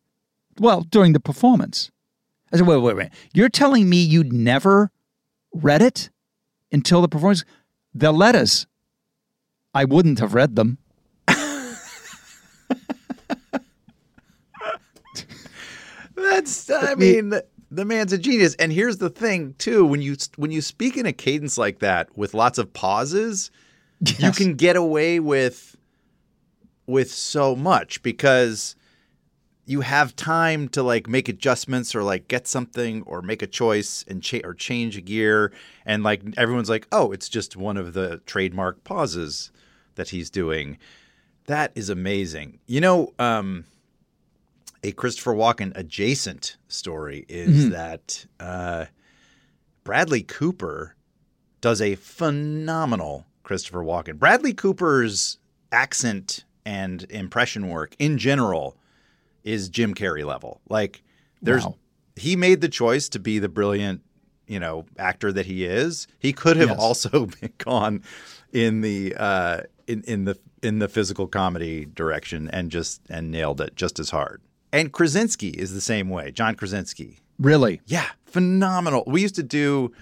Well, 0.60 0.82
during 0.82 1.14
the 1.14 1.20
performance. 1.20 1.92
I 2.52 2.58
said, 2.58 2.66
wait, 2.66 2.78
wait, 2.78 2.96
wait. 2.96 3.10
You're 3.34 3.50
telling 3.50 3.90
me 3.90 3.98
you'd 3.98 4.32
never 4.32 4.92
read 5.54 5.82
it 5.82 6.10
until 6.72 7.02
the 7.02 7.10
performance? 7.10 7.44
The 7.94 8.12
letters. 8.12 8.66
I 9.74 9.86
wouldn't 9.86 10.20
have 10.20 10.34
read 10.34 10.56
them. 10.56 10.78
That's 16.16 16.70
I 16.72 16.96
mean 16.96 17.34
the, 17.70 17.86
man's 17.86 18.14
a 18.14 18.18
genius. 18.18 18.56
And 18.56 18.72
here's 18.72 18.98
the 18.98 19.10
thing 19.10 19.56
too, 19.58 19.86
when 19.86 20.02
you 20.02 20.16
when 20.36 20.52
you 20.52 20.62
speak 20.62 20.98
in 20.98 21.06
a 21.06 21.14
cadence 21.14 21.58
like 21.58 21.80
that 21.80 22.16
with 22.18 22.34
lots 22.34 22.58
of 22.58 22.74
pauses, 22.74 23.52
you 24.20 24.32
can 24.32 24.56
get 24.56 24.76
away 24.76 25.20
with 25.20 25.76
with 26.86 27.12
so 27.12 27.56
much 27.56 28.02
because 28.02 28.76
you 29.66 29.82
have 29.82 30.16
time 30.16 30.70
to 30.70 30.82
like 30.82 31.08
make 31.08 31.28
adjustments 31.28 31.94
or 31.94 32.02
like 32.02 32.30
get 32.30 32.48
something 32.48 33.02
or 33.04 33.22
make 33.22 33.42
a 33.42 33.48
choice 33.48 34.06
and 34.08 34.24
cha- 34.24 34.40
or 34.46 34.54
change 34.54 34.96
a 34.96 35.02
gear 35.02 35.52
and 35.86 36.04
like 36.04 36.22
everyone's 36.38 36.70
like, 36.70 36.88
"Oh, 36.92 37.12
it's 37.12 37.28
just 37.28 37.58
one 37.58 37.76
of 37.76 37.94
the 37.94 38.22
trademark 38.26 38.84
pauses 38.84 39.52
that 39.96 40.10
he's 40.10 40.30
doing." 40.30 40.78
That 41.48 41.72
is 41.76 41.90
amazing. 41.90 42.60
You 42.66 42.82
know, 42.82 43.14
um 43.20 43.66
a 44.88 44.92
Christopher 44.94 45.34
Walken 45.34 45.74
adjacent 45.76 46.56
story 46.70 47.26
is 47.28 47.70
that 47.72 48.26
uh, 48.40 48.86
Bradley 49.84 50.24
Cooper 50.24 50.96
does 51.60 51.82
a 51.82 51.96
phenomenal 51.96 53.26
Christopher 53.44 53.80
Walken. 53.84 54.18
Bradley 54.18 54.54
Cooper's 54.54 55.40
accent 55.74 56.46
and 56.66 57.04
impression 57.10 57.68
work 57.68 57.96
in 58.00 58.18
general 58.18 58.78
is 59.44 59.68
Jim 59.68 59.94
Carrey 59.94 60.26
level. 60.26 60.62
Like 60.70 61.04
there's 61.42 61.66
Wow. 61.66 61.76
he 62.16 62.38
made 62.38 62.62
the 62.62 62.70
choice 62.70 63.10
to 63.10 63.20
be 63.20 63.40
the 63.40 63.50
brilliant, 63.50 64.02
you 64.48 64.60
know, 64.60 64.86
actor 64.98 65.34
that 65.34 65.46
he 65.48 65.66
is. 65.66 66.08
He 66.18 66.32
could 66.32 66.56
have 66.58 66.70
Yes. 66.70 66.80
also 66.80 67.26
been 67.42 67.54
gone 67.58 68.04
in 68.54 68.80
the 68.80 69.16
uh 69.18 69.62
in, 69.86 70.02
in 70.04 70.24
the 70.24 70.38
in 70.64 70.80
the 70.80 70.88
physical 70.88 71.28
comedy 71.28 71.84
direction 71.86 72.50
and 72.52 72.72
just 72.72 73.02
and 73.10 73.30
nailed 73.32 73.60
it 73.60 73.76
just 73.76 74.00
as 74.00 74.12
hard. 74.12 74.42
And 74.72 74.92
Krasinski 74.92 75.50
is 75.50 75.74
the 75.74 75.82
same 75.82 76.10
way. 76.10 76.32
John 76.32 76.56
Krasinski. 76.56 77.20
Really? 77.40 77.82
Yeah, 77.86 78.08
phenomenal. 78.26 79.04
We 79.08 79.22
used 79.22 79.36
to 79.36 79.44
do 79.44 79.94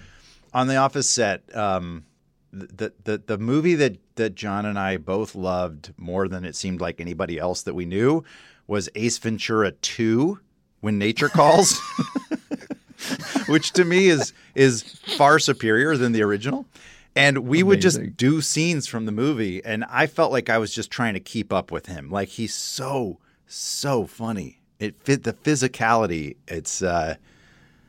on 0.52 0.68
the 0.68 0.76
office 0.76 1.08
set 1.08 1.54
um, 1.56 2.04
the, 2.52 2.92
the 3.04 3.18
the 3.18 3.38
movie 3.38 3.74
that 3.74 3.98
that 4.16 4.34
John 4.34 4.64
and 4.64 4.78
I 4.78 4.96
both 4.96 5.34
loved 5.34 5.92
more 5.96 6.28
than 6.28 6.44
it 6.44 6.56
seemed 6.56 6.80
like 6.80 7.00
anybody 7.00 7.38
else 7.38 7.62
that 7.62 7.74
we 7.74 7.84
knew 7.84 8.24
was 8.66 8.88
Ace 8.94 9.18
Ventura 9.18 9.72
2 9.72 10.40
When 10.80 10.98
Nature 10.98 11.28
Calls. 11.28 11.80
Which 13.48 13.72
to 13.72 13.84
me 13.84 14.08
is 14.08 14.32
is 14.54 14.82
far 14.82 15.38
superior 15.38 15.96
than 15.96 16.12
the 16.12 16.22
original. 16.22 16.66
And 17.14 17.38
we 17.40 17.62
would 17.62 17.80
just 17.80 18.16
do 18.16 18.42
scenes 18.42 18.86
from 18.86 19.06
the 19.06 19.12
movie 19.12 19.64
and 19.64 19.84
I 19.84 20.06
felt 20.06 20.32
like 20.32 20.50
I 20.50 20.58
was 20.58 20.74
just 20.74 20.90
trying 20.90 21.14
to 21.14 21.20
keep 21.20 21.52
up 21.52 21.70
with 21.70 21.86
him. 21.86 22.10
Like 22.10 22.28
he's 22.28 22.54
so 22.54 23.18
so 23.46 24.06
funny. 24.06 24.60
It 24.78 25.00
fit 25.02 25.22
the 25.22 25.32
physicality. 25.32 26.36
It's 26.48 26.82
uh 26.82 27.16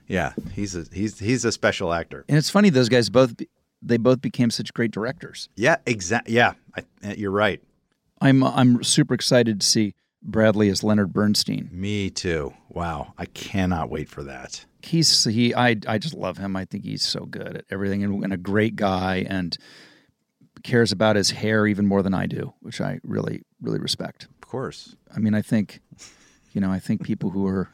yeah, 0.07 0.33
he's 0.53 0.75
a 0.75 0.85
he's 0.91 1.19
he's 1.19 1.43
a 1.45 1.51
special 1.51 1.93
actor. 1.93 2.23
And 2.29 2.37
it's 2.37 2.49
funny 2.49 2.69
those 2.69 2.89
guys 2.89 3.09
both 3.09 3.33
they 3.81 3.97
both 3.97 4.21
became 4.21 4.49
such 4.49 4.73
great 4.73 4.91
directors. 4.91 5.49
Yeah, 5.55 5.77
exactly. 5.85 6.33
Yeah, 6.33 6.53
I, 6.75 7.13
you're 7.13 7.31
right. 7.31 7.61
I'm 8.21 8.43
I'm 8.43 8.83
super 8.83 9.13
excited 9.13 9.61
to 9.61 9.67
see 9.67 9.93
Bradley 10.23 10.69
as 10.69 10.83
Leonard 10.83 11.13
Bernstein. 11.13 11.69
Me 11.71 12.09
too. 12.09 12.53
Wow, 12.69 13.13
I 13.17 13.25
cannot 13.25 13.89
wait 13.89 14.09
for 14.09 14.23
that. 14.23 14.65
He's 14.81 15.25
he 15.25 15.53
I 15.53 15.75
I 15.87 15.97
just 15.97 16.15
love 16.15 16.37
him. 16.37 16.55
I 16.55 16.65
think 16.65 16.83
he's 16.83 17.03
so 17.03 17.25
good 17.25 17.57
at 17.57 17.65
everything 17.69 18.03
and, 18.03 18.23
and 18.23 18.33
a 18.33 18.37
great 18.37 18.75
guy 18.75 19.25
and 19.27 19.57
cares 20.63 20.91
about 20.91 21.15
his 21.15 21.31
hair 21.31 21.67
even 21.67 21.85
more 21.85 22.01
than 22.01 22.13
I 22.13 22.25
do, 22.25 22.53
which 22.61 22.81
I 22.81 22.99
really 23.03 23.43
really 23.61 23.79
respect. 23.79 24.27
Of 24.47 24.51
course. 24.51 24.95
I 25.13 25.19
mean, 25.19 25.33
I 25.33 25.41
think 25.41 25.81
you 26.53 26.61
know, 26.61 26.71
I 26.71 26.79
think 26.79 27.03
people 27.03 27.31
who 27.31 27.45
are 27.45 27.69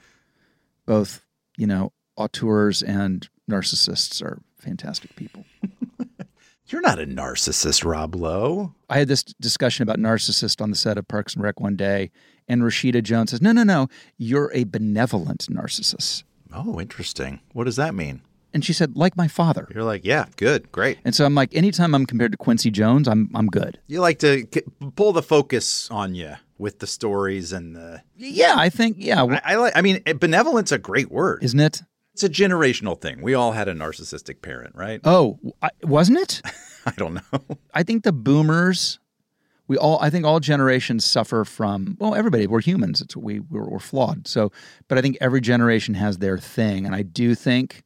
both, 0.87 1.23
you 1.55 1.67
know, 1.67 1.93
auteurs 2.15 2.81
and 2.81 3.29
narcissists 3.47 4.23
are 4.23 4.41
fantastic 4.57 5.15
people. 5.15 5.45
You're 6.65 6.81
not 6.81 6.97
a 6.97 7.05
narcissist, 7.05 7.85
Rob 7.85 8.15
Lowe. 8.15 8.73
I 8.89 8.97
had 8.97 9.07
this 9.07 9.21
discussion 9.21 9.83
about 9.83 9.99
narcissist 9.99 10.61
on 10.61 10.71
the 10.71 10.75
set 10.75 10.97
of 10.97 11.07
Parks 11.07 11.35
and 11.35 11.43
Rec 11.43 11.59
one 11.59 11.75
day, 11.75 12.09
and 12.47 12.63
Rashida 12.63 13.03
Jones 13.03 13.29
says, 13.29 13.41
"No, 13.43 13.51
no, 13.51 13.61
no, 13.61 13.87
you're 14.17 14.51
a 14.51 14.63
benevolent 14.63 15.45
narcissist." 15.51 16.23
Oh, 16.51 16.81
interesting. 16.81 17.41
What 17.51 17.65
does 17.65 17.75
that 17.75 17.93
mean? 17.93 18.23
And 18.53 18.63
she 18.63 18.73
said, 18.73 18.95
"Like 18.95 19.17
my 19.17 19.27
father." 19.27 19.67
You're 19.73 19.83
like, 19.83 20.05
yeah, 20.05 20.25
good, 20.35 20.71
great. 20.71 20.99
And 21.03 21.15
so 21.15 21.25
I'm 21.25 21.33
like, 21.35 21.55
anytime 21.55 21.95
I'm 21.95 22.05
compared 22.05 22.31
to 22.33 22.37
Quincy 22.37 22.69
Jones, 22.69 23.07
I'm 23.07 23.29
I'm 23.33 23.47
good. 23.47 23.79
You 23.87 23.99
like 24.01 24.19
to 24.19 24.45
k- 24.45 24.63
pull 24.95 25.11
the 25.13 25.23
focus 25.23 25.89
on 25.89 26.13
you 26.15 26.35
with 26.57 26.79
the 26.79 26.87
stories 26.87 27.51
and 27.51 27.75
the. 27.75 28.01
Yeah, 28.15 28.55
I 28.57 28.69
think 28.69 28.97
yeah, 28.99 29.23
I 29.43 29.55
like. 29.55 29.73
I 29.75 29.81
mean, 29.81 30.01
eh, 30.05 30.13
benevolence 30.13 30.71
a 30.71 30.77
great 30.77 31.11
word. 31.11 31.43
isn't 31.43 31.59
it? 31.59 31.81
It's 32.13 32.23
a 32.23 32.29
generational 32.29 32.99
thing. 32.99 33.23
We 33.23 33.33
all 33.33 33.53
had 33.53 33.67
a 33.67 33.73
narcissistic 33.73 34.43
parent, 34.43 34.75
right? 34.75 35.01
Oh, 35.03 35.39
I, 35.63 35.71
wasn't 35.81 36.19
it? 36.19 36.41
I 36.85 36.91
don't 36.95 37.15
know. 37.15 37.57
I 37.73 37.81
think 37.81 38.03
the 38.03 38.11
boomers, 38.11 38.99
we 39.67 39.77
all, 39.77 39.97
I 39.99 40.11
think 40.11 40.23
all 40.23 40.39
generations 40.39 41.05
suffer 41.05 41.43
from. 41.43 41.97
Well, 41.99 42.13
everybody, 42.13 42.45
we're 42.45 42.61
humans. 42.61 43.01
It's 43.01 43.15
we 43.17 43.39
we're, 43.39 43.67
we're 43.67 43.79
flawed. 43.79 44.27
So, 44.27 44.51
but 44.87 44.99
I 44.99 45.01
think 45.01 45.17
every 45.21 45.41
generation 45.41 45.95
has 45.95 46.19
their 46.19 46.37
thing, 46.37 46.85
and 46.85 46.93
I 46.93 47.01
do 47.01 47.33
think 47.33 47.83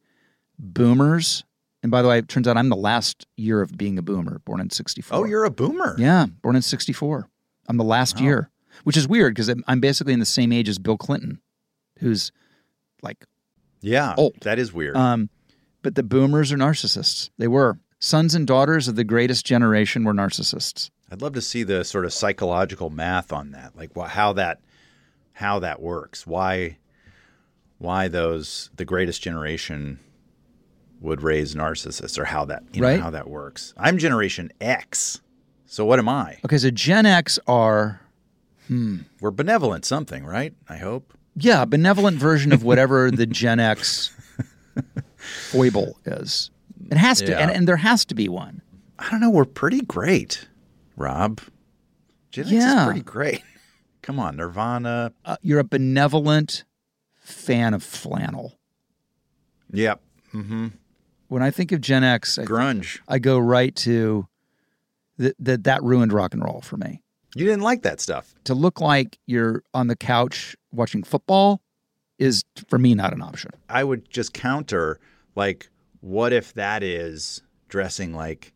boomers. 0.60 1.43
And 1.84 1.91
by 1.91 2.01
the 2.01 2.08
way, 2.08 2.18
it 2.20 2.28
turns 2.28 2.47
out 2.47 2.58
I'm 2.58 2.70
the 2.70 2.76
last 2.76 3.26
year 3.38 3.62
of 3.62 3.78
being 3.78 3.97
a 3.97 4.01
boomer, 4.01 4.39
born 4.45 4.60
in 4.60 4.70
'64. 4.70 5.18
Oh, 5.18 5.24
you're 5.26 5.43
a 5.45 5.51
boomer. 5.51 5.95
yeah, 5.97 6.26
born 6.41 6.55
in 6.55 6.62
'64. 6.62 7.30
I'm 7.68 7.78
the 7.78 7.84
last 7.84 8.20
year, 8.20 8.49
which 8.84 8.97
is 8.97 9.08
weird 9.08 9.36
because 9.36 9.53
I'm, 9.68 9.80
basically 9.80 10.14
in 10.14 10.20
the 10.20 10.26
same 10.26 10.51
age 10.51 10.70
as 10.70 10.80
Bill 10.80 10.97
Clinton, 10.97 11.39
who's 11.99 12.32
like 13.01 13.26
Yeah. 13.82 14.16
Old. 14.18 14.36
That 14.41 14.58
is 14.60 14.74
weird. 14.74 14.95
um, 14.95 15.30
but 15.84 15.95
the 15.95 16.03
boomers 16.03 16.51
are 16.51 16.58
narcissists. 16.58 17.30
They 17.38 17.47
were. 17.47 17.80
Sons 17.99 18.36
and 18.36 18.45
daughters 18.45 18.88
of 18.88 18.95
the 18.95 19.03
greatest 19.03 19.45
generation 19.45 20.03
were 20.03 20.14
narcissists. 20.14 20.89
I'd 21.12 21.22
love 21.22 21.34
to 21.34 21.41
see 21.41 21.64
the 21.64 21.84
sort 21.84 22.05
of 22.05 22.14
psychological 22.14 22.89
math 22.89 23.32
on 23.34 23.51
that, 23.51 23.76
like 23.76 23.91
how 23.97 24.34
that 24.34 24.60
how 25.34 25.60
that 25.60 25.82
works. 25.82 26.26
Why 26.28 26.78
why 27.78 28.08
those 28.08 28.70
the 28.76 28.86
greatest 28.86 29.22
generation 29.22 29.99
would 31.00 31.22
raise 31.22 31.56
narcissists, 31.56 32.18
or 32.18 32.26
how 32.26 32.45
that 32.45 32.64
you 32.74 32.82
know, 32.82 32.88
Right. 32.88 33.00
how 33.00 33.10
that 33.12 33.30
works. 33.30 33.74
I'm 33.78 33.98
Generation 33.98 34.52
X, 34.60 35.22
so 35.66 35.86
what 35.86 36.00
am 36.00 36.10
I? 36.10 36.38
Okay, 36.45 36.58
so 36.58 36.70
Gen 36.72 37.06
X 37.06 37.38
are, 37.48 38.02
We're 38.70 39.32
benevolent, 39.32 39.86
something, 39.86 40.26
right? 40.26 40.54
I 40.68 40.78
hope. 40.78 41.14
yeah, 41.36 41.66
benevolent 41.66 42.18
version 42.18 42.52
of 42.52 42.64
whatever 42.64 43.12
the 43.12 43.26
Gen 43.26 43.60
X 43.60 44.12
foible 45.18 45.98
is. 46.06 46.52
It 46.91 46.98
has 46.98 47.20
to, 47.20 47.32
Yeah. 47.32 47.39
and, 47.39 47.52
and 47.52 47.68
there 47.68 47.78
has 47.78 48.06
to 48.06 48.16
be 48.16 48.28
one. 48.30 48.62
I 49.00 49.10
don't 49.12 49.20
know. 49.20 49.30
We're 49.30 49.45
pretty 49.45 49.82
great, 49.82 50.48
Rob. 50.95 51.41
Gen 52.32 52.45
X 52.48 52.54
is 52.54 52.86
pretty 52.86 53.02
great. 53.02 53.43
Come 54.02 54.20
on, 54.20 54.38
Nirvana. 54.38 55.12
Uh, 55.26 55.36
you're 55.41 55.60
a 55.60 55.64
benevolent 55.66 56.64
fan 57.20 57.74
of 57.74 57.84
flannel. 57.84 58.58
Yep. 59.74 60.02
When 61.28 61.44
I 61.44 61.52
think 61.52 61.72
of 61.72 61.82
Gen 61.82 62.04
X, 62.04 62.38
I, 62.38 62.46
Grunge. 62.46 63.00
I 63.08 63.20
go 63.20 63.38
right 63.38 63.76
to 63.78 64.28
that 65.18 65.36
that 65.40 65.64
that 65.66 65.84
ruined 65.84 66.14
rock 66.14 66.34
and 66.34 66.44
roll 66.44 66.62
for 66.62 66.78
me. 66.78 67.02
You 67.36 67.46
didn't 67.46 67.62
like 67.62 67.84
that 67.84 68.00
stuff. 68.00 68.34
To 68.46 68.54
look 68.54 68.82
like 68.82 69.20
you're 69.26 69.64
on 69.74 69.88
the 69.88 69.96
couch 69.96 70.56
watching 70.72 71.04
football 71.04 71.62
is 72.18 72.44
for 72.68 72.80
me 72.80 72.96
not 72.96 73.14
an 73.14 73.22
option. 73.22 73.52
I 73.70 73.84
would 73.84 74.10
just 74.10 74.34
counter 74.34 75.00
like, 75.36 75.70
what 76.00 76.34
if 76.34 76.54
that 76.54 76.82
is 76.82 77.42
dressing 77.70 78.14
like 78.14 78.54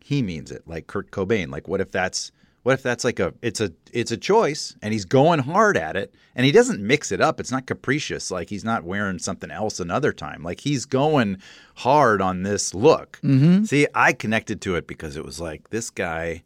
he 0.00 0.22
means 0.22 0.50
it, 0.50 0.62
like 0.66 0.86
Kurt 0.86 1.10
Cobain? 1.10 1.50
Like, 1.50 1.68
what 1.68 1.80
if 1.80 1.90
that's 1.90 2.32
what 2.62 2.74
if 2.74 2.82
that's 2.82 3.04
like 3.04 3.18
a 3.18 3.34
it's 3.42 3.60
a 3.60 3.72
it's 3.92 4.12
a 4.12 4.16
choice 4.16 4.76
and 4.82 4.92
he's 4.92 5.04
going 5.04 5.40
hard 5.40 5.76
at 5.76 5.96
it 5.96 6.14
and 6.36 6.46
he 6.46 6.52
doesn't 6.52 6.80
mix 6.80 7.10
it 7.10 7.20
up. 7.20 7.40
It's 7.40 7.50
not 7.50 7.66
capricious. 7.66 8.30
Like 8.30 8.50
he's 8.50 8.64
not 8.64 8.84
wearing 8.84 9.18
something 9.18 9.50
else 9.50 9.80
another 9.80 10.12
time. 10.12 10.42
Like 10.42 10.60
he's 10.60 10.84
going 10.84 11.38
hard 11.76 12.22
on 12.22 12.42
this 12.42 12.74
look. 12.74 13.18
Mm-hmm. 13.22 13.64
See, 13.64 13.86
I 13.94 14.12
connected 14.12 14.60
to 14.62 14.76
it 14.76 14.86
because 14.86 15.16
it 15.16 15.24
was 15.24 15.40
like 15.40 15.70
this 15.70 15.90
guy 15.90 16.42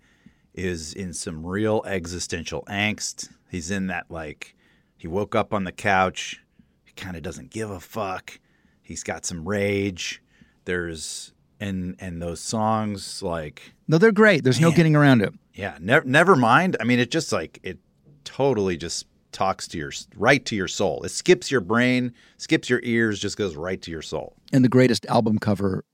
is 0.54 0.94
in 0.94 1.12
some 1.12 1.44
real 1.44 1.82
existential 1.86 2.62
angst. 2.62 3.28
He's 3.50 3.70
in 3.70 3.88
that 3.88 4.10
like 4.10 4.54
he 4.96 5.06
woke 5.06 5.34
up 5.34 5.52
on 5.52 5.64
the 5.64 5.72
couch. 5.72 6.42
He 6.84 6.92
kind 6.94 7.16
of 7.16 7.22
doesn't 7.22 7.50
give 7.50 7.70
a 7.70 7.80
fuck. 7.80 8.40
He's 8.80 9.02
got 9.02 9.26
some 9.26 9.46
rage. 9.46 10.22
There's 10.64 11.32
and 11.60 11.96
and 11.98 12.20
those 12.20 12.40
songs 12.40 13.22
like 13.22 13.72
No, 13.88 13.98
they're 13.98 14.12
great. 14.12 14.44
There's 14.44 14.60
no 14.60 14.70
getting 14.70 14.94
around 14.96 15.22
it. 15.22 15.32
yeah, 15.54 15.78
never 15.80 16.04
never 16.06 16.36
mind. 16.36 16.76
I 16.80 16.84
mean, 16.84 16.98
it 16.98 17.10
just 17.10 17.32
like 17.32 17.58
it 17.62 17.78
totally 18.24 18.76
just 18.76 19.06
talks 19.32 19.68
to 19.68 19.78
your 19.78 19.92
right 20.16 20.44
to 20.46 20.56
your 20.56 20.68
soul. 20.68 21.02
It 21.02 21.10
skips 21.10 21.50
your 21.50 21.60
brain, 21.60 22.12
skips 22.38 22.70
your 22.70 22.80
ears, 22.82 23.18
just 23.18 23.36
goes 23.36 23.54
right 23.56 23.80
to 23.82 23.90
your 23.90 24.02
soul. 24.02 24.34
and 24.52 24.64
the 24.64 24.68
greatest 24.68 25.04
album 25.06 25.38
cover 25.38 25.84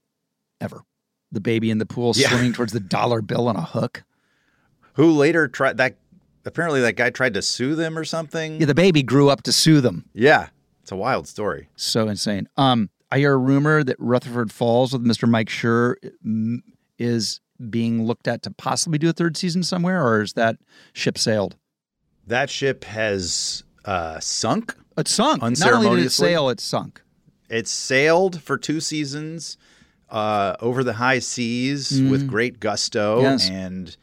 ever. 0.60 0.82
The 1.32 1.40
baby 1.40 1.70
in 1.70 1.78
the 1.78 1.86
pool 1.86 2.12
Yeah. 2.14 2.28
swinging 2.28 2.52
towards 2.56 2.72
the 2.72 2.80
dollar 2.80 3.22
bill 3.22 3.48
on 3.48 3.56
a 3.56 3.62
hook. 3.62 4.04
Who 4.94 5.10
later 5.10 5.48
tried 5.48 5.78
that? 5.78 5.96
Apparently, 6.44 6.80
that 6.82 6.96
guy 6.96 7.08
tried 7.10 7.34
to 7.34 7.42
sue 7.42 7.74
them 7.76 7.96
or 7.96 8.04
something. 8.04 8.58
Yeah, 8.60 8.66
the 8.66 8.74
baby 8.74 9.02
grew 9.02 9.30
up 9.30 9.42
to 9.44 9.52
sue 9.52 9.80
them. 9.80 10.04
Yeah, 10.12 10.48
It's 10.82 10.90
a 10.92 10.96
wild 10.96 11.26
story. 11.28 11.68
So 11.76 12.08
insane. 12.08 12.48
Um, 12.56 12.90
I 13.12 13.18
hear 13.18 13.34
a 13.34 13.36
rumor 13.36 13.84
that 13.84 13.96
Rutherford 13.98 14.50
Falls 14.50 14.94
with 14.94 15.04
Mr. 15.04 15.28
Mike 15.28 15.48
Schur 15.48 15.96
mm, 16.26 16.60
is 16.98 17.40
being 17.68 18.04
looked 18.06 18.26
at 18.26 18.42
to 18.44 18.50
possibly 18.50 18.98
do 18.98 19.10
a 19.10 19.12
third 19.12 19.36
season 19.36 19.62
somewhere, 19.62 20.02
or 20.02 20.22
is 20.22 20.32
that 20.32 20.56
ship 20.94 21.18
sailed? 21.18 21.56
That 22.26 22.48
ship 22.48 22.84
has 22.84 23.64
uh, 23.84 24.18
sunk. 24.20 24.74
It's 24.96 25.10
sunk. 25.10 25.42
Not 25.42 25.44
only 25.44 25.58
did 25.58 25.62
it 25.62 25.72
Unceremoniously? 25.76 26.28
sail, 26.28 26.48
it's 26.48 26.62
sunk. 26.64 27.02
It's 27.50 27.70
sailed 27.70 28.40
for 28.40 28.56
two 28.56 28.80
seasons 28.80 29.58
uh, 30.08 30.56
over 30.60 30.82
the 30.82 30.94
high 30.94 31.18
seas 31.18 32.00
with 32.00 32.26
great 32.26 32.60
gusto, 32.60 33.18
Mm. 33.18 33.22
Yes. 33.24 33.50
and 33.50 33.96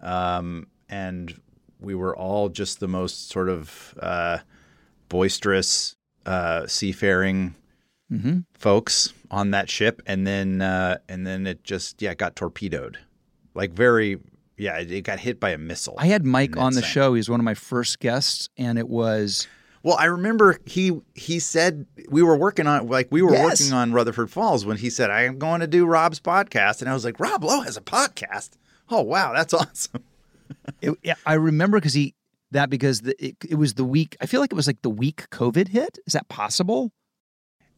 um, 0.00 0.66
and 0.88 1.34
we 1.80 1.96
were 1.96 2.16
all 2.16 2.48
just 2.48 2.78
the 2.78 2.86
most 2.88 3.28
sort 3.28 3.48
of 3.48 3.94
uh, 4.00 4.38
boisterous 5.08 5.96
uh, 6.26 6.66
seafaring 6.68 7.54
Mm-hmm. 8.12 8.40
folks 8.52 9.12
on 9.30 9.52
that 9.52 9.70
ship, 9.70 10.02
and 10.06 10.26
then 10.26 10.60
uh, 10.60 10.98
and 11.08 11.26
then 11.26 11.46
it 11.46 11.64
just 11.64 12.02
yeah 12.02 12.14
got 12.14 12.36
torpedoed, 12.36 12.98
like 13.54 13.72
very 13.72 14.18
yeah 14.58 14.78
it, 14.78 14.90
it 14.92 15.00
got 15.02 15.18
hit 15.18 15.40
by 15.40 15.50
a 15.50 15.58
missile. 15.58 15.94
I 15.98 16.06
had 16.06 16.24
Mike 16.24 16.56
on 16.56 16.74
the 16.74 16.82
sank. 16.82 16.92
show. 16.92 17.14
He 17.14 17.18
was 17.18 17.30
one 17.30 17.40
of 17.40 17.44
my 17.44 17.54
first 17.54 18.00
guests, 18.00 18.48
and 18.58 18.78
it 18.78 18.88
was 18.88 19.48
Well, 19.82 19.96
I 19.98 20.04
remember 20.04 20.58
he 20.66 21.00
he 21.14 21.38
said 21.38 21.86
we 22.10 22.22
were 22.22 22.36
working 22.36 22.66
on 22.66 22.86
like 22.88 23.08
we 23.10 23.22
were 23.22 23.32
Yes. 23.32 23.60
working 23.62 23.72
on 23.72 23.92
Rutherford 23.92 24.30
Falls 24.30 24.66
when 24.66 24.76
he 24.76 24.90
said 24.90 25.10
I 25.10 25.22
am 25.22 25.38
going 25.38 25.60
to 25.60 25.66
do 25.66 25.86
Rob's 25.86 26.20
podcast, 26.20 26.80
and 26.82 26.90
I 26.90 26.94
was 26.94 27.04
like 27.06 27.18
Rob 27.18 27.42
Lowe 27.44 27.62
has 27.62 27.78
a 27.78 27.80
podcast. 27.82 28.50
Oh 28.90 29.00
wow, 29.00 29.32
that's 29.32 29.54
awesome. 29.54 30.04
It, 30.82 30.92
yeah, 31.02 31.14
I 31.24 31.34
remember 31.34 31.78
because 31.78 31.94
he 31.94 32.14
that 32.50 32.68
because 32.68 33.00
the, 33.00 33.14
it, 33.24 33.36
it 33.48 33.54
was 33.54 33.72
the 33.74 33.84
week. 33.84 34.18
I 34.20 34.26
feel 34.26 34.40
like 34.42 34.52
it 34.52 34.56
was 34.56 34.66
like 34.66 34.82
the 34.82 34.90
week 34.90 35.30
COVID 35.30 35.68
hit. 35.68 35.98
Is 36.06 36.12
that 36.12 36.28
possible? 36.28 36.92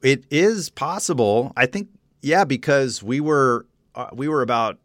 It 0.04 0.24
is 0.30 0.68
possible. 0.68 1.52
I 1.56 1.66
think 1.66 1.88
yeah, 2.20 2.44
because 2.44 3.02
we 3.02 3.20
were 3.20 3.66
uh, 3.94 4.10
we 4.12 4.28
were 4.28 4.42
about 4.42 4.78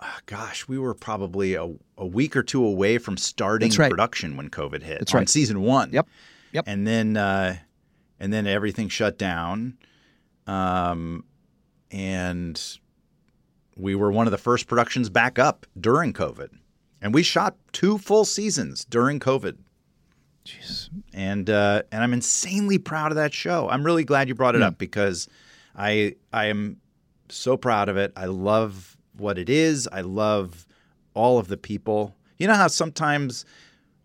uh, 0.00 0.06
gosh, 0.26 0.66
we 0.66 0.78
were 0.78 0.94
probably 0.94 1.54
a, 1.54 1.72
a 1.96 2.06
week 2.06 2.36
or 2.36 2.42
two 2.42 2.64
away 2.64 2.98
from 2.98 3.16
starting 3.16 3.70
right. 3.72 3.88
production 3.88 4.36
when 4.36 4.50
COVID 4.50 4.82
hit. 4.82 4.98
That's 4.98 5.14
on 5.14 5.20
right. 5.20 5.28
season 5.28 5.62
one. 5.62 5.92
Yep. 5.92 6.08
Yep. 6.52 6.64
And 6.66 6.86
then 6.86 7.16
uh, 7.16 7.56
and 8.18 8.32
then 8.32 8.46
everything 8.48 8.88
shut 8.88 9.16
down. 9.16 9.78
Um, 10.46 11.24
and 11.92 12.60
we 13.76 13.94
were 13.94 14.10
one 14.10 14.26
of 14.26 14.32
the 14.32 14.38
first 14.38 14.66
productions 14.66 15.08
back 15.08 15.38
up 15.38 15.66
during 15.80 16.12
COVID. 16.12 16.48
And 17.00 17.14
we 17.14 17.22
shot 17.22 17.56
two 17.72 17.98
full 17.98 18.24
seasons 18.24 18.84
during 18.84 19.20
COVID. 19.20 19.58
Jeez. 20.44 20.88
And 21.12 21.48
uh, 21.48 21.82
and 21.92 22.02
I'm 22.02 22.12
insanely 22.12 22.78
proud 22.78 23.12
of 23.12 23.16
that 23.16 23.32
show. 23.32 23.68
I'm 23.68 23.84
really 23.84 24.04
glad 24.04 24.28
you 24.28 24.34
brought 24.34 24.54
it 24.54 24.60
Yeah. 24.60 24.68
up 24.68 24.78
because 24.78 25.28
I 25.76 26.16
I 26.32 26.46
am 26.46 26.78
so 27.28 27.56
proud 27.56 27.88
of 27.88 27.96
it. 27.96 28.12
I 28.16 28.26
love 28.26 28.96
what 29.16 29.38
it 29.38 29.48
is. 29.48 29.88
I 29.92 30.00
love 30.00 30.66
all 31.14 31.38
of 31.38 31.48
the 31.48 31.56
people. 31.56 32.14
You 32.38 32.46
know 32.48 32.54
how 32.54 32.66
sometimes 32.68 33.44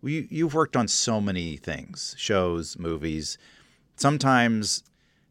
we, 0.00 0.28
you've 0.30 0.54
worked 0.54 0.76
on 0.76 0.86
so 0.86 1.20
many 1.20 1.56
things, 1.56 2.14
shows, 2.18 2.78
movies. 2.78 3.36
Sometimes 3.96 4.84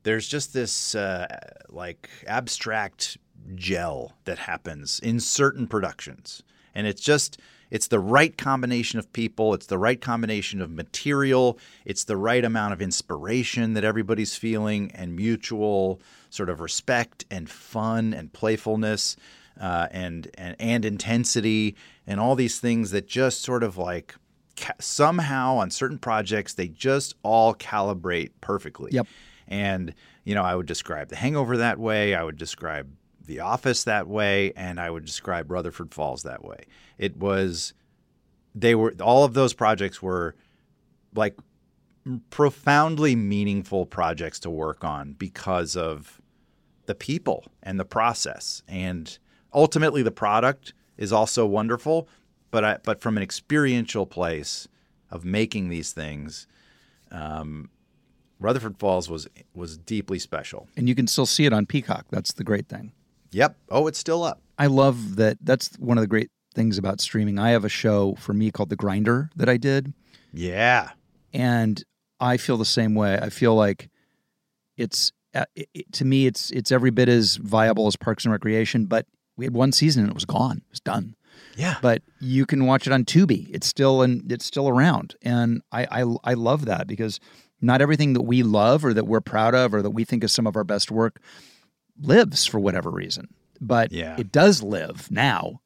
there's 0.04 0.28
just 0.28 0.54
this 0.54 0.94
uh, 0.94 1.28
like 1.70 2.10
abstract 2.28 3.18
gel 3.56 4.14
that 4.26 4.40
happens 4.40 5.00
in 5.00 5.20
certain 5.22 5.68
productions, 5.68 6.44
and 6.76 6.86
it's 6.86 7.02
just 7.02 7.40
it's 7.70 7.88
the 7.88 8.00
right 8.00 8.38
combination 8.38 9.00
of 9.00 9.12
people, 9.14 9.54
it's 9.54 9.68
the 9.68 9.78
right 9.78 10.00
combination 10.00 10.62
of 10.62 10.72
material, 10.72 11.60
it's 11.86 12.04
the 12.04 12.18
right 12.18 12.44
amount 12.44 12.74
of 12.74 12.82
inspiration 12.82 13.74
that 13.74 13.84
everybody's 13.84 14.36
feeling, 14.36 14.92
and 14.92 15.16
mutual 15.16 16.00
sort 16.30 16.50
of 16.50 16.60
respect 16.60 17.26
and 17.30 17.50
fun 17.50 18.14
and 18.14 18.34
playfulness. 18.34 19.16
Uh, 19.60 19.88
and, 19.90 20.30
and 20.38 20.56
and 20.60 20.86
intensity 20.86 21.76
and 22.06 22.20
all 22.20 22.36
these 22.36 22.60
things 22.60 22.92
that 22.92 23.08
just 23.08 23.42
sort 23.42 23.64
of 23.64 23.76
like 23.76 24.14
ca- 24.56 24.76
somehow 24.80 25.56
on 25.56 25.72
certain 25.72 25.98
projects 25.98 26.54
they 26.54 26.68
just 26.68 27.16
all 27.24 27.56
calibrate 27.56 28.30
perfectly. 28.40 28.92
Yep. 28.92 29.08
And 29.48 29.96
you 30.26 30.36
know, 30.36 30.44
I 30.44 30.54
would 30.56 30.68
describe 30.68 31.08
The 31.10 31.16
Hangover 31.16 31.58
that 31.58 31.80
way. 31.80 32.14
I 32.14 32.24
would 32.24 32.38
describe 32.38 32.88
The 33.28 33.42
Office 33.42 33.84
that 33.84 34.08
way, 34.08 34.54
and 34.56 34.80
I 34.80 34.90
would 34.90 35.06
describe 35.06 35.52
Rutherford 35.52 35.94
Falls 35.94 36.24
that 36.24 36.44
way. 36.44 36.66
It 36.98 37.18
was 37.18 37.74
they 38.56 38.74
were 38.74 38.96
all 39.02 39.24
of 39.24 39.34
those 39.34 39.54
projects 39.54 40.02
were 40.02 40.36
like 41.14 41.38
profoundly 42.30 43.16
meaningful 43.16 43.86
projects 43.86 44.40
to 44.40 44.50
work 44.50 44.84
on 44.84 45.14
because 45.14 45.76
of 45.76 46.22
the 46.86 46.96
people 46.96 47.46
and 47.62 47.80
the 47.80 47.86
process 47.86 48.64
and 48.68 49.20
ultimately 49.54 50.02
the 50.02 50.12
product 50.12 50.74
is 50.98 51.12
also 51.12 51.46
wonderful 51.46 52.08
but 52.50 52.64
I, 52.64 52.78
but 52.82 53.02
from 53.02 53.18
an 53.18 53.24
experiential 53.24 54.06
place 54.06 54.70
of 55.12 55.26
making 55.26 55.68
these 55.68 55.92
things 55.92 56.48
um, 57.12 57.70
Rutherford 58.40 58.78
Falls 58.78 59.10
was 59.10 59.28
was 59.54 59.78
deeply 59.78 60.20
special. 60.20 60.68
And 60.78 60.88
you 60.88 60.96
can 60.96 61.08
still 61.08 61.26
see 61.26 61.46
it 61.46 61.54
on 61.54 61.66
Peacock. 61.66 62.06
That's 62.12 62.34
the 62.34 62.44
great 62.44 62.68
thing. 62.68 62.92
Yep. 63.32 63.56
Oh, 63.70 63.88
it's 63.88 64.00
still 64.00 64.24
up. 64.24 64.42
I 64.58 64.68
love 64.68 65.16
that. 65.18 65.38
That's 65.42 65.76
one 65.78 65.98
of 65.98 66.02
the 66.02 66.08
great 66.08 66.30
things 66.56 66.78
about 66.78 67.00
streaming. 67.02 67.38
I 67.40 67.50
have 67.52 67.64
a 67.66 67.70
show 67.70 68.16
for 68.16 68.34
me 68.34 68.50
called 68.52 68.70
The 68.70 68.76
Grinder 68.76 69.30
that 69.36 69.48
I 69.50 69.58
did, 69.58 69.94
Yeah. 70.34 70.90
and 71.34 71.84
I 72.20 72.38
feel 72.38 72.58
the 72.58 72.66
same 72.66 72.96
way. 72.96 73.20
I 73.22 73.30
feel 73.30 73.54
like 73.56 73.90
it's 74.78 75.12
uh, 75.36 75.46
it, 75.56 75.70
it- 75.74 75.92
to 75.94 76.06
me, 76.06 76.26
it's 76.26 76.50
it's 76.52 76.72
every 76.72 76.90
bit 76.90 77.10
as 77.10 77.36
viable 77.38 77.88
as 77.88 77.96
Parks 77.96 78.26
and 78.26 78.32
Recreation. 78.32 78.86
But 78.86 79.06
we 79.36 79.46
had 79.46 79.54
one 79.54 79.72
season 79.72 80.04
and 80.04 80.10
it 80.12 80.16
was 80.16 80.26
gone. 80.26 80.58
It 80.58 80.72
was 80.72 80.80
done. 80.80 81.16
Yeah. 81.56 81.76
But 81.82 82.02
you 82.20 82.46
can 82.48 82.66
watch 82.66 82.88
it 82.88 82.94
on 82.94 83.06
Tubi. 83.06 83.48
It's 83.54 83.68
still 83.68 84.02
and 84.02 84.32
it's 84.32 84.46
still 84.46 84.68
around, 84.70 85.16
and 85.22 85.62
I, 85.72 86.02
I 86.02 86.16
I 86.24 86.34
love 86.34 86.66
that 86.66 86.88
because 86.88 87.20
not 87.62 87.82
everything 87.82 88.14
that 88.14 88.22
we 88.24 88.42
love 88.44 88.84
or 88.86 88.94
that 88.94 89.06
we're 89.06 89.22
proud 89.22 89.54
of 89.54 89.74
or 89.74 89.82
that 89.84 89.90
we 89.92 90.04
think 90.06 90.24
is 90.24 90.32
some 90.32 90.48
of 90.48 90.56
our 90.56 90.64
best 90.64 90.90
work 90.92 91.20
lives 92.02 92.46
for 92.46 92.60
whatever 92.60 92.90
reason. 92.90 93.28
But 93.60 93.92
Yeah. 93.92 94.16
it 94.18 94.32
does 94.32 94.62
live 94.62 95.10
now 95.12 95.62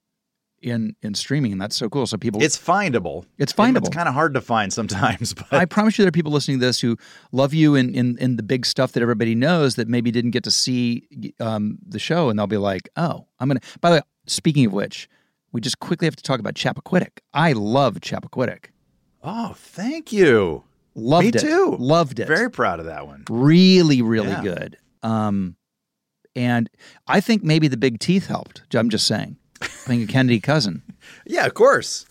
in 0.61 0.95
in 1.01 1.15
streaming, 1.15 1.51
and 1.51 1.59
that's 1.59 1.75
so 1.75 1.89
cool. 1.89 2.05
So 2.05 2.17
people, 2.17 2.41
It's 2.43 2.57
findable. 2.57 3.25
It's 3.39 3.51
findable. 3.51 3.77
It's 3.87 3.89
kind 3.89 4.07
of 4.07 4.13
hard 4.13 4.33
to 4.35 4.41
find 4.41 4.71
sometimes, 4.71 5.33
but 5.49 5.51
I 5.53 5.65
promise 5.65 5.97
you, 5.97 6.03
there 6.03 6.09
are 6.09 6.11
people 6.11 6.31
listening 6.31 6.59
to 6.59 6.65
this 6.65 6.79
who 6.79 6.97
love 7.31 7.53
you 7.53 7.73
in, 7.75 7.95
in, 7.95 8.17
in 8.19 8.35
the 8.37 8.43
big 8.43 8.65
stuff 8.67 8.91
that 8.91 9.01
everybody 9.01 9.33
knows 9.33 9.75
that 9.75 9.87
maybe 9.87 10.11
didn't 10.11 10.31
get 10.31 10.43
to 10.43 10.51
see 10.51 11.07
um, 11.39 11.79
the 11.87 11.97
show, 11.99 12.29
and 12.29 12.37
they'll 12.37 12.45
be 12.47 12.57
like, 12.57 12.89
"Oh, 12.95 13.25
I'm 13.39 13.47
gonna." 13.49 13.59
By 13.81 13.89
the 13.89 13.95
way, 13.97 14.01
speaking 14.27 14.65
of 14.67 14.71
which, 14.73 15.09
we 15.51 15.61
just 15.61 15.79
quickly 15.79 16.05
have 16.05 16.15
to 16.15 16.23
talk 16.23 16.39
about 16.39 16.53
Chappaquiddick. 16.53 17.19
I 17.33 17.53
love 17.53 17.95
Chappaquiddick. 17.95 18.65
oh, 19.23 19.53
thank 19.57 20.11
you. 20.13 20.63
Loved 20.93 21.23
Me 21.23 21.29
it. 21.29 21.39
too. 21.41 21.75
Loved 21.79 22.19
it. 22.19 22.27
Very 22.27 22.51
proud 22.51 22.79
of 22.79 22.85
that 22.85 23.07
one. 23.07 23.23
really, 23.29 24.01
really 24.03 24.29
Yeah. 24.29 24.43
good. 24.43 24.77
Um, 25.03 25.55
and 26.35 26.69
I 27.07 27.19
think 27.21 27.43
maybe 27.43 27.67
the 27.67 27.77
big 27.77 27.99
teeth 27.99 28.27
helped. 28.27 28.63
I'm 28.73 28.89
just 28.89 29.07
saying. 29.07 29.37
I 29.61 29.65
think 29.67 30.09
a 30.09 30.11
Kennedy 30.11 30.39
cousin. 30.39 30.83
Yeah, 31.25 31.45
of 31.45 31.53
course. 31.55 32.05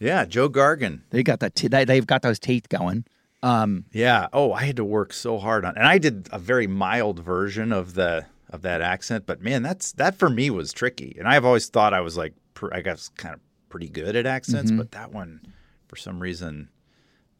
Yeah, 0.00 0.24
Joe 0.24 0.48
Gargan. 0.48 1.02
They 1.10 1.22
got 1.22 1.40
that. 1.40 1.54
They, 1.54 1.84
they've 1.84 2.06
got 2.06 2.22
those 2.22 2.38
teeth 2.38 2.68
going. 2.70 3.04
Um, 3.42 3.84
Yeah. 3.92 4.28
Oh, 4.32 4.52
I 4.52 4.64
had 4.64 4.76
to 4.76 4.84
work 4.84 5.12
so 5.12 5.38
hard 5.38 5.64
on, 5.64 5.76
and 5.76 5.86
I 5.86 5.98
did 5.98 6.28
a 6.32 6.38
very 6.38 6.66
mild 6.66 7.18
version 7.20 7.72
of 7.72 7.94
the 7.94 8.26
of 8.50 8.62
that 8.62 8.80
accent. 8.80 9.26
But 9.26 9.42
man, 9.42 9.62
that's 9.62 9.92
that 9.92 10.16
for 10.16 10.28
me 10.30 10.48
was 10.50 10.72
tricky, 10.72 11.14
and 11.18 11.28
I've 11.28 11.44
always 11.44 11.68
thought 11.68 11.92
I 11.94 12.00
was 12.00 12.16
like, 12.16 12.34
pr- 12.54 12.72
I 12.74 12.80
guess, 12.80 13.08
kind 13.16 13.34
of 13.34 13.40
pretty 13.68 13.88
good 13.88 14.16
at 14.16 14.26
accents, 14.26 14.70
Mm-hmm. 14.70 14.78
but 14.78 14.92
that 14.92 15.12
one, 15.12 15.40
for 15.88 15.96
some 15.96 16.20
reason, 16.20 16.68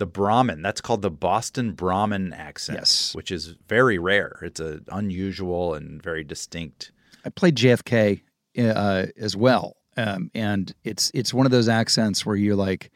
the 0.02 0.06
Brahmin. 0.06 0.62
That's 0.62 0.80
called 0.80 1.02
the 1.02 1.10
Boston 1.10 1.72
Brahmin 1.72 2.32
accent, 2.32 2.78
Yes. 2.80 3.14
which 3.14 3.30
is 3.30 3.54
very 3.68 3.98
rare. 3.98 4.40
It's 4.42 4.58
a 4.58 4.80
unusual 4.90 5.74
and 5.74 6.02
very 6.02 6.24
distinct. 6.24 6.90
I 7.24 7.28
played 7.30 7.54
JFK 7.56 8.22
uh, 8.58 9.06
as 9.16 9.36
well, 9.36 9.76
um, 9.96 10.30
and 10.34 10.74
it's 10.82 11.12
it's 11.14 11.32
one 11.32 11.46
of 11.46 11.52
those 11.52 11.68
accents 11.68 12.26
where 12.26 12.34
you're 12.34 12.56
like, 12.56 12.90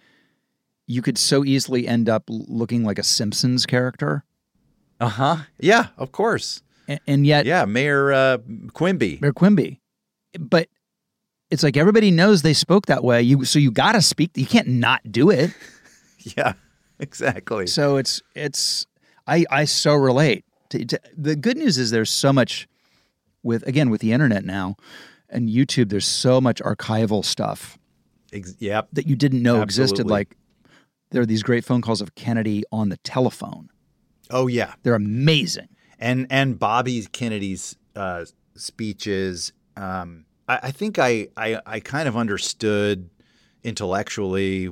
you 0.89 1.01
could 1.03 1.17
so 1.19 1.45
easily 1.45 1.87
end 1.87 2.09
up 2.09 2.25
looking 2.29 2.83
like 2.85 2.99
a 2.99 3.05
Simpsons 3.05 3.67
character, 3.67 4.25
Uh 5.01 5.09
huh. 5.09 5.37
Yeah, 5.61 5.87
of 5.97 6.11
course. 6.11 6.63
and, 6.89 6.99
and 7.07 7.25
yet 7.27 7.47
Yeah, 7.47 7.65
Mayor 7.67 8.13
uh, 8.13 8.39
Quimby. 8.73 9.19
Mayor 9.23 9.33
Quimby. 9.33 9.81
But 10.39 10.69
it's 11.51 11.63
like 11.63 11.77
everybody 11.77 12.11
knows 12.11 12.43
they 12.43 12.53
spoke 12.53 12.87
that 12.87 13.05
way. 13.05 13.23
You 13.23 13.45
so 13.45 13.59
you 13.61 13.71
got 13.71 13.93
to 13.93 14.03
speak. 14.03 14.33
You 14.35 14.47
can't 14.47 14.69
not 14.69 15.01
do 15.11 15.31
it. 15.31 15.51
Yeah, 16.37 16.55
exactly. 17.01 17.67
So 17.67 17.97
it's 17.97 18.23
it's 18.35 18.87
I 19.27 19.45
I 19.51 19.65
so 19.65 19.95
relate. 19.95 20.45
To, 20.71 20.85
to, 20.85 21.01
the 21.17 21.37
good 21.37 21.57
news 21.57 21.79
is 21.79 21.91
there's 21.91 22.11
so 22.11 22.33
much 22.33 22.67
with 23.43 23.67
again 23.67 23.91
with 23.91 24.01
the 24.01 24.13
internet 24.13 24.45
now 24.45 24.77
and 25.29 25.49
YouTube. 25.49 25.91
There's 25.91 26.07
so 26.07 26.41
much 26.41 26.61
archival 26.63 27.25
stuff 27.25 27.79
Ex- 28.33 28.57
yep. 28.59 28.89
that 28.93 29.07
you 29.07 29.17
didn't 29.17 29.43
know 29.43 29.63
existed. 29.63 30.09
Like 30.09 30.37
there 31.11 31.23
are 31.23 31.27
these 31.27 31.43
great 31.43 31.65
phone 31.65 31.83
calls 31.83 32.01
of 32.01 32.15
Kennedy 32.15 32.65
on 32.73 32.89
the 32.89 32.97
telephone. 32.99 33.69
Oh 34.31 34.49
yeah, 34.49 34.75
They're 34.83 34.95
amazing. 34.95 35.69
and 35.99 36.27
and 36.31 36.59
Bobby 36.59 37.05
Kennedy's 37.13 37.77
uh, 37.95 38.25
speeches. 38.57 39.53
Um, 39.77 40.25
I, 40.49 40.61
I 40.65 40.71
think 40.73 40.99
I, 40.99 41.29
I 41.37 41.61
I 41.65 41.81
kind 41.81 42.09
of 42.09 42.17
understood 42.17 43.09
intellectually 43.63 44.69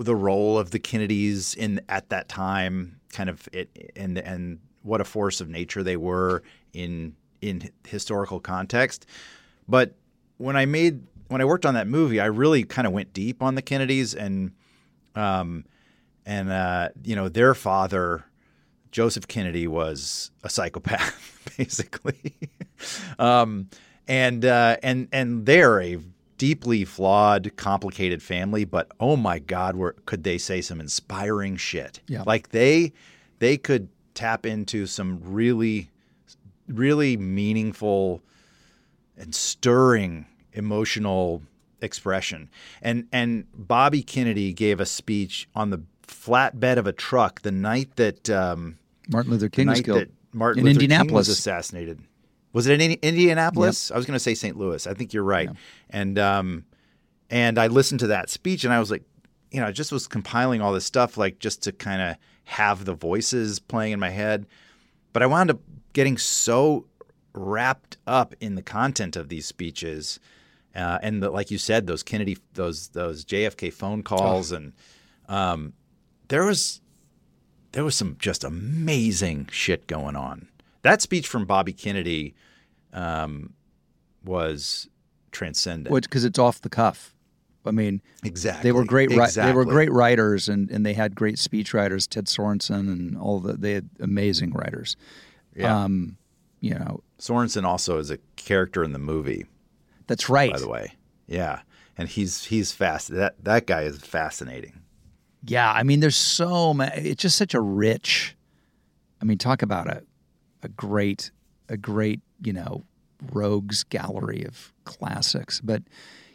the 0.00 0.16
role 0.16 0.58
of 0.58 0.70
the 0.70 0.78
Kennedys 0.78 1.54
in 1.54 1.80
at 1.88 2.08
that 2.10 2.28
time, 2.28 3.00
kind 3.12 3.28
of 3.28 3.48
it 3.52 3.92
and 3.96 4.18
and 4.18 4.58
what 4.82 5.00
a 5.00 5.04
force 5.04 5.40
of 5.40 5.48
nature 5.48 5.82
they 5.82 5.96
were 5.96 6.42
in 6.72 7.14
in 7.40 7.70
historical 7.86 8.40
context. 8.40 9.06
But 9.68 9.94
when 10.38 10.56
I 10.56 10.66
made 10.66 11.02
when 11.28 11.40
I 11.40 11.44
worked 11.44 11.66
on 11.66 11.74
that 11.74 11.86
movie, 11.86 12.20
I 12.20 12.26
really 12.26 12.64
kind 12.64 12.86
of 12.86 12.92
went 12.92 13.12
deep 13.12 13.42
on 13.42 13.54
the 13.54 13.62
Kennedys 13.62 14.14
and 14.14 14.52
um 15.14 15.64
and 16.24 16.50
uh, 16.50 16.88
you 17.04 17.14
know 17.14 17.28
their 17.28 17.54
father 17.54 18.24
Joseph 18.90 19.28
Kennedy 19.28 19.66
was 19.66 20.30
a 20.42 20.48
psychopath, 20.48 21.42
basically, 21.58 22.34
um, 23.18 23.68
and 24.08 24.44
uh, 24.44 24.78
and 24.82 25.08
and 25.12 25.44
they're 25.46 25.80
a 25.80 25.98
deeply 26.38 26.84
flawed, 26.84 27.52
complicated 27.56 28.22
family. 28.22 28.64
But 28.64 28.90
oh 29.00 29.16
my 29.16 29.38
God, 29.38 29.76
were, 29.76 29.96
could 30.06 30.24
they 30.24 30.38
say 30.38 30.60
some 30.60 30.80
inspiring 30.80 31.56
shit? 31.56 32.00
Yeah. 32.08 32.22
like 32.26 32.50
they 32.50 32.92
they 33.38 33.56
could 33.56 33.88
tap 34.14 34.46
into 34.46 34.86
some 34.86 35.20
really 35.22 35.90
really 36.68 37.16
meaningful 37.16 38.22
and 39.16 39.34
stirring 39.34 40.26
emotional 40.52 41.42
expression. 41.80 42.50
And 42.82 43.06
and 43.12 43.46
Bobby 43.54 44.02
Kennedy 44.02 44.52
gave 44.52 44.80
a 44.80 44.86
speech 44.86 45.48
on 45.54 45.70
the 45.70 45.82
flatbed 46.06 46.76
of 46.76 46.86
a 46.86 46.92
truck 46.92 47.42
the 47.42 47.52
night 47.52 47.96
that 47.96 48.28
um, 48.30 48.78
Martin 49.08 49.32
Luther 49.32 49.48
King 49.48 49.68
was 49.68 49.78
night 49.78 49.84
killed 49.84 50.00
that 50.00 50.10
Martin 50.32 50.66
in 50.66 50.74
Luther 50.78 51.04
King 51.04 51.12
was 51.12 51.28
assassinated. 51.28 52.00
Was 52.56 52.66
it 52.66 52.80
in 52.80 52.80
Indi- 52.80 52.98
Indianapolis? 53.02 53.90
I 53.90 53.98
was 53.98 54.06
going 54.06 54.14
to 54.14 54.18
say 54.18 54.32
St. 54.32 54.56
Louis. 54.56 54.86
I 54.86 54.94
think 54.94 55.12
you're 55.12 55.22
right. 55.22 55.50
And 55.90 56.18
um, 56.18 56.64
and 57.28 57.58
I 57.58 57.66
listened 57.66 58.00
to 58.00 58.06
that 58.06 58.30
speech 58.30 58.64
and 58.64 58.72
I 58.72 58.80
was 58.80 58.90
like, 58.90 59.02
you 59.50 59.60
know, 59.60 59.66
I 59.66 59.72
just 59.72 59.92
was 59.92 60.06
compiling 60.06 60.62
all 60.62 60.72
this 60.72 60.86
stuff 60.86 61.18
like 61.18 61.38
just 61.38 61.62
to 61.64 61.72
kind 61.72 62.00
of 62.00 62.16
have 62.44 62.86
the 62.86 62.94
voices 62.94 63.58
playing 63.58 63.92
in 63.92 64.00
my 64.00 64.08
head. 64.08 64.46
But 65.12 65.22
I 65.22 65.26
wound 65.26 65.50
up 65.50 65.60
getting 65.92 66.16
so 66.16 66.86
wrapped 67.34 67.98
up 68.06 68.34
in 68.40 68.54
the 68.54 68.62
content 68.62 69.16
of 69.16 69.28
these 69.28 69.44
speeches, 69.44 70.18
uh, 70.74 70.98
and 71.02 71.22
the, 71.22 71.28
like 71.28 71.50
you 71.50 71.58
said, 71.58 71.86
those 71.86 72.02
Kennedy, 72.02 72.38
those 72.54 72.88
those 72.88 73.22
JFK 73.26 73.70
phone 73.70 74.02
calls, 74.02 74.50
and 74.50 74.72
um, 75.28 75.74
there 76.28 76.46
was 76.46 76.80
there 77.72 77.84
was 77.84 77.94
some 77.94 78.16
just 78.18 78.44
amazing 78.44 79.50
shit 79.52 79.86
going 79.86 80.16
on. 80.16 80.48
That 80.80 81.02
speech 81.02 81.28
from 81.28 81.44
Bobby 81.44 81.74
Kennedy 81.74 82.34
um, 82.96 83.52
was 84.24 84.88
transcendent. 85.30 86.02
because 86.02 86.24
it's 86.24 86.38
off 86.38 86.60
the 86.60 86.68
cuff. 86.68 87.14
I 87.64 87.72
mean, 87.72 88.00
exactly. 88.24 88.62
they 88.62 88.72
were 88.72 88.84
great. 88.84 89.10
Exactly. 89.10 89.50
They 89.50 89.56
were 89.56 89.64
great 89.64 89.90
writers, 89.90 90.48
and, 90.48 90.70
and 90.70 90.86
they 90.86 90.94
had 90.94 91.14
great 91.14 91.38
speech 91.38 91.74
writers. 91.74 92.06
Ted 92.06 92.26
Sorensen 92.26 92.92
and 92.92 93.18
all 93.18 93.40
the 93.40 93.54
they 93.54 93.72
had 93.72 93.90
amazing 94.00 94.52
writers. 94.52 94.96
Yeah. 95.54 95.84
Um, 95.84 96.16
you 96.60 96.74
know, 96.74 97.02
Sorensen 97.18 97.64
also 97.64 97.98
is 97.98 98.10
a 98.10 98.18
character 98.36 98.84
in 98.84 98.92
the 98.92 98.98
movie, 98.98 99.46
that's 100.06 100.28
right. 100.28 100.52
by 100.52 100.58
the 100.58 100.68
way. 100.68 100.94
Yeah, 101.26 101.60
and 101.98 102.08
he's 102.08 102.44
he's 102.44 102.72
fast. 102.72 103.08
That 103.08 103.34
that 103.44 103.66
guy 103.66 103.82
is 103.82 103.98
fascinating. 103.98 104.80
Yeah, 105.44 105.70
I 105.70 105.82
mean, 105.82 106.00
there's 106.00 106.16
so 106.16 106.72
many. 106.72 107.10
It's 107.10 107.22
just 107.22 107.36
such 107.36 107.54
a 107.54 107.60
rich. 107.60 108.36
I 109.20 109.24
mean, 109.24 109.38
talk 109.38 109.62
about 109.62 109.88
a 109.88 110.02
a 110.62 110.68
great 110.68 111.30
a 111.68 111.76
great 111.76 112.20
you 112.42 112.52
know 112.52 112.84
rogues 113.32 113.84
gallery 113.84 114.44
of 114.44 114.72
classics. 114.84 115.60
But 115.60 115.82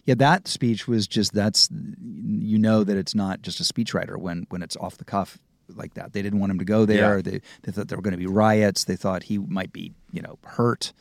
yeah, 0.06 0.16
that 0.16 0.47
speech 0.47 0.88
was 0.88 1.08
just 1.08 1.34
that's 1.34 1.70
you 1.72 2.58
know 2.58 2.84
that 2.84 2.97
it's 2.97 3.14
not 3.16 3.41
just 3.41 3.60
a 3.60 3.64
speechwriter 3.64 4.18
when 4.18 4.45
when 4.49 4.62
it's 4.64 4.76
off 4.78 4.97
the 4.97 5.06
cuff 5.06 5.38
like 5.76 5.93
that. 5.93 6.12
They 6.14 6.22
didn't 6.22 6.39
want 6.39 6.52
him 6.52 6.60
to 6.60 6.66
go 6.66 6.86
there. 6.86 7.18
Yeah. 7.18 7.22
They 7.22 7.41
they 7.64 7.72
thought 7.72 7.88
there 7.88 7.97
were 7.97 8.02
going 8.02 8.14
to 8.14 8.18
be 8.18 8.26
riots. 8.28 8.84
They 8.86 8.95
thought 8.95 9.24
he 9.24 9.38
might 9.38 9.72
be 9.72 9.93
you 10.12 10.22
know 10.22 10.38
hurt. 10.45 10.91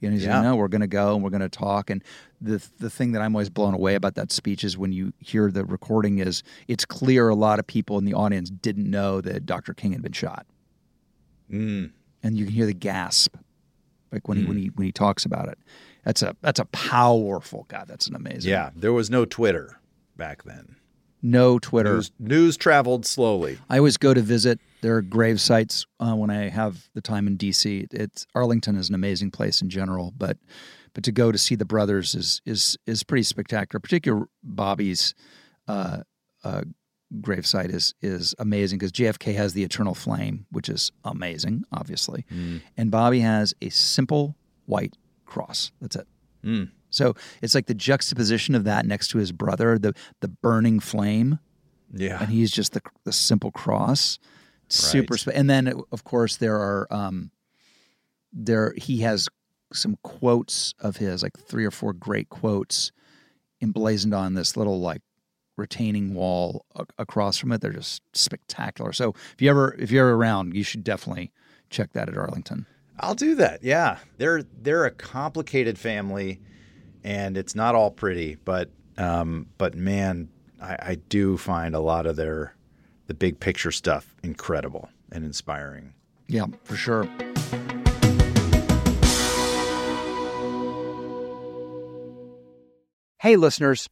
You 0.00 0.10
know, 0.10 0.16
Yeah. 0.16 0.32
said, 0.34 0.42
no, 0.42 0.56
we're 0.56 0.66
going 0.66 0.80
to 0.80 0.88
go 0.88 1.14
and 1.14 1.22
we're 1.22 1.30
going 1.30 1.42
to 1.42 1.48
talk. 1.48 1.88
And 1.88 2.02
the 2.40 2.60
the 2.80 2.90
thing 2.90 3.12
that 3.12 3.22
I'm 3.22 3.36
always 3.36 3.48
blown 3.50 3.72
away 3.72 3.94
about 3.94 4.16
that 4.16 4.32
speech 4.32 4.64
is 4.64 4.76
when 4.76 4.92
you 4.92 5.12
hear 5.20 5.48
the 5.52 5.64
recording 5.64 6.18
is 6.18 6.42
it's 6.66 6.84
clear 6.84 7.28
a 7.28 7.36
lot 7.36 7.60
of 7.60 7.66
people 7.68 7.98
in 7.98 8.04
the 8.04 8.12
audience 8.14 8.50
didn't 8.50 8.90
know 8.90 9.20
that 9.20 9.46
Dr. 9.46 9.72
King 9.74 9.92
had 9.92 10.02
been 10.02 10.10
shot, 10.12 10.44
Mm. 11.50 11.90
and 12.22 12.36
you 12.36 12.44
can 12.46 12.54
hear 12.54 12.66
the 12.66 12.74
gasp, 12.74 13.36
like 14.12 14.28
when 14.28 14.38
he 14.38 14.44
when 14.44 14.56
he 14.56 14.66
when 14.74 14.86
he 14.86 14.92
talks 14.92 15.24
about 15.24 15.48
it. 15.48 15.58
That's 16.04 16.22
a 16.22 16.36
that's 16.40 16.60
a 16.60 16.64
powerful 16.66 17.66
God. 17.68 17.86
That's 17.88 18.06
an 18.06 18.14
amazing. 18.14 18.50
Yeah, 18.50 18.70
there 18.74 18.92
was 18.92 19.10
no 19.10 19.24
Twitter 19.24 19.78
back 20.16 20.44
then. 20.44 20.76
No 21.22 21.58
Twitter. 21.58 21.94
News, 21.94 22.12
news 22.18 22.56
traveled 22.56 23.06
slowly. 23.06 23.58
I 23.70 23.78
always 23.78 23.96
go 23.96 24.12
to 24.12 24.20
visit 24.20 24.58
their 24.80 25.00
grave 25.00 25.40
sites 25.40 25.86
uh, 26.00 26.14
when 26.14 26.30
I 26.30 26.48
have 26.48 26.88
the 26.94 27.00
time 27.00 27.28
in 27.28 27.38
DC. 27.38 27.86
It's 27.92 28.26
Arlington 28.34 28.76
is 28.76 28.88
an 28.88 28.96
amazing 28.96 29.30
place 29.30 29.62
in 29.62 29.70
general, 29.70 30.12
but 30.16 30.36
but 30.94 31.04
to 31.04 31.12
go 31.12 31.32
to 31.32 31.38
see 31.38 31.54
the 31.54 31.64
brothers 31.64 32.14
is 32.14 32.42
is 32.44 32.76
is 32.86 33.04
pretty 33.04 33.22
spectacular. 33.22 33.80
Particularly 33.80 34.26
Bobby's 34.42 35.14
uh, 35.68 35.98
uh, 36.42 36.62
grave 37.20 37.46
site 37.46 37.70
is 37.70 37.94
is 38.00 38.34
amazing 38.38 38.78
because 38.78 38.92
JFK 38.92 39.34
has 39.34 39.52
the 39.54 39.62
eternal 39.64 39.94
flame, 39.94 40.46
which 40.50 40.68
is 40.68 40.90
amazing, 41.04 41.64
obviously, 41.72 42.24
and 42.76 42.90
Bobby 42.90 43.20
has 43.20 43.54
a 43.60 43.68
simple 43.68 44.36
white 44.66 44.94
cross. 45.26 45.72
That's 45.80 45.96
it. 45.96 46.06
Mm. 46.44 46.70
So 46.90 47.14
it's 47.40 47.54
like 47.54 47.66
the 47.66 47.74
juxtaposition 47.74 48.54
of 48.54 48.64
that 48.64 48.86
next 48.86 49.08
to 49.08 49.18
his 49.18 49.32
brother, 49.32 49.78
the 49.78 49.94
the 50.20 50.28
burning 50.28 50.80
flame 50.80 51.38
Yeah. 51.92 52.18
and 52.20 52.30
he's 52.30 52.50
just 52.50 52.72
the 52.72 52.82
the 53.04 53.12
simple 53.12 53.50
cross. 53.50 54.18
Super, 54.68 55.12
Right. 55.14 55.20
spe- 55.20 55.28
and 55.34 55.50
then 55.50 55.72
of 55.92 56.04
course 56.04 56.36
there 56.36 56.56
are 56.56 56.86
um, 56.90 57.30
there 58.32 58.72
he 58.76 59.00
has 59.00 59.28
some 59.72 59.96
quotes 60.02 60.74
of 60.80 60.96
his, 60.98 61.22
like 61.22 61.38
three 61.38 61.64
or 61.64 61.70
four 61.70 61.92
great 61.92 62.28
quotes, 62.28 62.92
emblazoned 63.62 64.14
on 64.14 64.34
this 64.34 64.56
little 64.56 64.80
like 64.80 65.00
retaining 65.62 66.12
wall 66.12 66.66
a- 66.74 66.84
across 66.98 67.38
from 67.38 67.52
it. 67.52 67.60
They're 67.60 67.72
just 67.72 68.02
spectacular. 68.12 68.92
So 68.92 69.14
if 69.32 69.40
you 69.40 69.48
ever 69.48 69.74
if 69.78 69.90
you're 69.90 70.14
around, 70.16 70.54
you 70.54 70.62
should 70.64 70.84
definitely 70.84 71.30
check 71.70 71.92
that 71.94 72.08
at 72.08 72.18
Arlington. 72.18 72.66
I'll 73.00 73.14
do 73.14 73.34
that. 73.36 73.62
Yeah, 73.62 73.98
they're 74.18 74.42
they're 74.60 74.84
a 74.84 74.90
complicated 74.90 75.78
family, 75.78 76.40
and 77.02 77.36
it's 77.38 77.54
not 77.54 77.74
all 77.74 77.90
pretty. 77.90 78.36
But 78.44 78.70
um, 78.98 79.46
but 79.56 79.74
man, 79.74 80.28
I, 80.60 80.76
I 80.80 80.94
do 81.08 81.38
find 81.38 81.74
a 81.74 81.80
lot 81.80 82.06
of 82.06 82.16
their 82.16 82.54
the 83.06 83.14
big 83.14 83.40
picture 83.40 83.72
stuff 83.72 84.14
incredible 84.22 84.90
and 85.10 85.24
inspiring. 85.24 85.94
Yeah, 86.28 86.46
for 86.64 86.76
sure. 86.76 87.08
Hey, 93.18 93.36
listeners, 93.36 93.88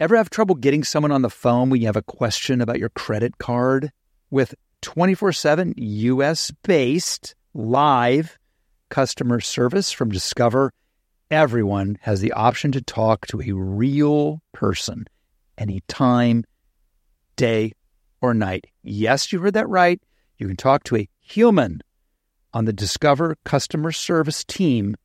ever 0.00 0.16
have 0.16 0.30
trouble 0.30 0.54
getting 0.54 0.84
someone 0.84 1.12
on 1.12 1.22
the 1.22 1.30
phone 1.30 1.70
when 1.70 1.80
you 1.80 1.86
have 1.86 1.96
a 1.96 2.02
question 2.02 2.60
about 2.60 2.78
your 2.78 2.88
credit 2.90 3.38
card? 3.38 3.92
With 4.30 4.54
24 4.82 5.32
7 5.32 5.74
US 5.76 6.50
based 6.62 7.34
live 7.54 8.38
customer 8.90 9.40
service 9.40 9.92
from 9.92 10.10
Discover, 10.10 10.72
everyone 11.30 11.98
has 12.02 12.20
the 12.20 12.32
option 12.32 12.72
to 12.72 12.82
talk 12.82 13.26
to 13.28 13.40
a 13.40 13.52
real 13.52 14.42
person 14.52 15.06
anytime, 15.56 16.44
day, 17.36 17.72
or 18.20 18.34
night. 18.34 18.66
Yes, 18.82 19.32
you 19.32 19.40
heard 19.40 19.54
that 19.54 19.68
right. 19.68 20.00
You 20.38 20.46
can 20.46 20.56
talk 20.56 20.84
to 20.84 20.96
a 20.96 21.08
human 21.20 21.82
on 22.52 22.64
the 22.64 22.72
Discover 22.72 23.36
customer 23.44 23.92
service 23.92 24.44
team 24.44 24.96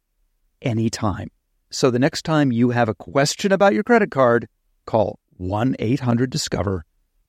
anytime. 0.62 1.30
So 1.70 1.92
the 1.92 2.00
next 2.00 2.24
time 2.24 2.52
you 2.52 2.72
have 2.72 2.90
a 2.90 2.96
question 2.96 3.52
about 3.52 3.74
your 3.74 3.84
credit 3.84 4.12
card, 4.12 4.48
call 4.88 5.20
1 5.38 5.76
800 5.78 6.30
Discover 6.32 6.84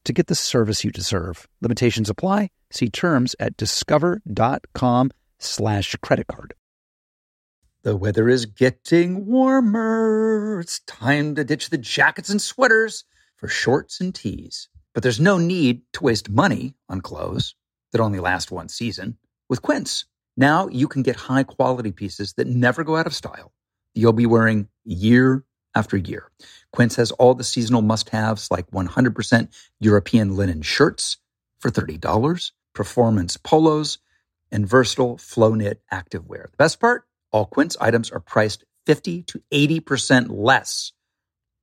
to 0.05 0.13
get 0.15 0.29
the 0.29 0.35
service 0.35 0.85
you 0.85 0.91
deserve. 0.91 1.47
Limitations 1.61 2.09
apply. 2.09 2.49
See 2.71 2.89
terms 2.89 3.37
at 3.39 3.57
discover.com 3.59 5.11
slash 5.39 5.95
credit 6.03 6.27
card. 6.27 6.55
The 7.83 7.97
weather 7.97 8.29
is 8.29 8.47
getting 8.47 9.27
warmer. 9.27 10.61
It's 10.61 10.81
time 10.81 11.35
to 11.35 11.45
ditch 11.45 11.69
the 11.69 11.79
jackets 11.79 12.31
and 12.31 12.41
sweaters 12.41 13.05
for 13.37 13.49
shorts 13.49 14.01
and 14.01 14.15
tees. 14.15 14.69
But 14.95 15.03
there's 15.03 15.21
no 15.21 15.37
need 15.37 15.83
to 15.93 16.05
waste 16.05 16.31
money 16.31 16.75
on 16.89 17.03
clothes 17.03 17.55
that 17.93 18.01
only 18.01 18.19
last 18.19 18.51
one 18.51 18.69
season 18.69 19.19
with 19.49 19.63
Quince. 19.63 20.07
Now 20.37 20.69
you 20.69 20.89
can 20.89 21.03
get 21.03 21.17
high 21.17 21.45
quality 21.45 21.93
pieces 21.93 22.33
that 22.35 22.47
never 22.47 22.83
go 22.83 22.97
out 22.97 23.07
of 23.07 23.15
style 23.15 23.53
you'll 23.99 24.13
be 24.13 24.27
wearing 24.27 24.69
year 24.85 25.45
after 25.79 25.97
a 25.97 26.01
year. 26.01 26.31
Quince 26.73 26.97
has 26.97 27.13
all 27.13 27.35
the 27.35 27.45
seasonal 27.45 27.83
must 27.83 28.11
haves 28.11 28.51
like 28.51 28.71
100% 28.71 29.49
European 29.81 30.37
linen 30.37 30.63
shirts 30.63 31.19
for 31.61 31.71
$30, 31.71 32.53
performance 32.75 33.37
polos, 33.37 33.99
and 34.51 34.69
versatile 34.69 35.19
flow 35.19 35.55
knit 35.55 35.81
activewear. 35.93 36.51
The 36.51 36.57
best 36.57 36.81
part? 36.81 37.05
All 37.31 37.47
Quince 37.47 37.77
items 37.81 38.11
are 38.11 38.21
priced 38.21 38.65
50 38.87 39.23
to 39.25 39.43
80% 39.53 40.27
less 40.31 40.93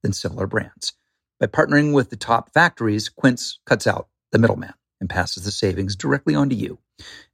than 0.01 0.13
similar 0.13 0.47
brands. 0.47 0.93
By 1.39 1.47
partnering 1.47 1.93
with 1.93 2.09
the 2.09 2.16
top 2.16 2.53
factories, 2.53 3.09
Quince 3.09 3.59
cuts 3.66 3.88
out 3.88 4.07
the 4.32 4.39
middleman 4.39 4.74
and 5.06 5.10
passes 5.12 5.43
the 5.43 5.51
savings 5.51 5.95
directly 5.95 6.34
on 6.34 6.49
to 6.49 6.56
you. 6.56 6.80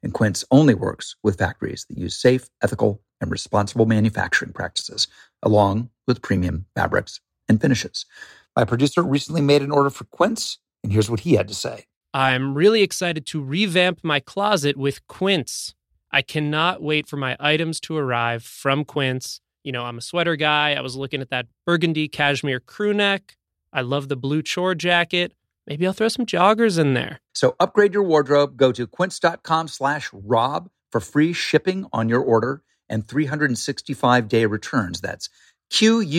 And 0.03 0.13
Quince 0.13 0.43
only 0.51 0.74
works 0.74 1.15
with 1.24 1.38
factories 1.38 1.86
that 1.88 1.97
use 1.97 2.19
safe, 2.19 2.49
ethical, 2.61 3.01
and 3.22 3.32
responsible 3.32 3.86
manufacturing 3.86 4.51
practices, 4.51 5.07
along 5.41 5.89
with 6.05 6.22
premium 6.22 6.65
fabrics 6.76 7.22
and 7.47 7.61
finishes. 7.61 8.05
My 8.57 8.65
producer 8.65 9.01
recently 9.01 9.39
made 9.39 9.61
an 9.61 9.72
order 9.72 9.89
for 9.89 10.03
Quince, 10.03 10.57
and 10.84 10.91
here's 10.91 11.09
what 11.09 11.22
he 11.22 11.36
had 11.36 11.47
to 11.47 11.53
say. 11.53 11.86
I'm 12.13 12.55
really 12.55 12.82
excited 12.82 13.26
to 13.28 13.41
revamp 13.41 14.01
my 14.03 14.19
closet 14.19 14.76
with 14.76 15.07
Quince. 15.07 15.74
I 16.11 16.22
cannot 16.22 16.84
wait 16.84 17.07
for 17.07 17.15
my 17.15 17.38
items 17.39 17.80
to 17.82 17.95
arrive 17.95 18.43
from 18.43 18.84
Quince. 18.84 19.39
You 19.63 19.72
know, 19.72 19.86
I'm 19.86 19.97
a 19.97 20.01
sweater 20.01 20.36
guy. 20.36 20.74
I 20.74 20.82
was 20.82 20.97
looking 20.97 21.22
at 21.22 21.30
that 21.30 21.45
burgundy 21.65 22.09
cashmere 22.09 22.59
crew 22.59 22.93
neck. 22.93 23.38
I 23.72 23.80
love 23.80 24.09
the 24.09 24.17
blue 24.17 24.41
chore 24.41 24.76
jacket. 24.76 25.32
Maybe 25.72 25.88
I'll 25.88 25.93
throw 25.93 26.09
some 26.09 26.26
joggers 26.26 26.78
in 26.78 26.95
there. 26.95 27.22
So 27.34 27.55
upgrade 27.57 27.93
your 27.93 28.03
wardrobe. 28.03 28.57
Go 28.57 28.74
to 28.74 28.86
quince.com 28.86 29.69
slash 29.69 30.09
rob 30.13 30.69
for 30.91 30.99
free 30.99 31.32
shipping 31.32 31.86
on 31.93 32.09
your 32.09 32.19
order 32.19 32.61
and 32.89 33.07
365 33.07 34.28
day 34.28 34.45
returns. 34.45 34.99
That's 34.99 35.30
Q-U-I-N-C-E 35.69 36.09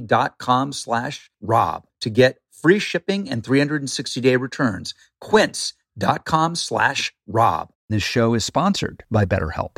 dot 0.00 0.38
com 0.38 0.72
slash 0.72 1.30
rob 1.40 1.86
to 2.00 2.10
get 2.10 2.38
free 2.50 2.80
shipping 2.80 3.30
and 3.30 3.44
360 3.44 4.20
day 4.20 4.34
returns. 4.34 4.94
Quince.com 5.20 6.56
slash 6.56 7.14
rob. 7.28 7.68
This 7.88 8.02
show 8.02 8.34
is 8.34 8.44
sponsored 8.44 9.04
by 9.12 9.26
BetterHelp. 9.26 9.76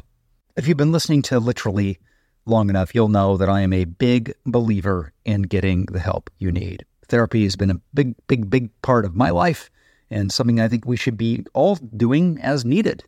If 0.56 0.66
you've 0.66 0.78
been 0.78 0.92
listening 0.92 1.20
to 1.24 1.38
literally 1.38 1.98
long 2.46 2.70
enough, 2.70 2.94
you'll 2.94 3.08
know 3.08 3.36
that 3.36 3.50
I 3.50 3.60
am 3.60 3.74
a 3.74 3.84
big 3.84 4.32
believer 4.46 5.12
in 5.26 5.42
getting 5.42 5.84
the 5.92 6.00
help 6.00 6.30
you 6.38 6.50
need. 6.50 6.86
Therapy 7.08 7.44
has 7.44 7.56
been 7.56 7.70
a 7.70 7.80
big, 7.92 8.14
big, 8.26 8.50
big 8.50 8.70
part 8.82 9.04
of 9.04 9.14
my 9.14 9.30
life 9.30 9.70
and 10.10 10.32
something 10.32 10.60
I 10.60 10.68
think 10.68 10.86
we 10.86 10.96
should 10.96 11.16
be 11.16 11.44
all 11.54 11.76
doing 11.76 12.38
as 12.40 12.64
needed, 12.64 13.04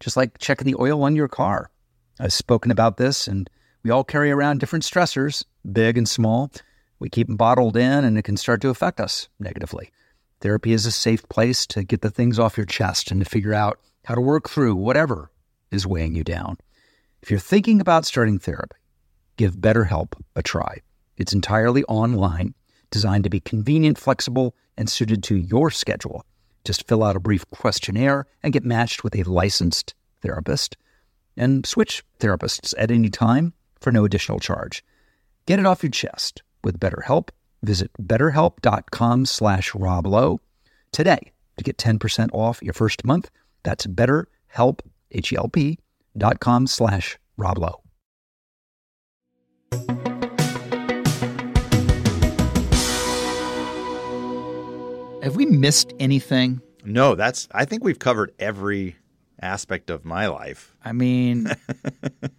just 0.00 0.16
like 0.16 0.38
checking 0.38 0.66
the 0.66 0.80
oil 0.80 1.02
on 1.02 1.16
your 1.16 1.28
car. 1.28 1.70
I've 2.20 2.32
spoken 2.32 2.70
about 2.70 2.96
this, 2.96 3.28
and 3.28 3.48
we 3.82 3.90
all 3.90 4.04
carry 4.04 4.30
around 4.30 4.58
different 4.58 4.84
stressors, 4.84 5.44
big 5.70 5.96
and 5.96 6.08
small. 6.08 6.50
We 6.98 7.08
keep 7.08 7.28
them 7.28 7.36
bottled 7.36 7.76
in, 7.76 8.04
and 8.04 8.18
it 8.18 8.22
can 8.22 8.36
start 8.36 8.60
to 8.62 8.70
affect 8.70 9.00
us 9.00 9.28
negatively. 9.38 9.92
Therapy 10.40 10.72
is 10.72 10.86
a 10.86 10.90
safe 10.90 11.28
place 11.28 11.66
to 11.68 11.84
get 11.84 12.00
the 12.00 12.10
things 12.10 12.38
off 12.38 12.56
your 12.56 12.66
chest 12.66 13.10
and 13.10 13.20
to 13.20 13.28
figure 13.28 13.54
out 13.54 13.78
how 14.04 14.14
to 14.14 14.20
work 14.20 14.48
through 14.48 14.74
whatever 14.74 15.30
is 15.70 15.86
weighing 15.86 16.14
you 16.14 16.24
down. 16.24 16.56
If 17.22 17.30
you're 17.30 17.40
thinking 17.40 17.80
about 17.80 18.04
starting 18.04 18.38
therapy, 18.38 18.76
give 19.36 19.56
BetterHelp 19.56 20.12
a 20.34 20.42
try. 20.42 20.78
It's 21.16 21.32
entirely 21.32 21.84
online, 21.84 22.54
designed 22.90 23.24
to 23.24 23.30
be 23.30 23.40
convenient, 23.40 23.98
flexible, 23.98 24.54
and 24.76 24.88
suited 24.88 25.22
to 25.24 25.36
your 25.36 25.70
schedule. 25.70 26.24
Just 26.64 26.86
fill 26.86 27.04
out 27.04 27.16
a 27.16 27.20
brief 27.20 27.48
questionnaire 27.50 28.26
and 28.42 28.52
get 28.52 28.64
matched 28.64 29.04
with 29.04 29.14
a 29.16 29.22
licensed 29.22 29.94
therapist 30.22 30.76
and 31.36 31.64
switch 31.64 32.04
therapists 32.18 32.74
at 32.78 32.90
any 32.90 33.08
time 33.08 33.54
for 33.80 33.92
no 33.92 34.04
additional 34.04 34.40
charge. 34.40 34.84
Get 35.46 35.58
it 35.58 35.66
off 35.66 35.82
your 35.82 35.90
chest 35.90 36.42
with 36.62 36.80
BetterHelp. 36.80 37.30
Visit 37.62 37.90
betterhelp.com 38.00 39.26
slash 39.26 39.72
roblow 39.72 40.38
today 40.92 41.32
to 41.56 41.64
get 41.64 41.78
10% 41.78 42.30
off 42.32 42.62
your 42.62 42.74
first 42.74 43.04
month. 43.04 43.30
That's 43.62 43.86
betterhelp, 43.86 44.80
H-E-L-P 45.10 45.78
dot 46.16 46.40
com 46.40 46.66
slash 46.66 47.18
roblow. 47.38 47.87
Have 55.22 55.36
we 55.36 55.46
missed 55.46 55.92
anything? 55.98 56.60
No, 56.84 57.14
that's. 57.14 57.48
I 57.52 57.64
think 57.64 57.84
we've 57.84 57.98
covered 57.98 58.32
every 58.38 58.96
aspect 59.42 59.90
of 59.90 60.04
my 60.04 60.26
life. 60.26 60.74
I 60.84 60.92
mean, 60.92 61.48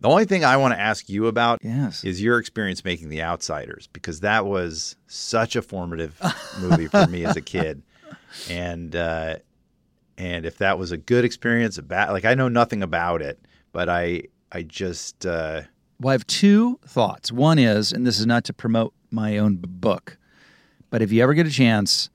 The 0.00 0.08
only 0.08 0.26
thing 0.26 0.44
I 0.44 0.56
want 0.58 0.74
to 0.74 0.80
ask 0.80 1.08
you 1.08 1.26
about 1.26 1.60
yes. 1.62 2.04
is 2.04 2.20
your 2.20 2.38
experience 2.38 2.84
making 2.84 3.08
The 3.08 3.22
Outsiders 3.22 3.88
because 3.92 4.20
that 4.20 4.44
was 4.44 4.96
such 5.06 5.56
a 5.56 5.62
formative 5.62 6.20
movie 6.60 6.86
for 6.86 7.06
me 7.06 7.24
as 7.24 7.36
a 7.36 7.40
kid, 7.40 7.82
and 8.50 8.94
uh, 8.94 9.36
and 10.18 10.44
if 10.44 10.58
that 10.58 10.78
was 10.78 10.92
a 10.92 10.96
good 10.96 11.24
experience, 11.24 11.78
a 11.78 11.82
bad 11.82 12.10
like 12.10 12.24
I 12.26 12.34
know 12.34 12.48
nothing 12.48 12.82
about 12.82 13.22
it, 13.22 13.40
but 13.72 13.88
I 13.88 14.24
I 14.52 14.62
just 14.62 15.24
uh, 15.24 15.62
Well, 15.98 16.10
I 16.10 16.12
have 16.12 16.26
two 16.26 16.78
thoughts. 16.86 17.32
One 17.32 17.58
is, 17.58 17.90
and 17.90 18.06
this 18.06 18.20
is 18.20 18.26
not 18.26 18.44
to 18.44 18.52
promote 18.52 18.92
my 19.10 19.38
own 19.38 19.56
book, 19.56 20.18
but 20.90 21.02
if 21.02 21.12
you 21.12 21.22
ever 21.22 21.34
get 21.34 21.46
a 21.46 21.50
chance, 21.50 22.10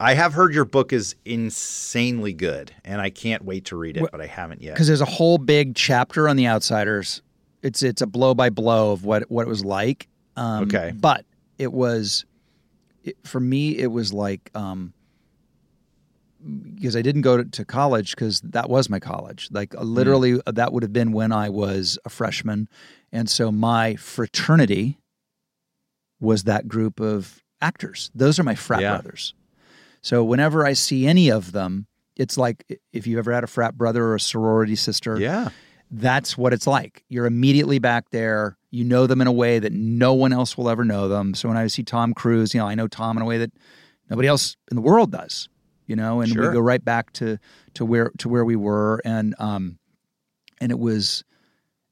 I 0.00 0.14
have 0.14 0.32
heard 0.34 0.52
your 0.54 0.64
book 0.64 0.92
is 0.92 1.14
insanely 1.24 2.32
good, 2.32 2.72
and 2.84 3.00
I 3.00 3.10
can't 3.10 3.44
wait 3.44 3.66
to 3.66 3.76
read 3.76 3.96
it, 3.96 4.08
but 4.10 4.20
I 4.20 4.26
haven't 4.26 4.60
yet. 4.62 4.74
because 4.74 4.86
there's 4.88 5.00
a 5.00 5.04
whole 5.06 5.38
big 5.38 5.74
chapter 5.76 6.28
on 6.28 6.36
the 6.36 6.46
outsiders. 6.48 7.22
It's 7.62 7.82
it's 7.82 8.02
a 8.02 8.06
blow 8.06 8.34
by 8.34 8.50
blow 8.50 8.92
of 8.92 9.04
what 9.04 9.30
what 9.30 9.42
it 9.42 9.48
was 9.48 9.64
like. 9.64 10.08
Um, 10.36 10.64
Okay. 10.64 10.92
but 10.94 11.24
it 11.58 11.72
was 11.72 12.24
it, 13.04 13.16
for 13.24 13.38
me. 13.38 13.76
It 13.78 13.88
was 13.92 14.12
like 14.12 14.50
um, 14.54 14.92
because 16.74 16.96
I 16.96 17.02
didn't 17.02 17.22
go 17.22 17.36
to, 17.36 17.44
to 17.44 17.64
college 17.64 18.16
because 18.16 18.40
that 18.40 18.68
was 18.68 18.90
my 18.90 18.98
college. 18.98 19.48
Like 19.52 19.76
uh, 19.76 19.82
literally, 19.82 20.40
uh, 20.44 20.50
that 20.52 20.72
would 20.72 20.82
have 20.82 20.92
been 20.92 21.12
when 21.12 21.30
I 21.30 21.48
was 21.50 21.98
a 22.04 22.08
freshman, 22.08 22.68
and 23.12 23.30
so 23.30 23.52
my 23.52 23.94
fraternity 23.94 24.98
was 26.18 26.44
that 26.44 26.66
group 26.66 26.98
of 27.00 27.41
actors. 27.62 28.10
Those 28.14 28.38
are 28.38 28.42
my 28.42 28.54
frat 28.54 28.80
Yeah. 28.82 28.90
brothers. 28.96 29.34
So 30.02 30.24
whenever 30.24 30.66
I 30.66 30.72
see 30.74 31.06
any 31.06 31.30
of 31.30 31.52
them, 31.52 31.86
it's 32.16 32.36
like 32.36 32.80
if 32.92 33.06
you 33.06 33.18
ever 33.18 33.32
had 33.32 33.44
a 33.44 33.46
frat 33.46 33.78
brother 33.78 34.04
or 34.04 34.14
a 34.16 34.20
sorority 34.20 34.74
sister, 34.76 35.18
Yeah, 35.18 35.48
that's 35.90 36.36
what 36.36 36.52
it's 36.52 36.66
like. 36.66 37.04
You're 37.08 37.26
immediately 37.26 37.78
back 37.78 38.10
there. 38.10 38.56
You 38.70 38.84
know 38.84 39.06
them 39.06 39.20
in 39.20 39.26
a 39.26 39.32
way 39.32 39.58
that 39.58 39.72
no 39.72 40.12
one 40.14 40.32
else 40.32 40.56
will 40.58 40.68
ever 40.68 40.84
know 40.84 41.08
them. 41.08 41.34
So 41.34 41.48
when 41.48 41.56
I 41.56 41.66
see 41.68 41.82
Tom 41.82 42.14
Cruise, 42.14 42.52
you 42.54 42.60
know, 42.60 42.66
I 42.66 42.74
know 42.74 42.88
Tom 42.88 43.16
in 43.16 43.22
a 43.22 43.26
way 43.26 43.38
that 43.38 43.52
nobody 44.10 44.28
else 44.28 44.56
in 44.70 44.76
the 44.76 44.82
world 44.82 45.12
does. 45.12 45.48
You 45.86 45.96
know, 45.96 46.20
and 46.20 46.30
Sure. 46.32 46.48
we 46.48 46.54
go 46.54 46.60
right 46.60 46.82
back 46.84 47.12
to 47.14 47.38
to 47.74 47.84
where 47.84 48.10
to 48.18 48.28
where 48.28 48.44
we 48.44 48.56
were, 48.56 49.02
and 49.04 49.34
um, 49.38 49.78
and 50.60 50.70
it 50.72 50.78
was 50.78 51.22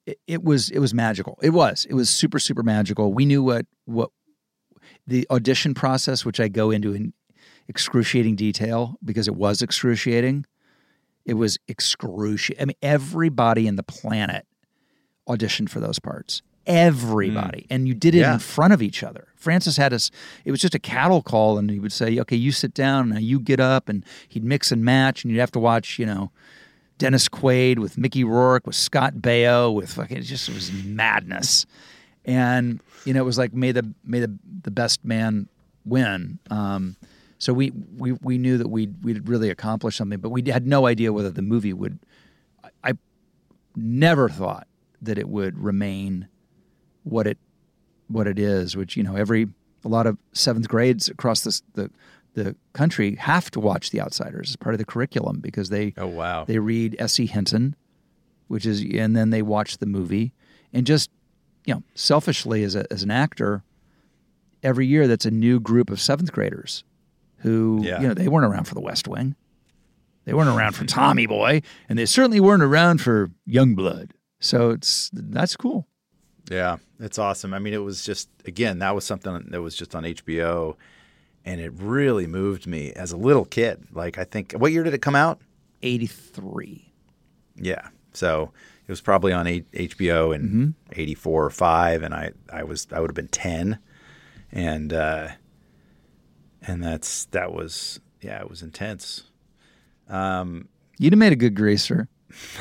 it, 0.06 0.18
it 0.26 0.42
was 0.42 0.70
it 0.70 0.78
was 0.78 0.94
magical. 0.94 1.38
It 1.42 1.50
was 1.50 1.86
it 1.90 1.94
was 1.94 2.08
super 2.08 2.38
super 2.38 2.62
magical. 2.62 3.12
We 3.12 3.26
knew 3.26 3.42
what 3.42 3.66
what 3.86 4.10
the 5.10 5.26
audition 5.30 5.74
process, 5.74 6.24
which 6.24 6.40
I 6.40 6.48
go 6.48 6.70
into 6.70 6.92
in 6.94 7.12
excruciating 7.68 8.36
detail 8.36 8.96
because 9.04 9.28
it 9.28 9.34
was 9.36 9.60
excruciating. 9.62 10.46
It 11.26 11.34
was 11.34 11.58
excruciating. 11.68 12.62
I 12.62 12.64
mean, 12.66 12.76
everybody 12.80 13.66
in 13.66 13.76
the 13.76 13.82
planet 13.82 14.46
auditioned 15.28 15.68
for 15.68 15.80
those 15.80 15.98
parts. 15.98 16.42
Everybody. 16.66 17.60
Mm. 17.62 17.66
And 17.70 17.88
you 17.88 17.94
did 17.94 18.14
it 18.14 18.18
Yeah. 18.20 18.34
in 18.34 18.38
front 18.38 18.72
of 18.72 18.82
each 18.82 19.02
other. 19.02 19.28
Francis 19.36 19.76
had 19.76 19.92
us, 19.92 20.10
it 20.44 20.50
was 20.50 20.60
just 20.60 20.74
a 20.74 20.78
cattle 20.78 21.22
call, 21.22 21.58
and 21.58 21.70
he 21.70 21.78
would 21.78 21.92
say, 21.92 22.18
okay, 22.20 22.36
you 22.36 22.52
sit 22.52 22.74
down, 22.74 23.12
and 23.12 23.22
you 23.22 23.40
get 23.40 23.60
up, 23.60 23.88
and 23.88 24.04
he'd 24.28 24.44
mix 24.44 24.70
and 24.72 24.84
match, 24.84 25.24
and 25.24 25.32
you'd 25.32 25.40
have 25.40 25.50
to 25.52 25.58
watch, 25.58 25.98
you 25.98 26.06
know, 26.06 26.30
Dennis 26.98 27.28
Quaid 27.28 27.78
with 27.78 27.96
Mickey 27.96 28.24
Rourke, 28.24 28.66
with 28.66 28.76
Scott 28.76 29.14
Baio, 29.16 29.72
with 29.74 29.92
fucking, 29.92 30.18
it 30.18 30.22
just 30.22 30.48
was 30.50 30.70
madness. 30.84 31.64
And, 32.30 32.80
you 33.04 33.12
know, 33.12 33.20
it 33.20 33.24
was 33.24 33.38
like, 33.38 33.52
may 33.52 33.72
the, 33.72 33.92
may 34.04 34.20
the, 34.20 34.32
the 34.62 34.70
best 34.70 35.04
man 35.04 35.48
win. 35.84 36.38
Um, 36.48 36.96
so 37.38 37.52
we, 37.52 37.72
we, 37.96 38.12
we 38.12 38.38
knew 38.38 38.56
that 38.58 38.68
we'd, 38.68 39.02
we'd 39.02 39.28
really 39.28 39.50
accomplished 39.50 39.98
something, 39.98 40.20
but 40.20 40.30
we 40.30 40.42
had 40.48 40.64
no 40.66 40.86
idea 40.86 41.12
whether 41.12 41.30
the 41.30 41.42
movie 41.42 41.72
would, 41.72 41.98
I, 42.62 42.90
I 42.90 42.92
never 43.74 44.28
thought 44.28 44.68
that 45.02 45.18
it 45.18 45.28
would 45.28 45.58
remain 45.58 46.28
what 47.02 47.26
it, 47.26 47.38
what 48.06 48.26
it 48.28 48.38
is, 48.38 48.76
which, 48.76 48.96
you 48.96 49.02
know, 49.02 49.16
every, 49.16 49.48
a 49.84 49.88
lot 49.88 50.06
of 50.06 50.16
seventh 50.32 50.68
grades 50.68 51.08
across 51.08 51.40
this, 51.40 51.62
the, 51.74 51.90
the 52.34 52.54
country 52.74 53.16
have 53.16 53.50
to 53.50 53.58
watch 53.60 53.90
The 53.90 54.00
Outsiders 54.00 54.50
as 54.50 54.56
part 54.56 54.74
of 54.74 54.78
the 54.78 54.84
curriculum 54.84 55.40
because 55.40 55.70
they, 55.70 55.94
Oh 55.96 56.06
wow. 56.06 56.44
they 56.44 56.58
read 56.60 56.94
S.E. 57.00 57.26
Hinton, 57.26 57.74
which 58.46 58.66
is, 58.66 58.84
and 58.94 59.16
then 59.16 59.30
they 59.30 59.42
watch 59.42 59.78
the 59.78 59.86
movie. 59.86 60.32
And 60.72 60.86
just, 60.86 61.10
you 61.70 61.76
know, 61.76 61.82
selfishly 61.94 62.64
as, 62.64 62.74
a, 62.74 62.84
as 62.92 63.04
an 63.04 63.12
actor, 63.12 63.62
every 64.62 64.86
year 64.88 65.06
that's 65.06 65.24
a 65.24 65.30
new 65.30 65.60
group 65.60 65.88
of 65.88 66.00
seventh 66.00 66.32
graders 66.32 66.82
who, 67.38 67.80
Yeah. 67.84 68.00
you 68.00 68.08
know, 68.08 68.14
they 68.14 68.26
weren't 68.26 68.44
around 68.52 68.64
for 68.64 68.74
the 68.74 68.80
West 68.80 69.06
Wing. 69.06 69.36
They 70.24 70.34
weren't 70.34 70.48
around 70.48 70.72
for 70.74 70.84
Tommy 70.84 71.26
Boy, 71.26 71.62
and 71.88 71.96
they 71.98 72.06
certainly 72.06 72.40
weren't 72.40 72.62
around 72.64 73.00
for 73.00 73.30
Youngblood. 73.48 74.10
So 74.40 74.70
it's 74.70 75.10
that's 75.12 75.56
cool. 75.56 75.86
Yeah, 76.50 76.78
it's 76.98 77.18
awesome. 77.18 77.54
I 77.54 77.58
mean, 77.60 77.72
it 77.72 77.82
was 77.84 78.04
just 78.04 78.28
again 78.44 78.80
that 78.80 78.94
was 78.94 79.04
something 79.04 79.46
that 79.50 79.62
was 79.62 79.74
just 79.76 79.94
on 79.94 80.02
HBO, 80.04 80.76
and 81.44 81.60
it 81.60 81.72
really 81.74 82.26
moved 82.26 82.66
me 82.66 82.92
as 82.92 83.12
a 83.12 83.16
little 83.16 83.44
kid. 83.44 83.86
Like 83.92 84.18
I 84.18 84.24
think, 84.24 84.52
what 84.52 84.72
year 84.72 84.82
did 84.82 84.92
it 84.94 85.00
come 85.02 85.14
out? 85.16 85.40
83. 85.82 86.92
Yeah. 87.56 87.88
So 88.12 88.50
it 88.90 88.92
was 88.92 89.00
probably 89.00 89.32
on 89.32 89.46
H- 89.46 89.70
HBO 89.72 90.34
in 90.34 90.74
'84 90.90 91.44
or 91.44 91.50
five, 91.50 92.02
and 92.02 92.12
I 92.12 92.32
I 92.52 92.64
was 92.64 92.88
I 92.90 92.98
would 92.98 93.08
have 93.08 93.14
been 93.14 93.28
ten, 93.28 93.78
and 94.50 94.92
uh, 94.92 95.28
and 96.60 96.82
that's 96.82 97.26
that 97.26 97.52
was 97.52 98.00
yeah, 98.20 98.40
it 98.40 98.50
was 98.50 98.62
intense. 98.62 99.22
You'd 100.98 101.12
have 101.12 101.20
made 101.20 101.32
a 101.32 101.36
good 101.36 101.54
greaser. 101.54 102.08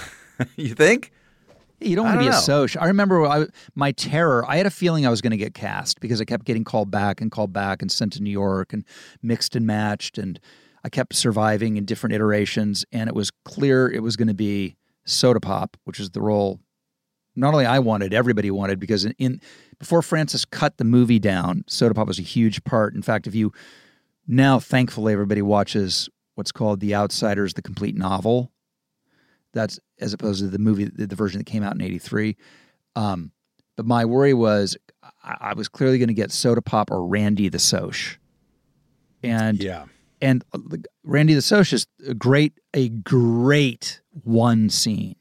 you 0.55 0.75
think? 0.75 1.11
You 1.80 1.95
don't 1.95 2.05
want 2.05 2.19
to 2.19 2.23
be 2.23 2.27
a 2.27 2.32
know. 2.32 2.38
soc. 2.67 2.80
I 2.80 2.86
remember 2.86 3.25
I, 3.25 3.47
my 3.73 3.91
terror. 3.93 4.45
I 4.47 4.57
had 4.57 4.67
a 4.67 4.69
feeling 4.69 5.07
I 5.07 5.09
was 5.09 5.21
going 5.21 5.32
to 5.32 5.38
get 5.38 5.55
cast 5.55 5.99
because 5.99 6.21
I 6.21 6.25
kept 6.25 6.45
getting 6.45 6.63
called 6.63 6.91
back 6.91 7.21
and 7.21 7.32
called 7.32 7.53
back 7.53 7.82
and 7.82 7.91
sent 7.91 8.13
to 8.13 8.21
New 8.21 8.30
York 8.30 8.71
and 8.71 8.86
mixed 9.23 9.55
and 9.55 9.65
matched, 9.65 10.19
and 10.19 10.39
I 10.84 10.89
kept 10.89 11.15
surviving 11.15 11.75
in 11.77 11.86
different 11.86 12.13
iterations. 12.13 12.86
And 12.91 13.09
it 13.09 13.15
was 13.15 13.32
clear 13.45 13.89
it 13.89 14.03
was 14.03 14.15
going 14.15 14.27
to 14.27 14.36
be 14.36 14.75
Soda 15.10 15.39
Pop, 15.39 15.78
which 15.84 15.99
is 15.99 16.12
the 16.12 16.22
role 16.22 16.60
not 17.36 17.53
only 17.53 17.66
I 17.66 17.80
wanted, 17.80 18.14
everybody 18.14 18.51
wanted 18.51 18.80
because 18.80 19.05
in, 19.05 19.14
in 19.18 19.41
before 19.80 20.01
Francis 20.01 20.43
cut 20.45 20.78
the 20.78 20.84
movie 20.84 21.20
down, 21.20 21.64
Soda 21.68 21.93
Pop 21.93 22.07
was 22.07 22.20
a 22.20 22.24
huge 22.24 22.64
part. 22.66 22.93
In 22.95 23.01
fact, 23.01 23.28
if 23.28 23.36
you 23.36 23.53
now, 24.28 24.60
thankfully, 24.60 25.14
everybody 25.14 25.41
watches 25.41 26.10
what's 26.36 26.51
called 26.51 26.80
The 26.82 26.93
Outsiders, 26.95 27.53
the 27.53 27.62
complete 27.62 27.95
novel. 27.95 28.51
That's 29.53 29.80
as 29.99 30.14
opposed 30.14 30.41
to 30.41 30.47
the 30.47 30.60
movie, 30.60 30.86
the, 30.86 31.07
the 31.07 31.16
version 31.16 31.39
that 31.39 31.45
came 31.45 31.64
out 31.64 31.74
in 31.74 31.82
'83. 31.82 32.36
Um, 32.95 33.32
but 33.78 33.86
my 33.86 34.05
worry 34.05 34.34
was 34.34 34.78
I, 35.24 35.38
I 35.39 35.53
was 35.53 35.68
clearly 35.70 35.97
going 35.97 36.10
to 36.10 36.14
get 36.14 36.32
Soda 36.32 36.62
Pop 36.62 36.91
or 36.91 37.05
Randy 37.05 37.49
the 37.49 37.57
Soc, 37.60 37.95
and 39.24 39.62
Yeah. 39.64 39.86
and 40.22 40.43
uh, 40.53 40.60
Randy 41.03 41.34
the 41.34 41.41
Soc 41.41 41.72
is 41.74 41.88
a 42.07 42.14
great, 42.14 42.60
a 42.74 42.89
great 42.89 43.99
one 44.24 44.70
scene, 44.70 45.15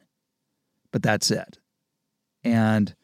but 0.92 1.02
that's 1.02 1.30
it. 1.30 1.58
And 2.44 2.94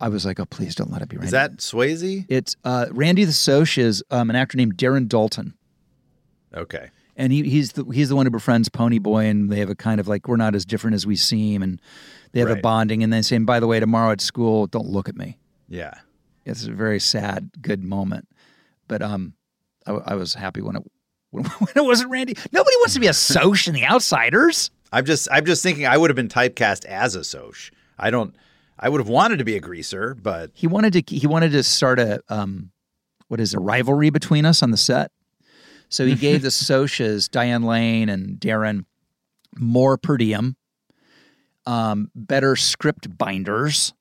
I 0.00 0.08
was 0.08 0.24
like, 0.24 0.40
oh, 0.40 0.44
please 0.46 0.74
don't 0.74 0.90
let 0.90 1.02
it 1.02 1.08
be 1.08 1.16
Randy. 1.16 1.26
Is 1.26 1.32
that 1.32 1.58
Swayze? 1.58 2.24
It's 2.28 2.56
uh, 2.64 2.86
Randy 2.90 3.24
the 3.24 3.32
Soc 3.32 3.78
is 3.78 4.02
um, 4.10 4.30
an 4.30 4.36
actor 4.36 4.56
named 4.56 4.76
Darren 4.76 5.08
Dalton, 5.08 5.54
Okay. 6.54 6.90
and 7.16 7.32
he, 7.32 7.42
he's 7.44 7.72
the 7.72 7.84
he's 7.92 8.08
the 8.08 8.16
one 8.16 8.26
who 8.26 8.30
befriends 8.30 8.68
Ponyboy, 8.68 9.30
and 9.30 9.50
they 9.50 9.58
have 9.58 9.70
a 9.70 9.74
kind 9.74 10.00
of 10.00 10.08
like 10.08 10.28
we're 10.28 10.36
not 10.36 10.54
as 10.54 10.64
different 10.64 10.94
as 10.94 11.06
we 11.06 11.16
seem, 11.16 11.62
and 11.62 11.80
they 12.32 12.40
have 12.40 12.50
a 12.50 12.56
bonding, 12.56 13.02
and 13.02 13.12
then 13.12 13.22
saying, 13.22 13.44
by 13.44 13.60
the 13.60 13.66
way, 13.66 13.78
tomorrow 13.80 14.12
at 14.12 14.20
school, 14.20 14.66
don't 14.66 14.86
look 14.88 15.08
at 15.08 15.16
me. 15.16 15.38
Yeah. 15.68 15.94
It's 16.44 16.66
a 16.66 16.72
very 16.72 16.98
sad, 16.98 17.50
good 17.60 17.84
moment, 17.84 18.26
but 18.88 19.00
um, 19.02 19.34
I, 19.86 19.92
I 19.92 20.14
was 20.14 20.34
happy 20.34 20.60
when 20.60 20.74
it 20.76 20.82
when, 21.30 21.44
when 21.58 21.72
it 21.76 21.84
wasn't 21.84 22.10
Randy. 22.10 22.34
Nobody 22.50 22.76
wants 22.78 22.94
to 22.94 23.00
be 23.00 23.06
a 23.06 23.12
Soc 23.12 23.68
in 23.68 23.74
The 23.74 23.84
Outsiders. 23.84 24.70
I'm 24.92 25.04
just 25.04 25.28
I'm 25.30 25.44
just 25.44 25.62
thinking 25.62 25.86
I 25.86 25.96
would 25.96 26.10
have 26.10 26.16
been 26.16 26.28
typecast 26.28 26.84
as 26.84 27.14
a 27.14 27.24
Soc. 27.24 27.56
I 27.98 28.10
don't. 28.10 28.34
I 28.78 28.88
would 28.88 29.00
have 29.00 29.08
wanted 29.08 29.38
to 29.38 29.44
be 29.44 29.56
a 29.56 29.60
greaser, 29.60 30.14
but 30.14 30.50
He 30.54 30.66
wanted 30.66 30.92
to 30.92 31.16
he 31.16 31.26
wanted 31.26 31.52
to 31.52 31.62
start 31.62 31.98
a 31.98 32.22
um, 32.28 32.70
what 33.28 33.40
is 33.40 33.54
a 33.54 33.60
rivalry 33.60 34.10
between 34.10 34.44
us 34.44 34.62
on 34.62 34.70
the 34.70 34.76
set. 34.76 35.10
So 35.88 36.06
he 36.06 36.14
gave 36.14 36.42
the 36.42 36.48
Sochas, 36.50 37.30
Diane 37.30 37.62
Lane 37.62 38.08
and 38.08 38.38
Darren, 38.38 38.86
more 39.58 39.98
per 39.98 40.16
diem, 40.16 40.56
um, 41.66 42.10
better 42.14 42.56
script 42.56 43.16
binders, 43.18 43.92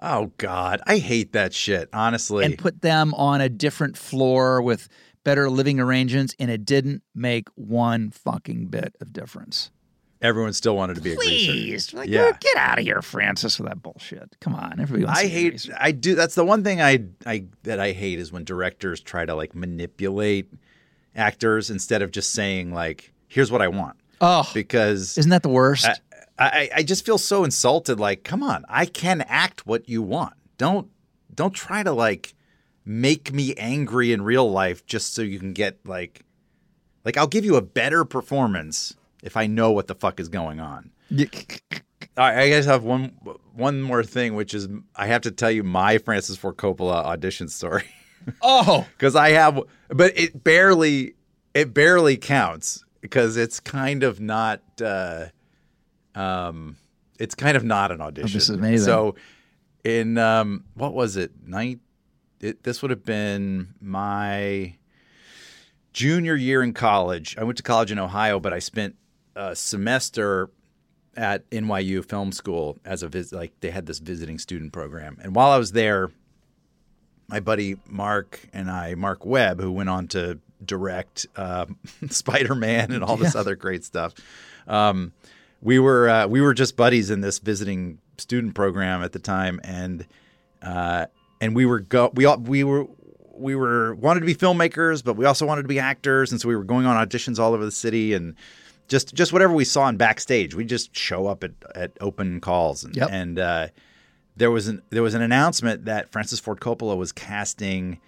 oh 0.00 0.32
god, 0.38 0.80
I 0.86 0.98
hate 0.98 1.32
that 1.32 1.52
shit. 1.52 1.88
Honestly, 1.92 2.44
and 2.44 2.58
put 2.58 2.82
them 2.82 3.14
on 3.14 3.40
a 3.40 3.48
different 3.48 3.96
floor 3.96 4.62
with 4.62 4.88
better 5.24 5.50
living 5.50 5.80
arrangements, 5.80 6.34
and 6.38 6.50
it 6.50 6.64
didn't 6.64 7.02
make 7.14 7.48
one 7.54 8.10
fucking 8.10 8.66
bit 8.66 8.94
of 9.00 9.12
difference. 9.12 9.70
Everyone 10.26 10.52
still 10.52 10.76
wanted 10.76 10.96
to 10.96 11.00
be 11.00 11.12
a 11.12 11.16
greaser. 11.16 11.52
Please, 11.52 11.94
like, 11.94 12.08
Yeah. 12.08 12.32
get 12.40 12.56
out 12.56 12.78
of 12.78 12.84
here, 12.84 13.00
Francis, 13.02 13.58
with 13.58 13.68
that 13.68 13.82
bullshit. 13.82 14.36
Come 14.40 14.54
on, 14.54 14.80
everybody 14.80 15.04
wants 15.04 15.20
I 15.20 15.22
to 15.24 15.28
hate. 15.28 15.70
I 15.78 15.92
do. 15.92 16.14
That's 16.14 16.34
the 16.34 16.44
one 16.44 16.62
thing 16.64 16.80
I 16.82 17.04
I 17.24 17.44
that 17.62 17.80
I 17.80 17.92
hate 17.92 18.18
is 18.18 18.32
when 18.32 18.44
directors 18.44 19.00
try 19.00 19.24
to 19.24 19.34
like 19.34 19.54
manipulate 19.54 20.52
actors 21.14 21.70
instead 21.70 22.02
of 22.02 22.10
just 22.10 22.32
saying 22.32 22.72
like, 22.72 23.12
"Here's 23.28 23.50
what 23.50 23.62
I 23.62 23.68
want," 23.68 23.96
Oh, 24.20 24.48
because 24.52 25.16
isn't 25.16 25.30
that 25.30 25.42
the 25.42 25.48
worst? 25.48 25.86
I, 25.86 25.94
I 26.38 26.70
I 26.76 26.82
just 26.82 27.06
feel 27.06 27.18
so 27.18 27.44
insulted. 27.44 27.98
Like, 27.98 28.24
come 28.24 28.42
on, 28.42 28.64
I 28.68 28.84
can 28.86 29.22
act 29.22 29.66
what 29.66 29.88
you 29.88 30.02
want. 30.02 30.34
Don't 30.58 30.88
don't 31.34 31.54
try 31.54 31.82
to 31.82 31.92
like 31.92 32.34
make 32.84 33.32
me 33.32 33.54
angry 33.56 34.12
in 34.12 34.22
real 34.22 34.50
life 34.50 34.84
just 34.86 35.14
so 35.14 35.22
you 35.22 35.38
can 35.38 35.52
get 35.52 35.78
like 35.84 36.22
like 37.04 37.16
I'll 37.16 37.26
give 37.26 37.44
you 37.44 37.56
a 37.56 37.62
better 37.62 38.04
performance 38.04 38.94
if 39.22 39.36
I 39.36 39.46
know 39.46 39.72
what 39.72 39.86
the 39.86 39.94
fuck 39.94 40.20
is 40.20 40.28
going 40.28 40.60
on. 40.60 40.90
I, 42.16 42.42
I 42.42 42.48
guess 42.48 42.64
have 42.66 42.84
one 42.84 43.16
one 43.54 43.82
more 43.82 44.02
thing, 44.02 44.34
which 44.34 44.54
is 44.54 44.68
I 44.94 45.06
have 45.06 45.22
to 45.22 45.30
tell 45.30 45.50
you 45.50 45.62
my 45.62 45.98
Francis 45.98 46.36
Ford 46.36 46.56
Coppola 46.56 47.04
audition 47.04 47.48
story 47.48 47.84
oh, 48.42 48.86
because 48.96 49.16
I 49.16 49.30
have, 49.30 49.60
but 49.88 50.18
it 50.18 50.42
barely 50.42 51.14
it 51.54 51.72
barely 51.72 52.16
counts 52.16 52.84
because 53.00 53.36
it's 53.36 53.60
kind 53.60 54.02
of 54.02 54.20
not, 54.20 54.60
uh, 54.82 55.26
um, 56.14 56.76
it's 57.18 57.34
kind 57.34 57.56
of 57.56 57.64
not 57.64 57.90
an 57.92 58.00
audition. 58.00 58.32
This 58.32 58.50
is 58.50 58.56
amazing. 58.56 58.84
So, 58.84 59.14
in 59.84 60.18
um, 60.18 60.64
what 60.74 60.92
was 60.92 61.16
it? 61.16 61.32
Night. 61.46 61.78
It, 62.40 62.62
this 62.62 62.82
would 62.82 62.90
have 62.90 63.04
been 63.04 63.74
my 63.80 64.74
junior 65.94 66.34
year 66.34 66.62
in 66.62 66.74
college. 66.74 67.36
I 67.38 67.44
went 67.44 67.56
to 67.56 67.62
college 67.62 67.90
in 67.90 67.98
Ohio, 67.98 68.38
but 68.38 68.52
I 68.52 68.58
spent 68.58 68.96
a 69.36 69.54
semester 69.54 70.50
at 71.16 71.48
NYU 71.50 72.04
Film 72.04 72.32
School 72.32 72.78
as 72.84 73.02
a 73.02 73.08
vis- 73.08 73.32
like 73.32 73.52
they 73.60 73.70
had 73.70 73.86
this 73.86 73.98
visiting 73.98 74.38
student 74.38 74.72
program. 74.72 75.18
And 75.22 75.34
while 75.34 75.50
I 75.50 75.58
was 75.58 75.72
there, 75.72 76.10
my 77.28 77.40
buddy 77.40 77.76
Marc 77.86 78.40
and 78.52 78.70
I, 78.70 78.94
Marc 78.94 79.24
Webb, 79.24 79.60
who 79.60 79.72
went 79.72 79.88
on 79.88 80.08
to 80.08 80.38
direct 80.64 81.26
uh, 81.36 81.66
Spider 82.08 82.54
Man 82.54 82.90
and 82.92 83.04
all 83.04 83.16
this 83.16 83.34
other 83.34 83.56
great 83.56 83.84
stuff, 83.84 84.14
um, 84.66 85.12
we 85.62 85.78
were 85.78 86.08
uh, 86.08 86.26
we 86.26 86.40
were 86.40 86.54
just 86.54 86.76
buddies 86.76 87.10
in 87.10 87.20
this 87.20 87.38
visiting 87.38 87.98
student 88.18 88.54
program 88.54 89.02
at 89.02 89.12
the 89.12 89.18
time, 89.18 89.60
and 89.64 90.06
uh, 90.62 91.06
and 91.40 91.54
we 91.54 91.66
were 91.66 91.80
go 91.80 92.10
we 92.14 92.24
all 92.24 92.38
we 92.38 92.62
were 92.62 92.86
we 93.32 93.54
were 93.54 93.94
wanted 93.94 94.20
to 94.20 94.26
be 94.26 94.34
filmmakers, 94.34 95.02
but 95.02 95.14
we 95.16 95.24
also 95.24 95.46
wanted 95.46 95.62
to 95.62 95.68
be 95.68 95.78
actors, 95.78 96.30
and 96.30 96.40
so 96.40 96.48
we 96.48 96.56
were 96.56 96.64
going 96.64 96.86
on 96.86 97.06
auditions 97.06 97.38
all 97.38 97.54
over 97.54 97.64
the 97.64 97.70
city 97.70 98.14
and. 98.14 98.34
Just, 98.88 99.14
just 99.14 99.32
whatever 99.32 99.52
we 99.52 99.64
saw 99.64 99.88
in 99.88 99.96
backstage, 99.96 100.54
we 100.54 100.64
just 100.64 100.94
show 100.96 101.26
up 101.26 101.42
at, 101.42 101.52
at 101.74 101.92
open 102.00 102.40
calls, 102.40 102.84
and, 102.84 102.96
Yep. 102.96 103.08
and 103.10 103.38
uh, 103.38 103.66
there 104.36 104.50
was 104.50 104.68
an 104.68 104.82
there 104.90 105.02
was 105.02 105.14
an 105.14 105.22
announcement 105.22 105.86
that 105.86 106.10
Francis 106.10 106.38
Ford 106.38 106.60
Coppola 106.60 106.96
was 106.96 107.10
casting 107.10 107.98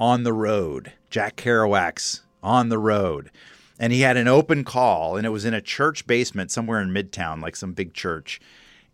On 0.00 0.24
the 0.24 0.32
Road, 0.32 0.92
Jack 1.10 1.36
Kerouac's 1.36 2.22
On 2.42 2.68
the 2.68 2.78
Road. 2.78 3.30
And 3.78 3.92
he 3.92 4.00
had 4.00 4.16
an 4.16 4.26
open 4.26 4.64
call 4.64 5.16
and 5.16 5.26
it 5.26 5.30
was 5.30 5.44
in 5.44 5.52
a 5.54 5.60
church 5.60 6.06
basement 6.06 6.50
somewhere 6.50 6.80
in 6.80 6.90
Midtown, 6.90 7.40
like 7.42 7.54
some 7.56 7.72
big 7.72 7.92
church. 7.94 8.40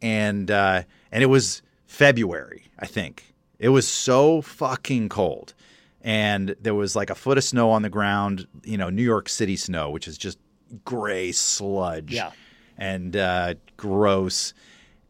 And 0.02 0.50
uh, 0.50 0.82
and 1.10 1.22
it 1.22 1.26
was 1.28 1.62
February, 1.86 2.64
I 2.78 2.86
think. 2.86 3.32
It 3.58 3.68
was 3.70 3.86
so 3.88 4.42
fucking 4.42 5.08
cold. 5.08 5.54
And 6.02 6.56
there 6.60 6.74
was 6.74 6.96
like 6.96 7.10
a 7.10 7.14
foot 7.14 7.38
of 7.38 7.44
snow 7.44 7.70
on 7.70 7.82
the 7.82 7.88
ground, 7.88 8.46
you 8.64 8.76
know, 8.76 8.90
New 8.90 9.04
York 9.04 9.28
City 9.28 9.56
snow, 9.56 9.88
which 9.90 10.08
is 10.08 10.18
just 10.18 10.36
gray 10.84 11.32
sludge 11.32 12.12
Yeah. 12.12 12.30
and 12.78 13.16
uh, 13.16 13.54
gross. 13.76 14.54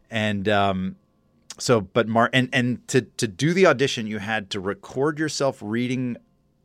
And 0.09 0.47
um, 0.49 0.95
so, 1.57 1.81
but 1.81 2.07
Mar 2.07 2.29
and 2.33 2.49
and 2.53 2.87
to 2.89 3.01
to 3.01 3.27
do 3.27 3.53
the 3.53 3.65
audition, 3.67 4.07
you 4.07 4.19
had 4.19 4.49
to 4.51 4.59
record 4.59 5.17
yourself 5.19 5.59
reading 5.61 6.17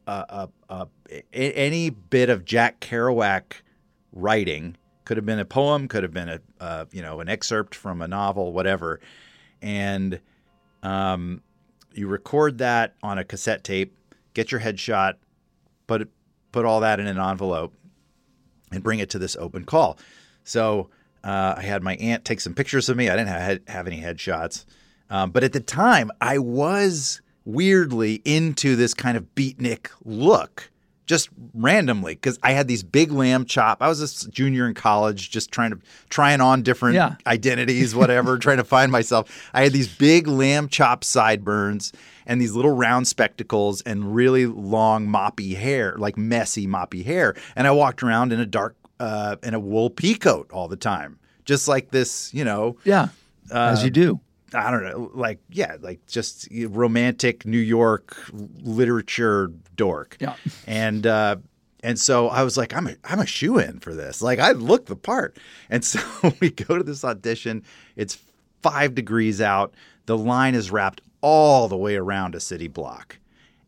uh, 0.06 0.24
uh, 0.28 0.46
uh, 0.68 0.84
a- 1.10 1.52
any 1.52 1.90
bit 1.90 2.28
of 2.30 2.44
Jack 2.44 2.80
Kerouac 2.80 3.62
writing. 4.12 4.76
Could 5.04 5.16
have 5.16 5.24
been 5.24 5.38
a 5.38 5.44
poem, 5.46 5.88
could 5.88 6.02
have 6.02 6.12
been 6.12 6.28
a 6.28 6.40
uh, 6.60 6.84
you 6.92 7.00
know 7.00 7.20
an 7.20 7.28
excerpt 7.30 7.74
from 7.74 8.02
a 8.02 8.08
novel, 8.08 8.52
whatever. 8.52 9.00
And 9.62 10.20
um, 10.82 11.42
you 11.94 12.06
record 12.08 12.58
that 12.58 12.94
on 13.02 13.16
a 13.18 13.24
cassette 13.24 13.64
tape, 13.64 13.96
get 14.34 14.52
your 14.52 14.60
headshot, 14.60 15.14
put 15.86 16.10
put 16.52 16.64
all 16.66 16.80
that 16.80 17.00
in 17.00 17.06
an 17.06 17.18
envelope, 17.18 17.72
and 18.72 18.82
bring 18.82 18.98
it 18.98 19.10
to 19.10 19.18
this 19.18 19.36
open 19.36 19.64
call. 19.64 19.98
So 20.44 20.88
uh, 21.24 21.54
I 21.56 21.62
had 21.62 21.82
my 21.82 21.96
aunt 21.96 22.24
take 22.24 22.40
some 22.40 22.54
pictures 22.54 22.88
of 22.88 22.96
me. 22.96 23.08
I 23.08 23.16
didn't 23.16 23.28
have, 23.28 23.60
have 23.68 23.86
any 23.86 24.00
headshots. 24.00 24.64
Um, 25.10 25.30
but 25.30 25.44
at 25.44 25.52
the 25.52 25.60
time, 25.60 26.10
I 26.20 26.38
was 26.38 27.20
weirdly 27.44 28.20
into 28.24 28.76
this 28.76 28.94
kind 28.94 29.16
of 29.16 29.34
beatnik 29.34 29.88
look, 30.04 30.70
just 31.08 31.28
randomly 31.54 32.14
because 32.14 32.38
I 32.44 32.52
had 32.52 32.68
these 32.68 32.84
big 32.84 33.10
lamb 33.10 33.44
chop. 33.46 33.82
I 33.82 33.88
was 33.88 34.00
a 34.26 34.30
junior 34.30 34.68
in 34.68 34.74
college, 34.74 35.30
just 35.30 35.50
trying 35.50 35.70
to 35.72 35.80
trying 36.10 36.40
on 36.40 36.62
different 36.62 36.94
Yeah. 36.94 37.16
identities, 37.26 37.94
whatever, 37.96 38.38
trying 38.38 38.58
to 38.58 38.64
find 38.64 38.92
myself. 38.92 39.50
I 39.52 39.62
had 39.64 39.72
these 39.72 39.88
big 39.88 40.28
lamb 40.28 40.68
chop 40.68 41.02
sideburns 41.02 41.92
and 42.26 42.40
these 42.40 42.52
little 42.54 42.70
round 42.76 43.08
spectacles 43.08 43.80
and 43.82 44.14
really 44.14 44.46
long 44.46 45.08
moppy 45.08 45.56
hair, 45.56 45.96
like 45.98 46.16
messy 46.16 46.66
moppy 46.68 47.02
hair. 47.04 47.34
And 47.56 47.66
I 47.66 47.70
walked 47.72 48.02
around 48.04 48.32
in 48.32 48.38
a 48.38 48.46
dark 48.46 48.76
uh, 49.00 49.36
in 49.42 49.54
a 49.54 49.60
wool 49.60 49.90
pea 49.90 50.14
coat 50.14 50.50
all 50.52 50.68
the 50.68 50.76
time, 50.76 51.18
just 51.46 51.66
like 51.68 51.90
this, 51.90 52.32
you 52.34 52.44
know. 52.44 52.76
Yeah. 52.84 53.08
As 53.50 53.82
you 53.82 53.90
do. 53.90 54.20
I 54.54 54.70
don't 54.70 54.84
know, 54.84 55.10
like 55.14 55.40
yeah, 55.50 55.76
like 55.80 56.06
just 56.06 56.48
romantic 56.68 57.44
New 57.44 57.58
York 57.58 58.16
literature 58.32 59.52
dork. 59.76 60.16
Yeah. 60.20 60.36
And 60.66 61.06
uh 61.06 61.36
and 61.82 61.98
so 61.98 62.28
I 62.28 62.42
was 62.42 62.56
like, 62.56 62.74
I'm 62.74 62.86
a 62.86 62.96
I'm 63.04 63.20
a 63.20 63.26
shoe 63.26 63.58
in 63.58 63.80
for 63.80 63.94
this. 63.94 64.22
Like 64.22 64.38
I 64.38 64.52
look 64.52 64.86
the 64.86 64.96
part. 64.96 65.36
And 65.68 65.84
so 65.84 66.00
we 66.40 66.50
go 66.50 66.76
to 66.78 66.84
this 66.84 67.04
audition. 67.04 67.62
It's 67.96 68.18
five 68.62 68.94
degrees 68.94 69.40
out. 69.40 69.74
The 70.06 70.16
line 70.16 70.54
is 70.54 70.70
wrapped 70.70 71.02
all 71.20 71.68
the 71.68 71.76
way 71.76 71.96
around 71.96 72.34
a 72.34 72.40
city 72.40 72.68
block. 72.68 73.18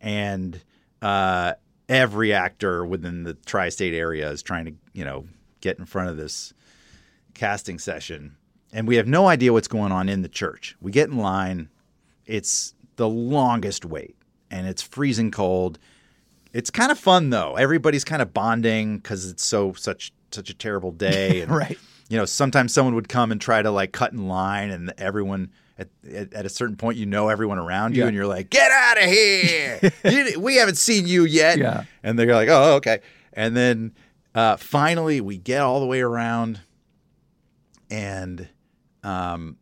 And 0.01 0.63
uh 1.03 1.55
every 1.89 2.33
actor 2.33 2.87
within 2.87 3.25
the 3.25 3.35
tri-state 3.35 3.95
area 3.95 4.31
is 4.31 4.43
trying 4.43 4.65
to, 4.65 4.73
you 4.93 5.05
know, 5.05 5.27
get 5.61 5.79
in 5.79 5.85
front 5.85 6.09
of 6.09 6.17
this 6.17 6.55
casting 7.35 7.79
session 7.79 8.37
and 8.73 8.87
we 8.89 8.97
have 8.97 9.07
no 9.07 9.27
idea 9.29 9.53
what's 9.53 9.69
going 9.69 9.93
on 9.93 10.09
in 10.09 10.23
the 10.23 10.29
church. 10.29 10.77
We 10.81 10.93
get 10.93 11.09
in 11.09 11.17
line. 11.19 11.69
It's 12.27 12.75
the 12.97 13.09
longest 13.09 13.85
wait 13.85 14.17
and 14.51 14.67
it's 14.67 14.83
freezing 14.83 15.31
cold. 15.31 15.79
It's 16.53 16.71
kind 16.71 16.91
of 16.93 16.99
fun 16.99 17.31
though. 17.31 17.57
Everybody's 17.57 18.05
kind 18.05 18.21
of 18.23 18.33
bonding 18.35 18.99
because 18.99 19.29
it's 19.31 19.45
so 19.45 19.73
such 19.75 20.13
such 20.31 20.51
a 20.51 20.55
terrible 20.55 20.93
day. 20.93 21.41
And, 21.43 21.51
Right. 21.51 21.79
You 22.09 22.17
know, 22.19 22.25
sometimes 22.25 22.73
someone 22.75 22.97
would 22.97 23.09
come 23.09 23.31
and 23.31 23.41
try 23.41 23.63
to 23.63 23.71
like 23.71 23.93
cut 23.93 24.13
in 24.13 24.27
line, 24.27 24.71
and 24.71 24.93
everyone 24.99 25.53
at, 25.79 25.89
at, 26.13 26.33
at 26.35 26.45
a 26.45 26.49
certain 26.49 26.75
point, 26.75 26.99
you 26.99 27.07
know 27.07 27.29
everyone 27.29 27.57
around 27.59 27.95
you, 27.95 28.03
Yeah. 28.03 28.09
and 28.09 28.17
you're 28.17 28.27
like, 28.27 28.51
"Get 28.51 28.69
out 28.73 28.99
of 28.99 29.05
here! 29.09 29.81
You- 30.05 30.41
we 30.41 30.57
haven't 30.57 30.77
seen 30.77 31.07
you 31.07 31.25
yet." 31.25 31.59
Yeah. 31.59 31.85
And 32.03 32.19
they're 32.19 32.35
like, 32.35 32.49
"Oh, 32.49 32.75
okay." 32.79 32.99
And 33.33 33.57
then 33.57 33.93
uh, 34.35 34.57
finally, 34.57 35.21
we 35.21 35.39
get 35.39 35.61
all 35.61 35.79
the 35.79 35.87
way 35.87 36.01
around, 36.01 36.59
and 37.91 38.49
um, 39.03 39.57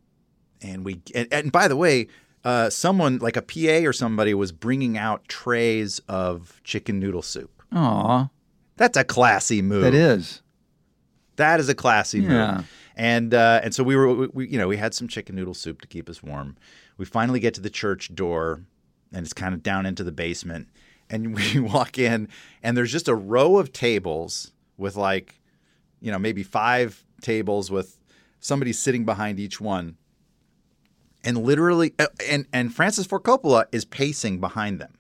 and 0.63 0.85
we 0.85 1.01
and, 1.15 1.29
and 1.33 1.53
by 1.53 1.69
the 1.69 1.77
way, 1.77 2.09
uh, 2.45 2.71
someone 2.71 3.19
like 3.19 3.37
a 3.37 3.43
PA 3.43 3.87
or 3.89 3.93
somebody 3.93 4.35
was 4.35 4.53
bringing 4.53 4.97
out 4.99 5.27
trays 5.29 6.01
of 6.09 6.61
chicken 6.65 6.99
noodle 6.99 7.23
soup. 7.23 7.63
Aw. 7.73 8.29
That's 8.77 8.97
a 8.97 9.05
classy 9.05 9.61
move. 9.63 9.83
That 9.83 9.95
is. 9.95 10.43
That 11.37 11.61
is 11.61 11.69
a 11.69 11.75
classy 11.75 12.21
Yeah. 12.21 12.57
move. 12.59 12.71
And 12.97 13.33
uh, 13.33 13.61
and 13.63 13.73
so 13.73 13.85
we 13.85 13.95
were, 13.95 14.13
we, 14.13 14.27
we, 14.33 14.49
you 14.49 14.59
know, 14.59 14.67
we 14.67 14.77
had 14.77 14.93
some 14.93 15.07
chicken 15.07 15.37
noodle 15.37 15.55
soup 15.55 15.81
to 15.83 15.87
keep 15.89 16.09
us 16.09 16.21
warm. 16.23 16.57
We 16.97 17.05
finally 17.05 17.39
get 17.39 17.55
to 17.55 17.61
the 17.61 17.71
church 17.71 18.13
door, 18.13 18.65
and 19.13 19.25
it's 19.25 19.33
kind 19.33 19.55
of 19.55 19.63
down 19.63 19.87
into 19.87 20.03
the 20.03 20.11
basement. 20.11 20.67
And 21.09 21.35
we 21.55 21.61
walk 21.61 21.97
in, 21.99 22.29
and 22.63 22.77
there's 22.77 22.91
just 22.91 23.07
a 23.07 23.15
row 23.15 23.59
of 23.59 23.73
tables 23.73 24.53
with 24.77 24.97
like, 24.97 25.41
you 26.01 26.11
know, 26.11 26.19
maybe 26.19 26.43
five 26.43 27.05
tables 27.23 27.71
with 27.71 27.98
somebody 28.41 28.73
sitting 28.73 29.05
behind 29.05 29.39
each 29.41 29.61
one. 29.61 29.97
And 31.25 31.39
literally, 31.45 31.95
uh, 31.99 32.07
and 32.29 32.47
and 32.53 32.75
Francis 32.75 33.07
Ford 33.07 33.25
Coppola 33.25 33.67
is 33.73 33.85
pacing 33.85 34.41
behind 34.41 34.81
them. 34.81 34.95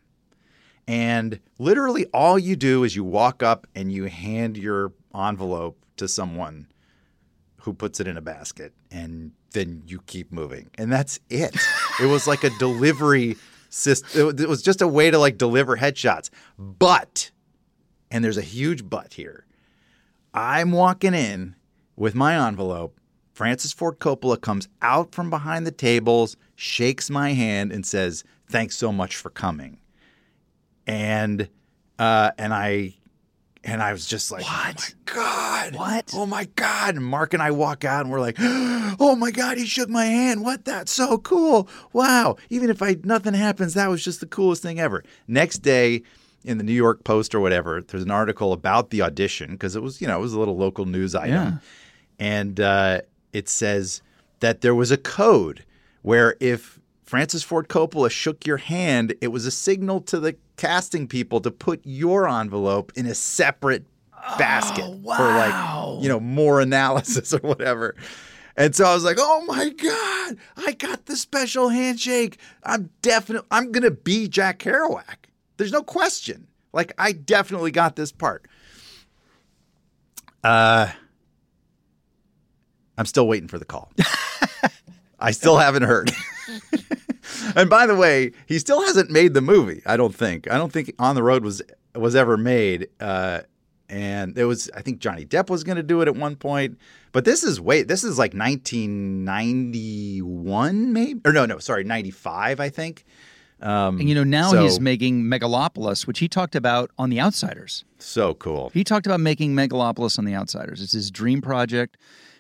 And 0.86 1.40
literally, 1.58 2.06
all 2.06 2.38
you 2.38 2.56
do 2.56 2.82
is 2.82 2.96
you 2.96 3.04
walk 3.04 3.42
up 3.42 3.66
and 3.74 3.92
you 3.92 4.04
hand 4.04 4.56
your 4.56 4.92
envelope 5.14 5.78
to 5.98 6.08
someone 6.08 6.66
who 7.58 7.74
puts 7.74 8.00
it 8.00 8.08
in 8.08 8.16
a 8.16 8.22
basket, 8.22 8.72
and 8.90 9.32
then 9.52 9.82
you 9.86 10.00
keep 10.06 10.32
moving. 10.32 10.70
And 10.76 10.90
that's 10.90 11.20
it. 11.28 11.56
it 12.00 12.06
was 12.06 12.26
like 12.26 12.44
a 12.44 12.50
delivery 12.58 13.36
system. 13.68 14.38
It 14.38 14.48
was 14.48 14.62
just 14.62 14.82
a 14.82 14.88
way 14.88 15.10
to 15.10 15.18
like 15.18 15.38
deliver 15.38 15.76
headshots. 15.76 16.30
But, 16.58 17.30
and 18.10 18.24
there's 18.24 18.38
a 18.38 18.42
huge 18.42 18.88
but 18.88 19.14
here. 19.14 19.44
I'm 20.32 20.72
walking 20.72 21.14
in 21.14 21.56
with 21.96 22.14
my 22.14 22.46
envelope. 22.46 22.97
Francis 23.38 23.72
Ford 23.72 24.00
Coppola 24.00 24.40
comes 24.40 24.66
out 24.82 25.12
from 25.14 25.30
behind 25.30 25.64
the 25.64 25.70
tables, 25.70 26.36
shakes 26.56 27.08
my 27.08 27.34
hand, 27.34 27.70
and 27.70 27.86
says, 27.86 28.24
Thanks 28.50 28.76
so 28.76 28.90
much 28.90 29.14
for 29.14 29.30
coming 29.30 29.78
and 30.88 31.48
uh, 32.00 32.32
and 32.36 32.52
I 32.52 32.94
and 33.62 33.80
I 33.80 33.92
was 33.92 34.06
just 34.06 34.32
like, 34.32 34.42
What? 34.44 34.92
Oh 34.92 35.14
my 35.14 35.14
god! 35.14 35.76
What? 35.76 36.10
Oh 36.14 36.26
my 36.26 36.44
god! 36.56 36.96
And 36.96 37.04
Mark 37.04 37.32
and 37.32 37.40
I 37.42 37.52
walk 37.52 37.84
out, 37.84 38.00
and 38.06 38.10
we're 38.10 38.18
like, 38.20 38.36
Oh 38.40 39.14
my 39.16 39.30
god! 39.30 39.56
He 39.58 39.66
shook 39.66 39.88
my 39.88 40.06
hand. 40.06 40.42
What? 40.42 40.64
That's 40.64 40.90
so 40.90 41.18
cool! 41.18 41.68
Wow! 41.92 42.38
Even 42.50 42.70
if 42.70 42.82
I 42.82 42.96
nothing 43.04 43.34
happens, 43.34 43.74
that 43.74 43.88
was 43.88 44.02
just 44.02 44.18
the 44.18 44.26
coolest 44.26 44.62
thing 44.62 44.80
ever. 44.80 45.04
Next 45.28 45.58
day. 45.58 46.02
In 46.44 46.56
the 46.56 46.64
New 46.64 46.72
York 46.72 47.02
Post 47.02 47.34
or 47.34 47.40
whatever, 47.40 47.82
there's 47.82 48.04
an 48.04 48.12
article 48.12 48.52
about 48.52 48.90
the 48.90 49.02
audition 49.02 49.50
because 49.50 49.74
it 49.74 49.82
was, 49.82 50.00
you 50.00 50.06
know, 50.06 50.16
it 50.16 50.20
was 50.22 50.32
a 50.32 50.38
little 50.38 50.56
local 50.56 50.86
news 50.86 51.16
item, 51.16 51.34
Yeah. 51.34 51.52
and 52.20 52.60
uh, 52.60 53.00
it 53.32 53.48
says 53.48 54.02
that 54.40 54.60
there 54.60 54.74
was 54.74 54.90
a 54.90 54.96
code 54.96 55.64
where 56.02 56.36
if 56.40 56.78
Francis 57.04 57.42
Ford 57.42 57.68
Coppola 57.68 58.10
shook 58.10 58.46
your 58.46 58.58
hand, 58.58 59.14
it 59.20 59.28
was 59.28 59.46
a 59.46 59.50
signal 59.50 60.00
to 60.02 60.20
the 60.20 60.36
casting 60.56 61.06
people 61.08 61.40
to 61.40 61.50
put 61.50 61.80
your 61.84 62.28
envelope 62.28 62.92
in 62.96 63.06
a 63.06 63.14
separate 63.14 63.84
basket 64.36 64.84
for 64.84 65.24
like, 65.24 66.02
you 66.02 66.08
know, 66.08 66.20
more 66.20 66.60
analysis 66.60 67.32
or 67.34 67.38
whatever. 67.38 67.94
And 68.58 68.74
so 68.74 68.84
I 68.84 68.92
was 68.92 69.04
like, 69.04 69.18
"Oh 69.20 69.44
my 69.46 69.68
god, 69.68 70.36
I 70.56 70.72
got 70.72 71.06
the 71.06 71.16
special 71.16 71.68
handshake. 71.68 72.38
I'm 72.64 72.90
definitely 73.02 73.46
I'm 73.52 73.70
going 73.70 73.84
to 73.84 73.92
be 73.92 74.26
Jack 74.26 74.58
Kerouac. 74.58 75.26
There's 75.56 75.70
no 75.70 75.84
question. 75.84 76.48
Like 76.72 76.92
I 76.98 77.12
definitely 77.12 77.70
got 77.70 77.94
this 77.94 78.10
part." 78.10 78.46
Uh 80.42 80.90
I'm 82.98 83.06
still 83.06 83.26
waiting 83.26 83.48
for 83.48 83.58
the 83.58 83.64
call. 83.64 83.90
I 85.20 85.30
still 85.30 85.56
haven't 85.56 85.84
heard. 85.84 86.10
and 87.56 87.70
by 87.70 87.86
the 87.86 87.96
way, 87.96 88.32
he 88.46 88.58
still 88.58 88.82
hasn't 88.82 89.10
made 89.10 89.32
the 89.34 89.40
movie. 89.40 89.80
I 89.86 89.96
don't 89.96 90.14
think. 90.14 90.50
I 90.50 90.58
don't 90.58 90.72
think 90.72 90.92
On 90.98 91.14
the 91.14 91.22
Road 91.22 91.42
was 91.44 91.62
was 91.94 92.14
ever 92.14 92.36
made. 92.36 92.88
Uh, 93.00 93.40
and 93.88 94.36
it 94.36 94.44
was. 94.44 94.68
I 94.76 94.82
think 94.82 94.98
Johnny 94.98 95.24
Depp 95.24 95.48
was 95.48 95.64
going 95.64 95.76
to 95.76 95.82
do 95.82 96.02
it 96.02 96.08
at 96.08 96.16
one 96.16 96.36
point. 96.36 96.78
But 97.12 97.24
this 97.24 97.42
is 97.42 97.58
wait. 97.60 97.88
This 97.88 98.04
is 98.04 98.18
like 98.18 98.34
1991, 98.34 100.92
maybe 100.92 101.20
or 101.24 101.32
no, 101.32 101.46
no, 101.46 101.58
sorry, 101.58 101.84
95. 101.84 102.60
I 102.60 102.68
think. 102.68 103.04
Um, 103.60 103.98
And 103.98 104.08
you 104.08 104.14
know, 104.14 104.22
now 104.24 104.50
so- 104.52 104.62
he's 104.62 104.78
making 104.78 105.24
Megalopolis, 105.24 106.06
which 106.06 106.20
he 106.20 106.28
talked 106.28 106.54
about 106.54 106.90
on 106.98 107.10
The 107.10 107.20
Outsiders. 107.20 107.84
so 107.98 108.34
cool. 108.34 108.70
He 108.72 108.84
talked 108.84 109.04
about 109.06 109.18
making 109.20 109.54
Megalopolis 109.54 110.16
on 110.18 110.24
The 110.26 110.34
Outsiders. 110.34 110.80
It's 110.80 110.92
his 110.92 111.10
dream 111.10 111.40
project. 111.42 111.96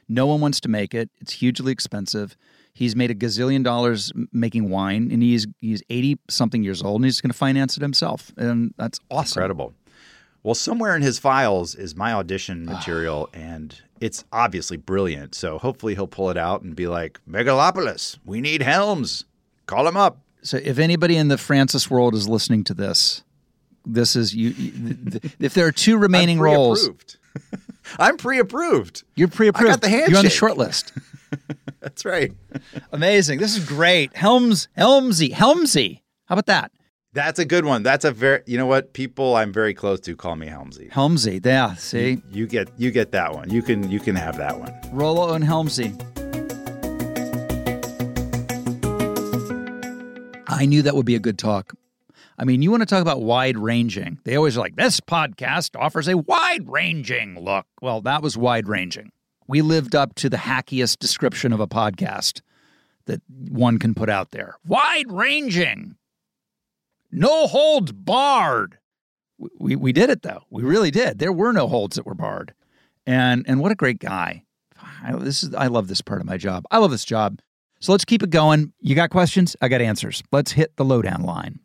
No 0.08 0.26
one 0.26 0.40
wants 0.40 0.60
to 0.60 0.68
make 0.68 0.94
it. 0.94 1.10
It's 1.20 1.32
hugely 1.32 1.72
expensive. 1.72 2.36
He's 2.72 2.94
made 2.94 3.10
a 3.10 3.14
gazillion 3.14 3.64
dollars 3.64 4.12
making 4.32 4.70
wine, 4.70 5.10
and 5.10 5.22
he's 5.22 5.46
he's 5.60 5.82
eighty 5.90 6.18
something 6.28 6.62
years 6.62 6.82
old, 6.82 7.00
and 7.00 7.04
he's 7.04 7.20
going 7.20 7.30
to 7.30 7.36
finance 7.36 7.76
it 7.76 7.80
himself, 7.80 8.32
and 8.36 8.72
that's 8.76 9.00
awesome. 9.10 9.40
Incredible. 9.40 9.74
Well, 10.44 10.54
somewhere 10.54 10.94
in 10.94 11.02
his 11.02 11.18
files 11.18 11.74
is 11.74 11.96
my 11.96 12.12
audition 12.12 12.64
material, 12.66 13.28
and 13.34 13.74
it's 14.00 14.24
obviously 14.32 14.76
brilliant. 14.76 15.34
So 15.34 15.58
hopefully 15.58 15.94
he'll 15.94 16.06
pull 16.06 16.30
it 16.30 16.36
out 16.36 16.62
and 16.62 16.76
be 16.76 16.86
like, 16.86 17.20
Megalopolis, 17.28 18.18
we 18.24 18.40
need 18.40 18.62
Helms. 18.62 19.24
Call 19.66 19.86
him 19.86 19.96
up. 19.96 20.20
So, 20.42 20.56
if 20.56 20.78
anybody 20.78 21.16
in 21.16 21.28
the 21.28 21.36
Francis 21.36 21.90
world 21.90 22.14
is 22.14 22.28
listening 22.28 22.62
to 22.64 22.74
this, 22.74 23.24
this 23.84 24.14
is 24.14 24.34
you. 24.34 24.50
you 24.50 24.94
th- 24.94 25.34
if 25.40 25.54
there 25.54 25.66
are 25.66 25.72
two 25.72 25.98
remaining 26.06 26.38
roles. 26.38 26.88
I'm 27.98 28.16
pre-approved. 28.16 29.04
you're 29.16 29.28
pre-approved. 29.28 29.68
I 29.68 29.72
got 29.72 29.80
the 29.80 29.88
handshake. 29.88 30.10
You're 30.10 30.18
on 30.18 30.24
the 30.24 30.30
short 30.30 30.56
list. 30.56 30.92
That's 31.80 32.04
right. 32.04 32.32
Amazing. 32.92 33.38
This 33.38 33.56
is 33.56 33.64
great. 33.64 34.14
Helms, 34.16 34.68
Helmsy, 34.76 35.32
Helmsy. 35.32 36.00
How 36.26 36.34
about 36.34 36.46
that? 36.46 36.72
That's 37.12 37.38
a 37.38 37.44
good 37.44 37.64
one. 37.64 37.82
That's 37.82 38.04
a 38.04 38.10
very. 38.12 38.42
You 38.46 38.58
know 38.58 38.66
what? 38.66 38.92
People 38.92 39.34
I'm 39.36 39.52
very 39.52 39.74
close 39.74 40.00
to 40.00 40.14
call 40.16 40.36
me 40.36 40.46
Helmsy. 40.46 40.90
Helmsy. 40.90 41.44
Yeah. 41.44 41.74
See, 41.74 42.22
You 42.30 42.46
get 42.46 42.70
you 42.76 42.90
get 42.90 43.12
that 43.12 43.34
one. 43.34 43.50
You 43.50 43.62
can 43.62 43.90
you 43.90 43.98
can 44.00 44.14
have 44.14 44.36
that 44.38 44.58
one. 44.58 44.74
Rollo 44.92 45.32
and 45.32 45.44
Helmsy. 45.44 45.94
I 50.46 50.66
knew 50.66 50.82
that 50.82 50.94
would 50.94 51.06
be 51.06 51.14
a 51.14 51.20
good 51.20 51.38
talk. 51.38 51.74
I 52.38 52.44
mean, 52.44 52.62
you 52.62 52.70
want 52.70 52.82
to 52.82 52.86
talk 52.86 53.02
about 53.02 53.20
wide 53.20 53.58
ranging. 53.58 54.20
They 54.24 54.36
always 54.36 54.56
are 54.56 54.60
like, 54.60 54.76
this 54.76 55.00
podcast 55.00 55.78
offers 55.78 56.06
a 56.06 56.16
wide 56.16 56.68
ranging 56.68 57.38
look. 57.38 57.66
Well, 57.82 58.00
that 58.02 58.22
was 58.22 58.36
wide 58.36 58.68
ranging. 58.68 59.10
We 59.48 59.60
lived 59.60 59.96
up 59.96 60.14
to 60.16 60.28
the 60.28 60.36
hackiest 60.36 60.98
description 60.98 61.52
of 61.52 61.58
a 61.58 61.66
podcast 61.66 62.42
that 63.06 63.22
one 63.48 63.78
can 63.78 63.94
put 63.94 64.08
out 64.08 64.30
there 64.30 64.56
wide 64.66 65.10
ranging, 65.10 65.96
no 67.10 67.46
holds 67.46 67.90
barred. 67.90 68.78
We 69.58 69.74
we 69.74 69.92
did 69.92 70.10
it 70.10 70.22
though. 70.22 70.42
We 70.50 70.62
really 70.62 70.90
did. 70.90 71.18
There 71.18 71.32
were 71.32 71.52
no 71.52 71.66
holds 71.66 71.96
that 71.96 72.06
were 72.06 72.14
barred, 72.14 72.52
and 73.06 73.44
and 73.48 73.60
what 73.60 73.72
a 73.72 73.76
great 73.76 73.98
guy. 73.98 74.44
I, 75.02 75.12
this 75.12 75.42
is 75.42 75.54
I 75.54 75.68
love 75.68 75.88
this 75.88 76.02
part 76.02 76.20
of 76.20 76.26
my 76.26 76.36
job. 76.36 76.64
I 76.70 76.78
love 76.78 76.90
this 76.90 77.04
job. 77.04 77.40
So 77.80 77.92
let's 77.92 78.04
keep 78.04 78.22
it 78.22 78.30
going. 78.30 78.72
You 78.80 78.94
got 78.94 79.10
questions? 79.10 79.56
I 79.62 79.68
got 79.68 79.80
answers. 79.80 80.22
Let's 80.30 80.52
hit 80.52 80.76
the 80.76 80.84
lowdown 80.84 81.22
line. 81.22 81.60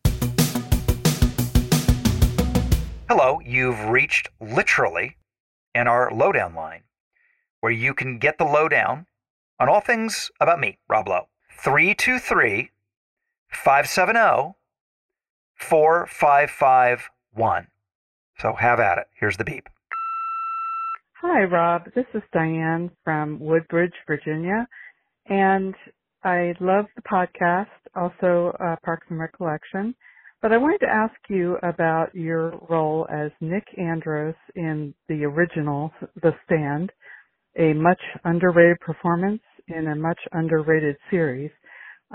Hello, 3.16 3.40
you've 3.46 3.90
reached 3.90 4.28
literally 4.42 5.18
in 5.76 5.88
our 5.88 6.12
lowdown 6.12 6.56
line, 6.56 6.82
where 7.60 7.72
you 7.72 7.94
can 7.94 8.18
get 8.18 8.40
the 8.40 8.44
lowdown 8.44 9.06
on 9.60 9.70
all 9.70 9.82
things 9.82 10.32
about 10.42 10.60
me, 10.60 10.80
Rob 10.90 11.08
Lowe. 11.08 11.28
323 11.62 12.72
570 13.50 14.56
4551. 15.56 17.68
So 18.40 18.54
have 18.54 18.80
at 18.80 18.98
it. 18.98 19.06
Here's 19.20 19.38
the 19.38 19.44
beep. 19.44 19.70
Hi, 21.22 21.44
Rob. 21.44 21.94
This 21.94 22.08
is 22.16 22.24
Diane 22.34 22.90
from 23.04 23.40
Woodbridge, 23.40 23.94
Virginia. 24.08 24.68
And 25.28 25.76
I 26.24 26.56
love 26.60 26.86
the 26.96 27.04
podcast, 27.04 27.68
also 27.94 28.58
uh, 28.60 28.76
Parks 28.84 29.06
and 29.12 29.20
Recollection. 29.20 29.94
But 30.44 30.54
I 30.54 30.60
wanted 30.60 30.80
to 30.82 30.90
ask 30.94 31.16
you 31.30 31.58
about 31.64 32.16
your 32.16 32.60
role 32.70 33.08
as 33.12 33.32
Nick 33.42 33.66
Andros 33.80 34.36
in 34.56 34.96
the 35.10 35.26
original 35.26 35.92
The 36.24 36.34
Stand, 36.46 36.92
a 37.58 37.74
much 37.74 38.02
underrated 38.26 38.80
performance 38.82 39.42
in 39.68 39.88
a 39.88 39.96
much 39.96 40.20
underrated 40.34 40.98
series. 41.12 41.52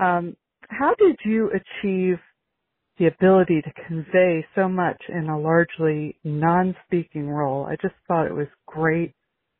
Um, 0.01 0.37
how 0.71 0.95
did 0.99 1.17
you 1.25 1.51
achieve 1.51 2.19
the 2.99 3.07
ability 3.09 3.63
to 3.63 3.73
convey 3.89 4.47
so 4.57 4.69
much 4.69 5.01
in 5.09 5.29
a 5.29 5.39
largely 5.41 6.19
non-speaking 6.25 7.29
role? 7.29 7.67
I 7.67 7.77
just 7.83 7.95
thought 8.09 8.27
it 8.27 8.35
was 8.35 8.49
great 8.67 9.15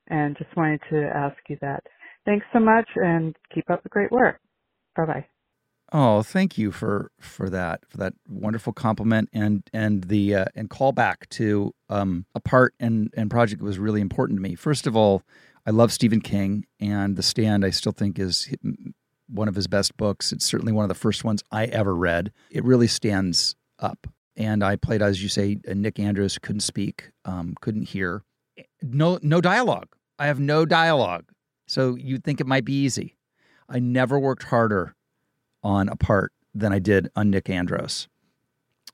and 0.09 0.37
just 0.39 0.57
wanted 0.57 0.81
to 0.91 1.11
ask 1.15 1.37
you 1.49 1.59
that. 1.63 1.85
Thanks 2.27 2.47
so 2.53 2.61
much 2.61 2.89
and 2.97 3.37
keep 3.55 3.71
up 3.71 3.83
the 3.85 3.91
great 3.91 4.13
work. 4.13 4.41
Bye 4.97 5.07
bye. 5.07 5.27
Oh, 5.91 6.23
thank 6.23 6.59
you 6.59 6.71
for 6.71 7.11
for 7.19 7.49
that 7.49 7.81
for 7.89 7.97
that 7.99 8.13
wonderful 8.29 8.73
compliment 8.73 9.31
and 9.33 9.63
and 9.73 10.05
the 10.05 10.35
uh, 10.35 10.45
and 10.55 10.69
callback 10.69 11.29
to 11.31 11.75
um, 11.89 12.27
a 12.35 12.41
part 12.41 12.75
and 12.79 13.13
and 13.17 13.31
project 13.31 13.61
that 13.61 13.65
was 13.65 13.79
really 13.79 14.03
important 14.03 14.37
to 14.37 14.43
me. 14.43 14.55
First 14.55 14.87
of 14.87 14.95
all, 14.95 15.23
I 15.67 15.71
love 15.71 15.93
Stephen 15.93 16.21
King, 16.21 16.67
and 16.79 17.17
The 17.17 17.23
Stand 17.23 17.65
I 17.65 17.71
still 17.71 17.93
think 17.93 18.19
is 18.19 18.55
one 19.29 19.49
of 19.49 19.55
his 19.55 19.67
best 19.67 19.97
books. 19.97 20.31
It's 20.31 20.45
certainly 20.45 20.73
one 20.73 20.85
of 20.85 20.89
the 20.89 20.95
first 20.95 21.25
ones 21.25 21.43
I 21.51 21.67
ever 21.67 21.95
read. 21.95 22.33
It 22.51 22.65
really 22.65 22.87
stands 22.87 23.57
up. 23.79 24.07
And 24.37 24.63
I 24.63 24.77
played, 24.77 25.03
as 25.03 25.23
you 25.23 25.29
say, 25.29 25.59
Nick 25.67 25.99
Andros 25.99 26.39
couldn't 26.39 26.61
speak, 26.61 27.11
um, 27.25 27.55
couldn't 27.61 27.89
hear, 27.89 28.23
no 28.83 29.19
no 29.23 29.41
dialogue. 29.41 29.89
I 30.19 30.27
have 30.27 30.39
no 30.39 30.67
dialogue, 30.67 31.25
so 31.67 31.95
you'd 31.95 32.25
think 32.25 32.41
it 32.43 32.47
might 32.47 32.67
be 32.67 32.75
easy. 32.75 33.17
I 33.71 33.79
never 33.79 34.19
worked 34.19 34.45
harder 34.45 34.95
on 35.63 35.89
a 35.89 35.97
part 35.97 36.33
than 36.55 36.73
I 36.73 36.79
did 36.79 37.11
on 37.17 37.31
Nick 37.31 37.49
Andros. 37.51 38.09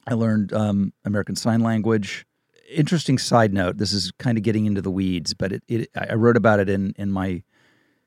I 0.06 0.14
learned 0.14 0.52
um, 0.52 0.92
American 1.04 1.36
Sign 1.36 1.60
Language. 1.60 2.26
Interesting 2.70 3.18
side 3.18 3.52
note. 3.52 3.78
This 3.78 3.92
is 3.92 4.12
kind 4.18 4.36
of 4.36 4.44
getting 4.44 4.66
into 4.66 4.82
the 4.82 4.90
weeds, 4.90 5.34
but 5.34 5.52
it, 5.52 5.62
it 5.68 5.90
I 5.96 6.14
wrote 6.14 6.36
about 6.36 6.60
it 6.60 6.68
in 6.68 6.94
in 6.96 7.10
my 7.10 7.42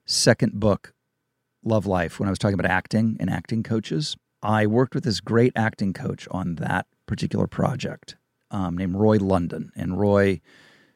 second 0.05 0.53
book, 0.53 0.93
Love 1.63 1.85
Life, 1.85 2.19
when 2.19 2.27
I 2.27 2.31
was 2.31 2.39
talking 2.39 2.59
about 2.59 2.71
acting 2.71 3.17
and 3.19 3.29
acting 3.29 3.63
coaches. 3.63 4.15
I 4.41 4.67
worked 4.67 4.93
with 4.93 5.03
this 5.03 5.19
great 5.19 5.53
acting 5.55 5.93
coach 5.93 6.27
on 6.31 6.55
that 6.55 6.85
particular 7.07 7.47
project 7.47 8.15
um, 8.51 8.77
named 8.77 8.95
Roy 8.95 9.17
London, 9.17 9.71
and 9.75 9.99
Roy 9.99 10.41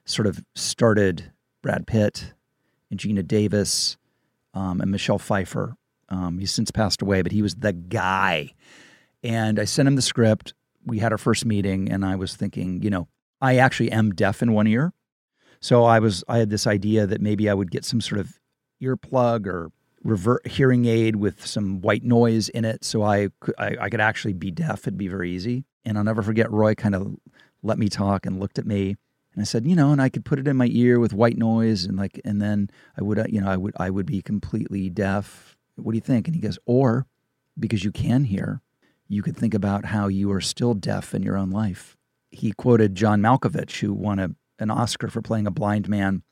sort 0.06 0.28
of 0.28 0.44
started 0.56 1.32
Brad 1.62 1.88
Pitt 1.88 2.34
and 2.90 3.00
Geena 3.00 3.26
Davis 3.26 3.98
um, 4.54 4.82
and 4.82 4.92
Michelle 4.92 5.20
Pfeiffer 5.20 5.76
um, 6.12 6.38
he's 6.38 6.52
since 6.52 6.70
passed 6.70 7.02
away, 7.02 7.22
but 7.22 7.32
he 7.32 7.42
was 7.42 7.56
the 7.56 7.74
guy. 7.74 8.54
And 9.24 9.60
I 9.60 9.66
sent 9.66 9.88
him 9.88 9.96
the 9.96 10.02
script. 10.02 10.54
We 10.86 11.00
had 11.00 11.12
our 11.12 11.18
first 11.18 11.46
meeting, 11.46 11.92
and 11.92 12.06
I 12.06 12.16
was 12.16 12.36
thinking, 12.36 12.82
you 12.84 12.90
know, 12.90 13.08
I 13.40 13.58
actually 13.58 13.92
am 13.92 14.12
deaf 14.12 14.42
in 14.44 14.54
one 14.54 14.68
ear. 14.68 14.94
So 15.60 15.84
I 15.84 16.00
was, 16.00 16.24
I 16.28 16.40
had 16.40 16.50
this 16.50 16.68
idea 16.68 17.08
that 17.08 17.22
maybe 17.22 17.50
I 17.50 17.54
would 17.54 17.72
get 17.72 17.86
some 17.86 18.02
sort 18.02 18.20
of 18.20 18.40
earplug 18.82 19.48
or 19.48 19.72
revert 20.04 20.48
hearing 20.48 20.86
aid 20.86 21.16
with 21.16 21.46
some 21.46 21.82
white 21.82 22.04
noise 22.04 22.50
in 22.50 22.66
it, 22.66 22.84
so 22.84 23.04
I 23.04 23.30
could, 23.40 23.56
I, 23.58 23.76
I 23.80 23.90
could 23.90 24.02
actually 24.02 24.34
be 24.34 24.52
deaf. 24.52 24.82
It'd 24.82 24.98
be 24.98 25.08
very 25.08 25.32
easy. 25.32 25.66
And 25.86 25.98
I'll 25.98 26.04
never 26.04 26.22
forget 26.22 26.52
Roy 26.52 26.76
kind 26.76 26.96
of 26.96 27.16
let 27.64 27.78
me 27.78 27.88
talk 27.88 28.26
and 28.26 28.40
looked 28.40 28.60
at 28.60 28.66
me 28.66 28.96
and 29.34 29.42
I 29.42 29.46
said, 29.46 29.66
you 29.66 29.76
know, 29.76 29.92
and 29.92 30.02
I 30.02 30.10
could 30.10 30.26
put 30.26 30.40
it 30.40 30.48
in 30.48 30.58
my 30.58 30.68
ear 30.72 31.00
with 31.00 31.14
white 31.14 31.38
noise, 31.38 31.86
and 31.86 31.98
like, 31.98 32.20
and 32.26 32.42
then 32.42 32.70
I 32.98 33.04
would, 33.04 33.18
uh, 33.18 33.26
you 33.30 33.40
know, 33.40 33.50
I 33.50 33.58
would, 33.58 33.74
I 33.78 33.90
would 33.90 34.06
be 34.06 34.22
completely 34.22 34.90
deaf 34.90 35.56
what 35.84 35.92
do 35.92 35.98
you 35.98 36.02
think? 36.02 36.28
And 36.28 36.36
he 36.36 36.42
goes, 36.42 36.60
Or 36.66 37.08
because 37.60 37.84
you 37.84 37.92
can 37.92 38.26
hear, 38.26 38.62
you 39.08 39.22
could 39.22 39.36
think 39.36 39.54
about 39.54 39.86
how 39.86 40.08
you 40.08 40.32
are 40.32 40.42
still 40.42 40.74
deaf 40.74 41.14
in 41.14 41.24
your 41.24 41.38
own 41.38 41.50
life. 41.50 41.98
He 42.30 42.54
quoted 42.54 42.96
John 42.96 43.22
Malkovich, 43.22 43.80
who 43.82 43.94
won 43.94 44.20
a, 44.20 44.30
an 44.60 44.72
Oscar 44.72 45.10
for 45.10 45.22
playing 45.22 45.48
a 45.48 45.52
blind 45.52 45.90
man. 45.90 46.24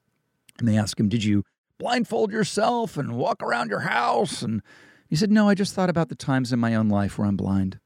And 0.58 0.68
they 0.68 0.78
asked 0.78 1.00
him, 1.00 1.10
Did 1.10 1.24
you 1.24 1.44
blindfold 1.78 2.32
yourself 2.32 2.98
and 2.98 3.18
walk 3.18 3.44
around 3.44 3.70
your 3.70 3.82
house? 3.82 4.42
And 4.42 4.62
he 5.10 5.16
said, 5.16 5.32
No, 5.32 5.50
I 5.50 5.56
just 5.56 5.74
thought 5.74 5.90
about 5.90 6.10
the 6.10 6.16
times 6.16 6.54
in 6.54 6.60
my 6.60 6.76
own 6.76 6.90
life 6.90 7.18
where 7.18 7.28
I'm 7.28 7.38
blind. 7.38 7.80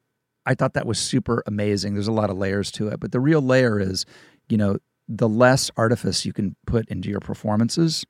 I 0.45 0.55
thought 0.55 0.73
that 0.73 0.85
was 0.85 0.99
super 0.99 1.41
amazing. 1.47 1.93
There's 1.93 2.07
a 2.07 2.11
lot 2.11 2.29
of 2.29 2.37
layers 2.37 2.69
to 2.73 2.89
it, 2.89 2.99
but 2.99 3.11
the 3.11 3.19
real 3.19 3.41
layer 3.41 3.79
is, 3.79 4.05
you 4.49 4.57
know, 4.57 4.77
the 5.07 5.29
less 5.29 5.71
artifice 5.77 6.25
you 6.25 6.33
can 6.33 6.55
put 6.65 6.87
into 6.89 7.09
your 7.09 7.19
performances, 7.19 8.05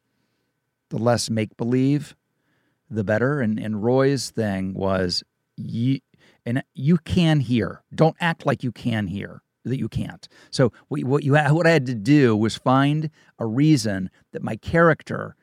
the 0.89 0.97
less 0.97 1.29
make 1.29 1.55
believe, 1.57 2.15
the 2.95 3.03
better. 3.03 3.41
And 3.41 3.59
and 3.59 3.83
Roy's 3.83 4.29
thing 4.29 4.73
was 4.73 5.23
you 5.57 5.99
and 6.45 6.63
you 6.73 6.97
can 6.97 7.39
hear. 7.39 7.83
Don't 7.93 8.15
act 8.19 8.45
like 8.45 8.63
you 8.63 8.71
can 8.71 9.07
hear 9.07 9.41
that 9.65 9.79
you 9.79 9.87
can't. 9.87 10.27
So 10.51 10.71
what, 10.87 11.03
what 11.03 11.23
you 11.23 11.33
what 11.33 11.67
I 11.67 11.71
had 11.71 11.85
to 11.87 11.95
do 11.95 12.35
was 12.35 12.55
find 12.55 13.09
a 13.39 13.45
reason 13.45 14.09
that 14.31 14.43
my 14.43 14.55
character 14.55 15.35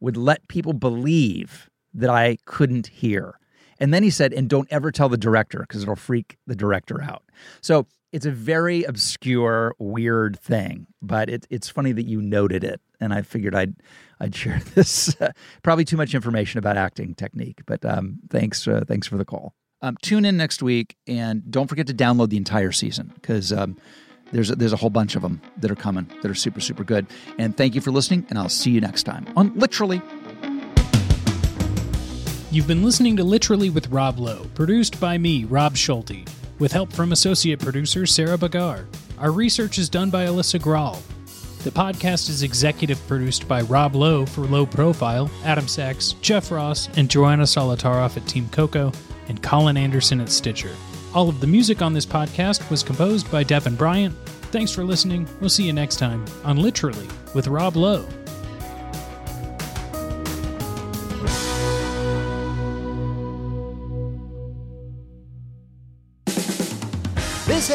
would 0.00 0.16
let 0.16 0.48
people 0.48 0.72
believe 0.72 1.68
that 1.92 2.10
I 2.10 2.38
couldn't 2.44 2.88
hear. 2.88 3.38
And 3.80 3.92
then 3.92 4.02
he 4.02 4.10
said, 4.10 4.32
and 4.32 4.48
don't 4.48 4.68
ever 4.70 4.90
tell 4.90 5.08
the 5.08 5.16
director 5.16 5.60
because 5.60 5.82
it'll 5.82 5.96
freak 5.96 6.38
the 6.46 6.56
director 6.56 7.02
out. 7.02 7.22
So 7.60 7.86
it's 8.14 8.26
a 8.26 8.30
very 8.30 8.84
obscure, 8.84 9.74
weird 9.78 10.38
thing, 10.38 10.86
but 11.02 11.28
it, 11.28 11.46
it's 11.50 11.68
funny 11.68 11.90
that 11.90 12.06
you 12.06 12.22
noted 12.22 12.62
it, 12.62 12.80
and 13.00 13.12
I 13.12 13.22
figured 13.22 13.56
I'd 13.56 13.74
I'd 14.20 14.34
share 14.36 14.60
this. 14.74 15.20
Uh, 15.20 15.32
probably 15.64 15.84
too 15.84 15.96
much 15.96 16.14
information 16.14 16.58
about 16.58 16.76
acting 16.76 17.16
technique, 17.16 17.62
but 17.66 17.84
um, 17.84 18.20
thanks 18.30 18.68
uh, 18.68 18.84
thanks 18.86 19.08
for 19.08 19.16
the 19.16 19.24
call. 19.24 19.52
Um, 19.82 19.96
tune 20.00 20.24
in 20.24 20.36
next 20.36 20.62
week, 20.62 20.96
and 21.08 21.50
don't 21.50 21.66
forget 21.66 21.88
to 21.88 21.94
download 21.94 22.30
the 22.30 22.36
entire 22.36 22.70
season 22.70 23.10
because 23.16 23.52
um, 23.52 23.76
there's 24.30 24.48
there's 24.50 24.72
a 24.72 24.76
whole 24.76 24.90
bunch 24.90 25.16
of 25.16 25.22
them 25.22 25.42
that 25.58 25.70
are 25.72 25.76
coming 25.76 26.08
that 26.22 26.30
are 26.30 26.36
super 26.36 26.60
super 26.60 26.84
good. 26.84 27.08
And 27.36 27.56
thank 27.56 27.74
you 27.74 27.80
for 27.80 27.90
listening, 27.90 28.26
and 28.30 28.38
I'll 28.38 28.48
see 28.48 28.70
you 28.70 28.80
next 28.80 29.02
time 29.02 29.26
on 29.36 29.52
Literally. 29.58 30.00
You've 32.54 32.68
been 32.68 32.84
listening 32.84 33.16
to 33.16 33.24
Literally 33.24 33.68
with 33.68 33.88
Rob 33.88 34.20
Lowe, 34.20 34.46
produced 34.54 35.00
by 35.00 35.18
me, 35.18 35.44
Rob 35.44 35.76
Schulte 35.76 36.24
with 36.60 36.70
help 36.70 36.92
from 36.92 37.10
associate 37.10 37.58
producer 37.58 38.06
Sarah 38.06 38.38
Bagar. 38.38 38.86
Our 39.18 39.32
research 39.32 39.76
is 39.76 39.88
done 39.88 40.08
by 40.08 40.26
Alyssa 40.26 40.60
Grawl. 40.60 41.02
The 41.64 41.72
podcast 41.72 42.28
is 42.28 42.44
executive 42.44 43.04
produced 43.08 43.48
by 43.48 43.62
Rob 43.62 43.96
Lowe 43.96 44.24
for 44.24 44.42
Low 44.42 44.66
Profile, 44.66 45.28
Adam 45.44 45.66
Sachs, 45.66 46.12
Jeff 46.20 46.52
Ross, 46.52 46.88
and 46.96 47.10
Joanna 47.10 47.42
Solotaroff 47.42 48.16
at 48.16 48.28
Team 48.28 48.48
Coco, 48.50 48.92
and 49.26 49.42
Colin 49.42 49.76
Anderson 49.76 50.20
at 50.20 50.28
Stitcher. 50.28 50.70
All 51.12 51.28
of 51.28 51.40
the 51.40 51.48
music 51.48 51.82
on 51.82 51.92
this 51.92 52.06
podcast 52.06 52.70
was 52.70 52.84
composed 52.84 53.28
by 53.32 53.42
Devin 53.42 53.74
Bryant. 53.74 54.16
Thanks 54.52 54.70
for 54.70 54.84
listening. 54.84 55.26
We'll 55.40 55.50
see 55.50 55.64
you 55.66 55.72
next 55.72 55.96
time 55.96 56.24
on 56.44 56.58
Literally 56.58 57.08
with 57.34 57.48
Rob 57.48 57.74
Lowe. 57.74 58.06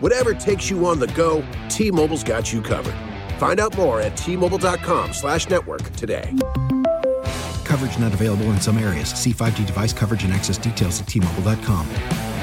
Whatever 0.00 0.32
takes 0.32 0.70
you 0.70 0.86
on 0.86 1.00
the 1.00 1.08
go, 1.08 1.44
T-Mobile's 1.68 2.22
got 2.24 2.52
you 2.52 2.62
covered. 2.62 2.94
Find 3.38 3.58
out 3.60 3.76
more 3.76 4.00
at 4.00 4.12
tmobile.com 4.12 5.12
slash 5.12 5.48
network 5.48 5.82
today. 5.94 6.32
Coverage 7.64 7.98
not 7.98 8.14
available 8.14 8.46
in 8.46 8.60
some 8.60 8.78
areas. 8.78 9.10
See 9.10 9.32
5G 9.32 9.66
device 9.66 9.92
coverage 9.92 10.24
and 10.24 10.32
access 10.32 10.56
details 10.56 11.00
at 11.00 11.06
tmobile.com. 11.06 12.37